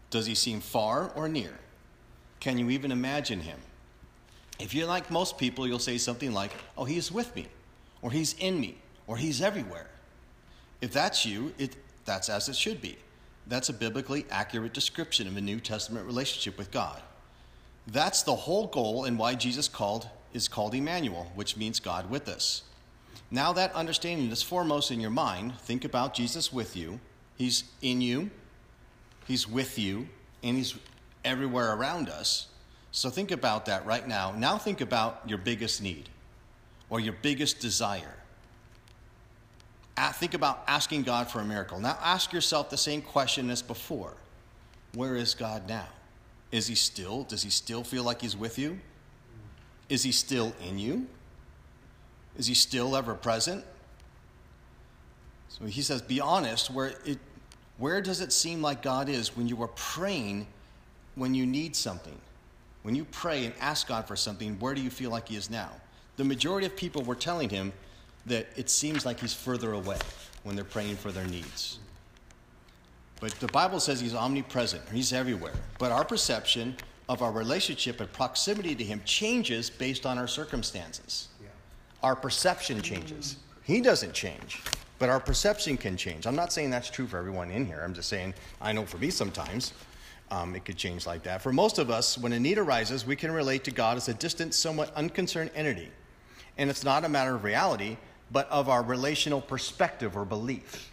Does 0.10 0.26
He 0.26 0.36
seem 0.36 0.62
far 0.62 1.12
or 1.16 1.28
near? 1.28 1.54
Can 2.40 2.58
you 2.58 2.70
even 2.70 2.92
imagine 2.92 3.42
Him? 3.42 3.60
If 4.60 4.74
you're 4.74 4.88
like 4.88 5.12
most 5.12 5.38
people, 5.38 5.68
you'll 5.68 5.80
say 5.80 5.98
something 5.98 6.32
like, 6.32 6.52
Oh, 6.78 6.86
He's 6.86 7.12
with 7.12 7.36
me, 7.36 7.48
or 8.02 8.12
He's 8.12 8.34
in 8.40 8.60
me, 8.60 8.78
or 9.08 9.18
He's 9.18 9.42
everywhere. 9.42 9.88
If 10.82 10.94
that's 10.94 11.26
you, 11.26 11.54
it, 11.58 11.76
that's 12.06 12.30
as 12.30 12.50
it 12.50 12.56
should 12.56 12.82
be. 12.82 12.98
That's 13.48 13.70
a 13.70 13.74
biblically 13.74 14.26
accurate 14.32 14.74
description 14.74 15.28
of 15.28 15.38
a 15.38 15.42
New 15.42 15.60
Testament 15.60 16.06
relationship 16.06 16.58
with 16.58 16.72
God. 16.72 17.02
That's 17.88 18.24
the 18.24 18.36
whole 18.36 18.68
goal 18.68 19.06
and 19.06 19.18
why 19.18 19.36
Jesus 19.36 19.68
called 19.68 20.08
is 20.34 20.48
called 20.48 20.74
Emmanuel, 20.74 21.32
which 21.36 21.58
means 21.58 21.80
God 21.80 22.10
with 22.10 22.30
us. 22.30 22.64
Now 23.30 23.54
that 23.54 23.74
understanding 23.74 24.30
is 24.32 24.44
foremost 24.44 24.92
in 24.92 25.00
your 25.00 25.10
mind, 25.10 25.58
think 25.60 25.84
about 25.84 26.14
Jesus 26.14 26.54
with 26.54 26.76
you. 26.76 27.00
He's 27.38 27.64
in 27.82 28.02
you, 28.02 28.30
he's 29.26 29.48
with 29.48 29.80
you, 29.80 30.08
and 30.44 30.58
he's 30.58 30.78
everywhere 31.26 31.74
around 31.74 32.10
us. 32.10 32.48
So 32.92 33.10
think 33.10 33.32
about 33.32 33.66
that 33.66 33.86
right 33.86 34.08
now. 34.08 34.32
Now 34.32 34.58
think 34.58 34.82
about 34.82 35.22
your 35.26 35.38
biggest 35.38 35.82
need 35.82 36.10
or 36.90 37.00
your 37.00 37.16
biggest 37.22 37.60
desire. 37.60 38.16
Think 40.14 40.34
about 40.34 40.64
asking 40.68 41.04
God 41.04 41.30
for 41.30 41.40
a 41.40 41.46
miracle. 41.46 41.80
Now 41.80 41.98
ask 42.02 42.34
yourself 42.34 42.70
the 42.70 42.78
same 42.78 43.02
question 43.02 43.50
as 43.50 43.62
before 43.62 44.14
Where 44.94 45.16
is 45.16 45.34
God 45.36 45.68
now? 45.68 45.88
Is 46.52 46.68
he 46.68 46.76
still, 46.76 47.24
does 47.24 47.44
he 47.44 47.50
still 47.50 47.84
feel 47.84 48.04
like 48.04 48.22
he's 48.22 48.36
with 48.36 48.60
you? 48.60 48.80
Is 49.90 50.04
he 50.04 50.12
still 50.12 50.54
in 50.68 50.80
you? 50.80 51.08
Is 52.38 52.48
he 52.48 52.54
still 52.54 52.96
ever 52.96 53.14
present? 53.14 53.64
So 55.50 55.66
he 55.66 55.82
says, 55.82 56.02
be 56.02 56.20
honest, 56.20 56.72
where, 56.72 56.94
it, 57.06 57.20
where 57.78 58.02
does 58.02 58.22
it 58.22 58.32
seem 58.32 58.62
like 58.62 58.82
God 58.82 59.10
is 59.10 59.36
when 59.36 59.48
you 59.48 59.62
are 59.62 59.70
praying 59.70 60.48
when 61.16 61.34
you 61.34 61.46
need 61.46 61.76
something? 61.76 62.18
When 62.84 62.96
you 62.96 63.06
pray 63.06 63.46
and 63.46 63.54
ask 63.60 63.88
God 63.88 64.08
for 64.08 64.16
something, 64.16 64.58
where 64.60 64.74
do 64.74 64.82
you 64.82 64.90
feel 64.90 65.12
like 65.12 65.28
he 65.28 65.36
is 65.36 65.50
now? 65.50 65.70
The 66.18 66.24
majority 66.24 66.68
of 66.68 66.76
people 66.76 67.04
were 67.04 67.16
telling 67.16 67.50
him 67.50 67.74
that 68.26 68.48
it 68.56 68.70
seems 68.70 69.06
like 69.06 69.20
he's 69.20 69.34
further 69.34 69.74
away 69.74 69.98
when 70.44 70.56
they're 70.56 70.66
praying 70.66 70.98
for 70.98 71.12
their 71.12 71.28
needs. 71.28 71.80
But 73.22 73.32
the 73.34 73.48
Bible 73.48 73.80
says 73.80 74.02
he's 74.02 74.16
omnipresent, 74.16 74.82
he's 74.92 75.14
everywhere. 75.14 75.54
But 75.78 75.92
our 75.92 76.04
perception 76.04 76.76
of 77.08 77.22
our 77.22 77.32
relationship 77.32 78.02
and 78.02 78.12
proximity 78.12 78.76
to 78.76 78.84
him 78.84 79.02
changes 79.06 79.70
based 79.70 80.06
on 80.06 80.18
our 80.18 80.28
circumstances. 80.28 81.30
Yeah. 81.40 81.50
Our 82.04 82.16
perception 82.16 82.82
changes. 82.82 83.38
He 83.64 83.80
doesn't 83.80 84.14
change, 84.14 84.64
but 84.98 85.08
our 85.10 85.20
perception 85.20 85.78
can 85.78 85.96
change. 85.98 86.26
I'm 86.26 86.36
not 86.36 86.52
saying 86.52 86.72
that's 86.72 86.90
true 86.90 87.06
for 87.06 87.18
everyone 87.18 87.52
in 87.52 87.66
here. 87.66 87.82
I'm 87.84 87.94
just 87.94 88.10
saying 88.10 88.34
I 88.60 88.72
know 88.72 88.86
for 88.86 88.98
me 88.98 89.12
sometimes 89.12 89.74
um, 90.32 90.56
it 90.56 90.66
could 90.66 90.78
change 90.78 91.06
like 91.06 91.22
that. 91.24 91.44
For 91.44 91.54
most 91.54 91.78
of 91.78 91.92
us, 91.92 92.18
when 92.18 92.34
a 92.34 92.40
need 92.40 92.58
arises, 92.58 93.06
we 93.06 93.16
can 93.16 93.32
relate 93.32 93.64
to 93.66 93.72
God 93.72 93.98
as 93.98 94.10
a 94.10 94.16
distant, 94.16 94.56
somewhat 94.56 94.92
unconcerned 94.96 95.52
entity. 95.54 95.92
And 96.58 96.72
it's 96.72 96.84
not 96.84 97.06
a 97.06 97.10
matter 97.10 97.36
of 97.36 97.44
reality, 97.44 97.98
but 98.32 98.50
of 98.50 98.68
our 98.68 98.82
relational 98.82 99.42
perspective 99.42 100.18
or 100.18 100.26
belief. 100.26 100.91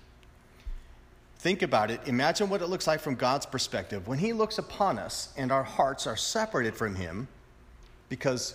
Think 1.38 1.62
about 1.62 1.90
it. 1.90 2.00
Imagine 2.06 2.48
what 2.48 2.62
it 2.62 2.66
looks 2.66 2.86
like 2.86 3.00
from 3.00 3.14
God's 3.14 3.46
perspective. 3.46 4.08
When 4.08 4.18
He 4.18 4.32
looks 4.32 4.58
upon 4.58 4.98
us 4.98 5.32
and 5.36 5.52
our 5.52 5.62
hearts 5.62 6.06
are 6.06 6.16
separated 6.16 6.76
from 6.76 6.96
Him 6.96 7.28
because 8.08 8.54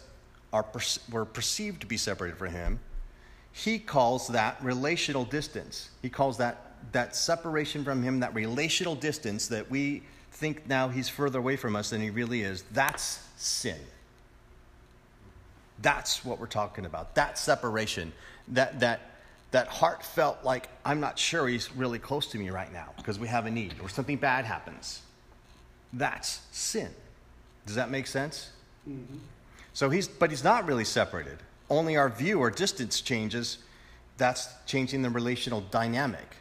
our, 0.52 0.66
we're 1.10 1.26
perceived 1.26 1.82
to 1.82 1.88
be 1.88 1.96
separated 1.96 2.38
from 2.38 2.52
Him, 2.52 2.80
He 3.54 3.80
calls 3.80 4.28
that 4.30 4.62
relational 4.62 5.24
distance. 5.24 5.90
He 6.02 6.10
calls 6.10 6.38
that, 6.38 6.74
that 6.92 7.16
separation 7.16 7.86
from 7.86 8.04
Him, 8.04 8.20
that 8.20 8.36
relational 8.36 8.96
distance 8.96 9.48
that 9.48 9.72
we 9.72 10.04
think 10.32 10.68
now 10.68 10.90
He's 10.90 11.08
further 11.08 11.40
away 11.40 11.56
from 11.56 11.78
us 11.78 11.92
than 11.92 12.02
He 12.02 12.10
really 12.10 12.42
is. 12.42 12.64
That's 12.74 13.26
sin. 13.38 13.80
That's 15.82 16.26
what 16.26 16.38
we're 16.38 16.48
talking 16.48 16.86
about. 16.86 17.16
That 17.16 17.38
separation, 17.38 18.12
that, 18.50 18.82
that 18.82 19.13
that 19.54 19.68
heart 19.68 20.04
felt 20.04 20.44
like, 20.44 20.68
I'm 20.84 21.00
not 21.00 21.18
sure 21.20 21.48
he's 21.48 21.72
really 21.76 22.00
close 22.00 22.26
to 22.32 22.40
me 22.40 22.50
right 22.50 22.74
now 22.74 22.90
because 22.98 23.20
we 23.20 23.28
have 23.28 23.46
a 23.46 23.52
need 23.52 23.76
or 23.84 23.88
something 23.88 24.18
bad 24.18 24.46
happens. 24.46 25.04
That's 25.94 26.42
sin. 26.52 26.90
Does 27.68 27.76
that 27.76 27.92
make 27.92 28.08
sense? 28.08 28.50
Mm-hmm. 28.90 29.18
So 29.74 29.92
he's, 29.92 30.08
but 30.08 30.32
he's 30.32 30.44
not 30.44 30.66
really 30.66 30.84
separated. 30.84 31.38
Only 31.70 31.98
our 31.98 32.10
view 32.10 32.40
or 32.40 32.50
distance 32.50 33.00
changes. 33.00 33.60
That's 34.18 34.50
changing 34.66 35.04
the 35.04 35.12
relational 35.12 35.62
dynamic. 35.62 36.36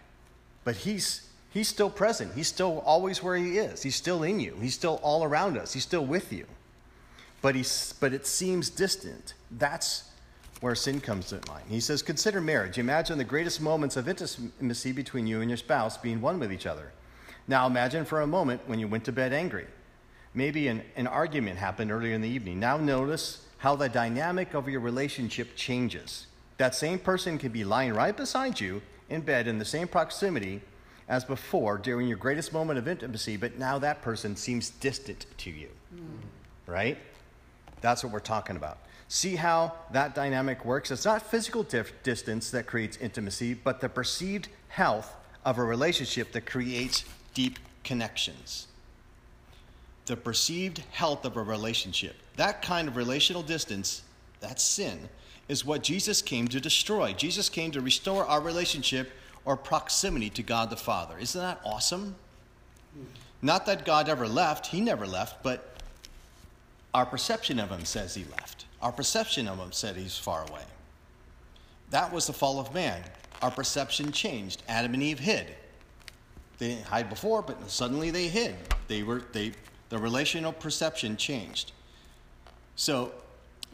But 0.65 0.77
he's, 0.77 1.29
he's 1.51 1.69
still 1.69 1.91
present. 1.91 2.33
He's 2.35 2.49
still 2.49 2.83
always 2.87 3.23
where 3.23 3.37
he 3.37 3.59
is. 3.59 3.83
He's 3.83 3.95
still 3.95 4.23
in 4.23 4.41
you. 4.41 4.57
He's 4.59 4.75
still 4.75 4.99
all 5.03 5.23
around 5.23 5.59
us. 5.59 5.75
He's 5.75 5.83
still 5.83 6.07
with 6.07 6.33
you. 6.33 6.47
But, 7.43 7.57
he's, 7.57 7.93
but 8.01 8.15
it 8.15 8.27
seems 8.27 8.71
distant. 8.71 9.35
That's 9.51 10.05
where 10.63 10.75
sin 10.77 11.01
comes 11.01 11.27
to 11.27 11.41
mind. 11.49 11.65
He 11.69 11.81
says, 11.81 12.03
Consider 12.03 12.41
marriage. 12.41 12.79
Imagine 12.79 13.19
the 13.19 13.25
greatest 13.25 13.61
moments 13.61 13.97
of 13.97 14.09
intimacy 14.09 14.93
between 14.93 15.27
you 15.27 15.41
and 15.41 15.51
your 15.51 15.57
spouse 15.57 15.97
being 15.97 16.21
one 16.21 16.39
with 16.39 16.53
each 16.53 16.67
other. 16.67 16.93
Now 17.49 17.67
imagine 17.67 18.05
for 18.05 18.21
a 18.21 18.27
moment 18.27 18.63
when 18.67 18.79
you 18.79 18.87
went 18.87 19.05
to 19.07 19.13
bed 19.13 19.33
angry. 19.33 19.67
Maybe 20.35 20.69
an, 20.69 20.83
an 20.95 21.09
argument 21.09 21.59
happened 21.59 21.91
earlier 21.91 22.15
in 22.15 22.23
the 22.23 22.29
evening. 22.29 22.61
Now 22.61 22.77
notice 22.77 23.45
how 23.59 23.75
the 23.75 23.89
dynamic 23.89 24.55
of 24.55 24.69
your 24.69 24.81
relationship 24.81 25.57
changes. 25.57 26.29
That 26.59 26.77
same 26.77 27.01
person 27.01 27.39
can 27.39 27.51
be 27.51 27.65
lying 27.65 27.93
right 27.93 28.17
beside 28.17 28.61
you 28.61 28.83
in 29.11 29.23
bed 29.23 29.49
in 29.49 29.59
the 29.59 29.65
same 29.65 29.89
proximity 29.89 30.63
as 31.09 31.25
before 31.25 31.77
during 31.77 32.07
your 32.07 32.17
greatest 32.17 32.53
moment 32.53 32.79
of 32.79 32.87
intimacy, 32.87 33.37
but 33.37 33.59
now 33.59 33.81
that 33.81 34.01
person 34.01 34.37
seems 34.37 34.71
distant 34.71 35.27
to 35.39 35.51
you. 35.51 35.69
Mm. 35.95 36.01
Right? 36.67 36.99
That's 37.81 38.05
what 38.05 38.13
we're 38.13 38.21
talking 38.21 38.55
about. 38.55 38.79
See 39.13 39.37
how 39.37 39.75
that 39.91 40.15
dynamic 40.15 40.65
works? 40.65 40.91
It's 40.91 41.05
not 41.05 41.21
physical 41.21 41.65
dif- 41.65 42.03
distance 42.03 42.51
that 42.53 42.67
creates 42.67 42.97
intimacy, 42.97 43.53
but 43.53 43.83
the 43.83 43.91
perceived 43.91 44.49
health 44.69 45.15
of 45.45 45.59
a 45.59 45.63
relationship 45.63 46.33
that 46.33 46.47
creates 46.47 47.05
deep 47.35 47.59
connections. 47.85 48.69
The 50.07 50.17
perceived 50.17 50.79
health 50.93 51.27
of 51.27 51.37
a 51.37 51.43
relationship. 51.43 52.17
That 52.37 52.63
kind 52.63 52.89
of 52.89 52.97
relational 52.97 53.43
distance, 53.43 54.01
that's 54.41 54.63
sin, 54.63 55.11
is 55.47 55.63
what 55.63 55.83
Jesus 55.83 56.23
came 56.23 56.49
to 56.49 56.59
destroy. 56.59 57.13
Jesus 57.13 57.51
came 57.51 57.71
to 57.73 57.83
restore 57.83 58.25
our 58.25 58.41
relationship 58.41 59.13
or 59.45 59.59
proximity 59.59 60.31
to 60.31 60.43
God 60.43 60.71
the 60.71 60.77
Father. 60.79 61.19
Isn't 61.19 61.39
that 61.39 61.61
awesome? 61.67 62.15
Not 63.43 63.67
that 63.67 63.85
God 63.85 64.09
ever 64.09 64.27
left, 64.27 64.69
He 64.69 64.81
never 64.81 65.07
left, 65.07 65.43
but 65.43 65.77
our 66.95 67.05
perception 67.05 67.59
of 67.59 67.71
him 67.71 67.85
says 67.85 68.15
he 68.15 68.25
left. 68.25 68.62
Our 68.83 68.93
perception 68.93 69.47
of 69.49 69.59
him 69.59 69.73
said 69.73 69.97
he's 69.97 70.19
far 70.19 70.43
away. 70.51 70.65
That 71.91 72.13
was 72.13 72.27
the 72.27 72.33
fall 72.33 72.59
of 72.59 72.75
man. 72.75 73.03
Our 73.41 73.51
perception 73.51 74.13
changed. 74.13 74.63
Adam 74.69 74.95
and 74.95 75.03
Eve 75.03 75.21
hid. 75.21 75.55
They 76.59 76.73
hid 76.93 77.09
before, 77.09 77.43
but 77.43 77.71
suddenly 77.71 78.11
they 78.11 78.29
hid. 78.29 78.57
They 78.89 79.03
were 79.03 79.23
they 79.33 79.53
the 79.89 79.99
relational 79.99 80.53
perception 80.53 81.17
changed. 81.17 81.73
So 82.77 83.13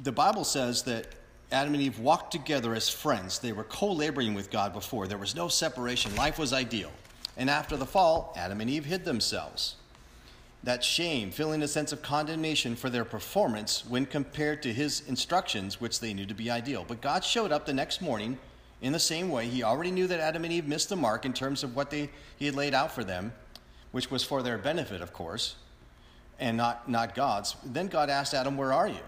the 0.03 0.13
Bible 0.13 0.45
says 0.45 0.83
that 0.85 1.07
Adam 1.53 1.75
and 1.75 1.83
Eve 1.83 1.99
walked 1.99 2.33
together 2.33 2.75
as 2.75 2.89
friends. 2.89 3.39
They 3.39 3.53
were 3.53 3.65
co-laboring 3.65 4.35
with 4.35 4.51
God 4.51 4.73
before. 4.73 5.07
There 5.07 5.19
was 5.19 5.35
no 5.35 5.49
separation. 5.49 6.15
Life 6.17 6.39
was 6.39 6.53
ideal. 6.53 6.91
And 7.37 7.49
after 7.49 7.77
the 7.77 7.87
fall, 7.87 8.35
Adam 8.37 8.61
and 8.61 8.69
Eve 8.69 8.85
hid 8.85 9.05
themselves 9.05 9.77
that 10.65 10.83
shame, 10.83 11.31
feeling 11.31 11.63
a 11.63 11.69
sense 11.69 11.93
of 11.93 12.03
condemnation 12.03 12.75
for 12.75 12.91
their 12.91 13.05
performance 13.05 13.85
when 13.87 14.07
compared 14.07 14.63
to 14.63 14.73
his 14.73 15.03
instructions, 15.09 15.81
which 15.81 16.01
they 16.01 16.13
knew 16.13 16.27
to 16.27 16.35
be 16.35 16.51
ideal. 16.51 16.85
But 16.87 17.01
God 17.01 17.25
showed 17.25 17.53
up 17.53 17.65
the 17.65 17.73
next 17.73 18.03
morning 18.03 18.39
in 18.83 18.93
the 18.93 18.99
same 18.99 19.31
way. 19.31 19.47
He 19.47 19.63
already 19.63 19.91
knew 19.91 20.07
that 20.09 20.21
Adam 20.21 20.45
and 20.45 20.53
Eve 20.53 20.67
missed 20.67 20.89
the 20.89 20.97
mark 20.97 21.25
in 21.25 21.33
terms 21.33 21.63
of 21.63 21.77
what 21.77 21.91
they, 21.91 22.11
he 22.37 22.47
had 22.47 22.55
laid 22.55 22.75
out 22.75 22.93
for 22.93 23.05
them, 23.05 23.33
which 23.93 24.11
was 24.11 24.25
for 24.25 24.43
their 24.43 24.59
benefit, 24.59 25.01
of 25.01 25.13
course, 25.13 25.57
and 26.39 26.57
not, 26.57 26.89
not 26.89 27.15
God's. 27.15 27.57
Then 27.65 27.87
God 27.87 28.11
asked 28.11 28.35
Adam, 28.35 28.57
Where 28.57 28.73
are 28.73 28.89
you? 28.89 29.01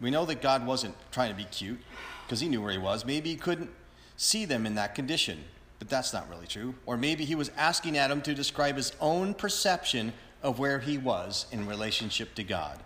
We 0.00 0.10
know 0.10 0.24
that 0.26 0.42
God 0.42 0.66
wasn't 0.66 0.94
trying 1.12 1.30
to 1.30 1.36
be 1.36 1.44
cute 1.44 1.80
because 2.24 2.40
he 2.40 2.48
knew 2.48 2.62
where 2.62 2.72
he 2.72 2.78
was. 2.78 3.04
Maybe 3.04 3.30
he 3.30 3.36
couldn't 3.36 3.70
see 4.16 4.44
them 4.44 4.66
in 4.66 4.74
that 4.76 4.94
condition, 4.94 5.44
but 5.78 5.88
that's 5.88 6.12
not 6.12 6.28
really 6.28 6.46
true. 6.46 6.74
Or 6.86 6.96
maybe 6.96 7.24
he 7.24 7.34
was 7.34 7.50
asking 7.56 7.98
Adam 7.98 8.20
to 8.22 8.34
describe 8.34 8.76
his 8.76 8.92
own 9.00 9.34
perception 9.34 10.12
of 10.42 10.58
where 10.58 10.80
he 10.80 10.98
was 10.98 11.46
in 11.52 11.66
relationship 11.66 12.34
to 12.34 12.42
God. 12.44 12.78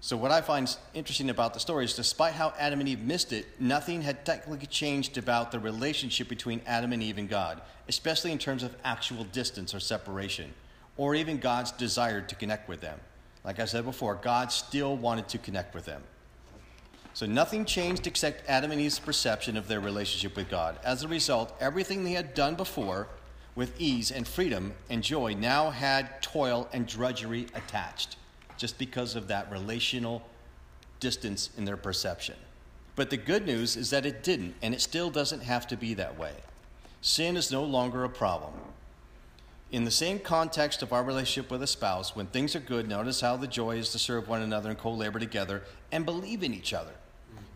So, 0.00 0.16
what 0.16 0.30
I 0.30 0.40
find 0.42 0.74
interesting 0.94 1.28
about 1.28 1.54
the 1.54 1.60
story 1.60 1.84
is 1.84 1.94
despite 1.94 2.34
how 2.34 2.54
Adam 2.56 2.78
and 2.78 2.88
Eve 2.88 3.00
missed 3.00 3.32
it, 3.32 3.46
nothing 3.60 4.02
had 4.02 4.24
technically 4.24 4.66
changed 4.66 5.18
about 5.18 5.50
the 5.50 5.58
relationship 5.58 6.28
between 6.28 6.60
Adam 6.66 6.92
and 6.92 7.02
Eve 7.02 7.18
and 7.18 7.28
God, 7.28 7.60
especially 7.88 8.30
in 8.30 8.38
terms 8.38 8.62
of 8.62 8.76
actual 8.84 9.24
distance 9.24 9.74
or 9.74 9.80
separation, 9.80 10.54
or 10.96 11.16
even 11.16 11.38
God's 11.38 11.72
desire 11.72 12.20
to 12.20 12.34
connect 12.36 12.68
with 12.68 12.80
them. 12.80 13.00
Like 13.42 13.58
I 13.58 13.64
said 13.64 13.84
before, 13.84 14.14
God 14.14 14.52
still 14.52 14.96
wanted 14.96 15.28
to 15.30 15.38
connect 15.38 15.74
with 15.74 15.84
them. 15.84 16.02
So, 17.12 17.26
nothing 17.26 17.64
changed 17.64 18.06
except 18.06 18.48
Adam 18.48 18.70
and 18.70 18.80
Eve's 18.80 19.00
perception 19.00 19.56
of 19.56 19.66
their 19.66 19.80
relationship 19.80 20.36
with 20.36 20.48
God. 20.48 20.78
As 20.84 21.02
a 21.02 21.08
result, 21.08 21.52
everything 21.58 22.04
they 22.04 22.12
had 22.12 22.34
done 22.34 22.54
before 22.54 23.08
with 23.58 23.80
ease 23.80 24.12
and 24.12 24.28
freedom 24.28 24.72
and 24.88 25.02
joy 25.02 25.34
now 25.34 25.70
had 25.70 26.22
toil 26.22 26.68
and 26.72 26.86
drudgery 26.86 27.44
attached 27.56 28.14
just 28.56 28.78
because 28.78 29.16
of 29.16 29.26
that 29.26 29.50
relational 29.50 30.22
distance 31.00 31.50
in 31.58 31.64
their 31.64 31.76
perception. 31.76 32.36
But 32.94 33.10
the 33.10 33.16
good 33.16 33.44
news 33.44 33.76
is 33.76 33.90
that 33.90 34.06
it 34.06 34.22
didn't, 34.22 34.54
and 34.62 34.74
it 34.74 34.80
still 34.80 35.10
doesn't 35.10 35.42
have 35.42 35.66
to 35.66 35.76
be 35.76 35.92
that 35.94 36.16
way. 36.16 36.34
Sin 37.00 37.36
is 37.36 37.50
no 37.50 37.64
longer 37.64 38.04
a 38.04 38.08
problem. 38.08 38.52
In 39.72 39.82
the 39.82 39.90
same 39.90 40.20
context 40.20 40.80
of 40.80 40.92
our 40.92 41.02
relationship 41.02 41.50
with 41.50 41.60
a 41.60 41.66
spouse, 41.66 42.14
when 42.14 42.26
things 42.26 42.54
are 42.54 42.60
good, 42.60 42.88
notice 42.88 43.22
how 43.22 43.36
the 43.36 43.48
joy 43.48 43.76
is 43.78 43.90
to 43.90 43.98
serve 43.98 44.28
one 44.28 44.40
another 44.40 44.70
and 44.70 44.78
co 44.78 44.92
labor 44.92 45.18
together 45.18 45.64
and 45.90 46.04
believe 46.06 46.44
in 46.44 46.54
each 46.54 46.72
other. 46.72 46.92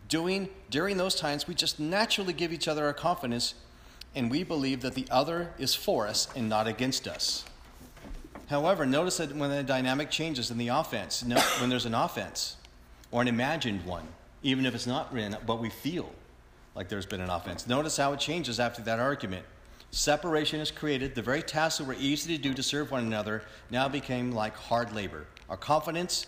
Doing 0.08 0.48
during 0.68 0.96
those 0.96 1.14
times, 1.14 1.46
we 1.46 1.54
just 1.54 1.78
naturally 1.78 2.32
give 2.32 2.52
each 2.52 2.66
other 2.66 2.86
our 2.86 2.92
confidence 2.92 3.54
and 4.14 4.30
we 4.30 4.42
believe 4.42 4.82
that 4.82 4.94
the 4.94 5.06
other 5.10 5.52
is 5.58 5.74
for 5.74 6.06
us 6.06 6.28
and 6.36 6.48
not 6.48 6.66
against 6.66 7.08
us. 7.08 7.44
However, 8.48 8.84
notice 8.84 9.16
that 9.16 9.34
when 9.34 9.50
the 9.50 9.62
dynamic 9.62 10.10
changes 10.10 10.50
in 10.50 10.58
the 10.58 10.68
offense, 10.68 11.24
when 11.60 11.70
there's 11.70 11.86
an 11.86 11.94
offense 11.94 12.56
or 13.10 13.22
an 13.22 13.28
imagined 13.28 13.84
one, 13.86 14.06
even 14.42 14.66
if 14.66 14.74
it's 14.74 14.86
not 14.86 15.12
written, 15.12 15.36
but 15.46 15.60
we 15.60 15.70
feel 15.70 16.12
like 16.74 16.88
there's 16.88 17.06
been 17.06 17.20
an 17.20 17.30
offense, 17.30 17.66
notice 17.66 17.96
how 17.96 18.12
it 18.12 18.20
changes 18.20 18.60
after 18.60 18.82
that 18.82 18.98
argument. 18.98 19.44
Separation 19.90 20.60
is 20.60 20.70
created. 20.70 21.14
The 21.14 21.22
very 21.22 21.42
tasks 21.42 21.78
that 21.78 21.86
were 21.86 21.94
easy 21.94 22.36
to 22.36 22.42
do 22.42 22.54
to 22.54 22.62
serve 22.62 22.90
one 22.90 23.04
another 23.04 23.42
now 23.70 23.88
became 23.88 24.32
like 24.32 24.56
hard 24.56 24.94
labor. 24.94 25.26
Our 25.48 25.56
confidence 25.56 26.26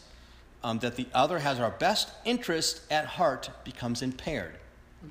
um, 0.63 0.79
that 0.81 0.97
the 0.97 1.07
other 1.15 1.39
has 1.39 1.61
our 1.61 1.71
best 1.71 2.11
interest 2.25 2.83
at 2.91 3.07
heart 3.07 3.51
becomes 3.65 4.03
impaired 4.03 4.57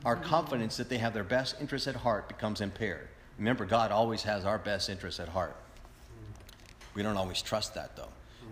our 0.06 0.16
confidence 0.16 0.78
that 0.78 0.89
they 0.89 0.98
have 0.98 1.14
their 1.14 1.24
best 1.24 1.56
interests 1.60 1.88
at 1.88 1.96
heart 1.96 2.28
becomes 2.28 2.62
impaired. 2.62 3.08
Remember, 3.38 3.66
God 3.66 3.91
always 3.91 4.24
has 4.24 4.46
our 4.46 4.58
best 4.58 4.89
interests 4.89 5.20
at 5.20 5.30
heart. 5.30 5.56
We 6.94 7.04
don't 7.04 7.18
always 7.18 7.41
trust 7.41 7.74
that, 7.76 7.96
though. 7.96 8.10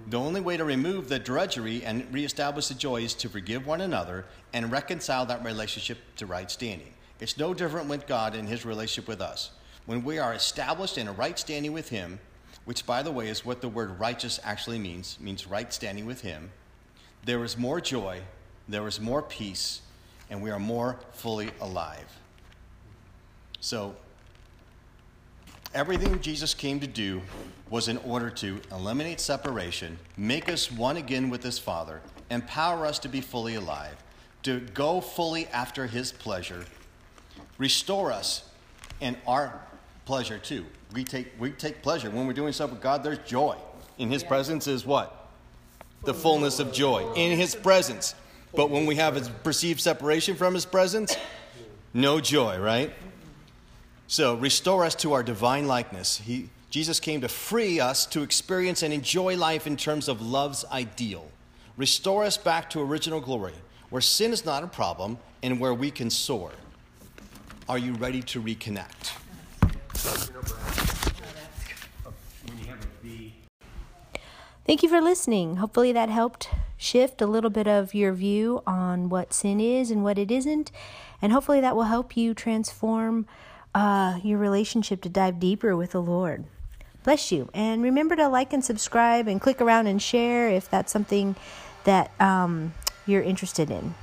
The 0.07 0.17
only 0.17 0.41
way 0.41 0.57
to 0.57 0.65
remove 0.65 1.09
the 1.09 1.19
drudgery 1.19 1.83
and 1.83 2.11
reestablish 2.11 2.67
the 2.67 2.73
joy 2.73 3.03
is 3.03 3.13
to 3.15 3.29
forgive 3.29 3.67
one 3.67 3.81
another 3.81 4.25
and 4.53 4.71
reconcile 4.71 5.25
that 5.27 5.43
relationship 5.45 5.99
to 6.17 6.25
right 6.25 6.49
standing. 6.49 6.93
It's 7.19 7.37
no 7.37 7.53
different 7.53 7.87
with 7.87 8.07
God 8.07 8.33
and 8.33 8.49
his 8.49 8.65
relationship 8.65 9.07
with 9.07 9.21
us. 9.21 9.51
When 9.85 10.03
we 10.03 10.17
are 10.17 10.33
established 10.33 10.97
in 10.97 11.07
a 11.07 11.11
right 11.11 11.37
standing 11.37 11.73
with 11.73 11.89
him, 11.89 12.19
which, 12.65 12.85
by 12.85 13.03
the 13.03 13.11
way, 13.11 13.27
is 13.27 13.45
what 13.45 13.61
the 13.61 13.69
word 13.69 13.99
righteous 13.99 14.39
actually 14.43 14.79
means, 14.79 15.17
means 15.19 15.45
right 15.45 15.71
standing 15.71 16.05
with 16.05 16.21
him, 16.21 16.51
there 17.23 17.43
is 17.43 17.57
more 17.57 17.79
joy, 17.79 18.21
there 18.67 18.87
is 18.87 18.99
more 18.99 19.21
peace, 19.21 19.81
and 20.31 20.41
we 20.41 20.49
are 20.49 20.57
more 20.57 20.97
fully 21.11 21.51
alive. 21.59 22.07
So, 23.59 23.95
everything 25.75 26.19
Jesus 26.21 26.55
came 26.55 26.79
to 26.79 26.87
do 26.87 27.21
was 27.69 27.89
in 27.89 27.97
order 27.97 28.29
to 28.31 28.59
eliminate 28.71 29.19
separation, 29.19 29.99
make 30.17 30.49
us 30.49 30.71
one 30.71 30.97
again 30.97 31.29
with 31.29 31.43
his 31.43 31.59
Father, 31.59 32.01
empower 32.31 32.85
us 32.85 32.97
to 32.99 33.09
be 33.09 33.21
fully 33.21 33.55
alive, 33.55 33.95
to 34.43 34.61
go 34.73 35.01
fully 35.01 35.47
after 35.47 35.85
his 35.85 36.11
pleasure, 36.11 36.65
restore 37.57 38.11
us 38.11 38.49
and 39.01 39.17
our 39.27 39.61
pleasure 40.05 40.39
too. 40.39 40.65
We 40.93 41.03
take, 41.03 41.39
we 41.39 41.51
take 41.51 41.81
pleasure. 41.81 42.09
When 42.09 42.25
we're 42.25 42.33
doing 42.33 42.53
stuff 42.53 42.71
with 42.71 42.81
God, 42.81 43.03
there's 43.03 43.19
joy. 43.19 43.57
In 43.97 44.09
his 44.09 44.23
yeah. 44.23 44.29
presence 44.29 44.67
is 44.67 44.85
what? 44.85 45.29
The 46.03 46.13
fullness 46.13 46.59
of 46.59 46.73
joy. 46.73 47.13
In 47.15 47.37
his 47.37 47.53
presence. 47.53 48.15
But 48.53 48.69
when 48.69 48.85
we 48.85 48.95
have 48.95 49.17
a 49.17 49.21
perceived 49.43 49.79
separation 49.79 50.35
from 50.35 50.53
his 50.53 50.65
presence, 50.65 51.15
no 51.93 52.19
joy, 52.19 52.59
right? 52.59 52.93
So 54.07 54.35
restore 54.35 54.83
us 54.83 54.95
to 54.95 55.13
our 55.13 55.23
divine 55.23 55.67
likeness. 55.67 56.17
He, 56.17 56.49
Jesus 56.69 56.99
came 56.99 57.21
to 57.21 57.27
free 57.29 57.79
us 57.79 58.05
to 58.07 58.21
experience 58.21 58.83
and 58.83 58.93
enjoy 58.93 59.37
life 59.37 59.67
in 59.67 59.77
terms 59.77 60.07
of 60.07 60.21
love's 60.21 60.65
ideal. 60.71 61.29
Restore 61.77 62.25
us 62.25 62.37
back 62.37 62.69
to 62.71 62.81
original 62.81 63.21
glory, 63.21 63.53
where 63.89 64.01
sin 64.01 64.33
is 64.33 64.45
not 64.45 64.63
a 64.63 64.67
problem 64.67 65.17
and 65.43 65.59
where 65.59 65.73
we 65.73 65.91
can 65.91 66.09
soar. 66.09 66.51
Are 67.69 67.77
you 67.77 67.93
ready 67.93 68.21
to 68.23 68.41
reconnect? 68.41 69.13
Thank 74.65 74.83
you 74.83 74.89
for 74.89 75.01
listening. 75.01 75.57
Hopefully, 75.57 75.91
that 75.91 76.09
helped 76.09 76.49
shift 76.81 77.21
a 77.21 77.27
little 77.27 77.51
bit 77.51 77.67
of 77.67 77.93
your 77.93 78.11
view 78.11 78.63
on 78.65 79.07
what 79.07 79.33
sin 79.33 79.59
is 79.59 79.91
and 79.91 80.03
what 80.03 80.17
it 80.17 80.31
isn't. 80.31 80.71
And 81.21 81.31
hopefully, 81.31 81.61
that 81.61 81.75
will 81.75 81.83
help 81.83 82.17
you 82.17 82.33
transform 82.33 83.27
uh, 83.75 84.19
your 84.23 84.39
relationship 84.39 85.01
to 85.01 85.09
dive 85.09 85.39
deeper 85.39 85.75
with 85.75 85.91
the 85.91 86.01
Lord. 86.01 86.45
Bless 87.03 87.31
you. 87.31 87.49
And 87.53 87.83
remember 87.83 88.15
to 88.15 88.27
like 88.27 88.51
and 88.51 88.65
subscribe 88.65 89.27
and 89.27 89.39
click 89.39 89.61
around 89.61 89.87
and 89.87 90.01
share 90.01 90.49
if 90.49 90.69
that's 90.69 90.91
something 90.91 91.35
that 91.83 92.11
um, 92.19 92.73
you're 93.05 93.23
interested 93.23 93.69
in. 93.69 93.93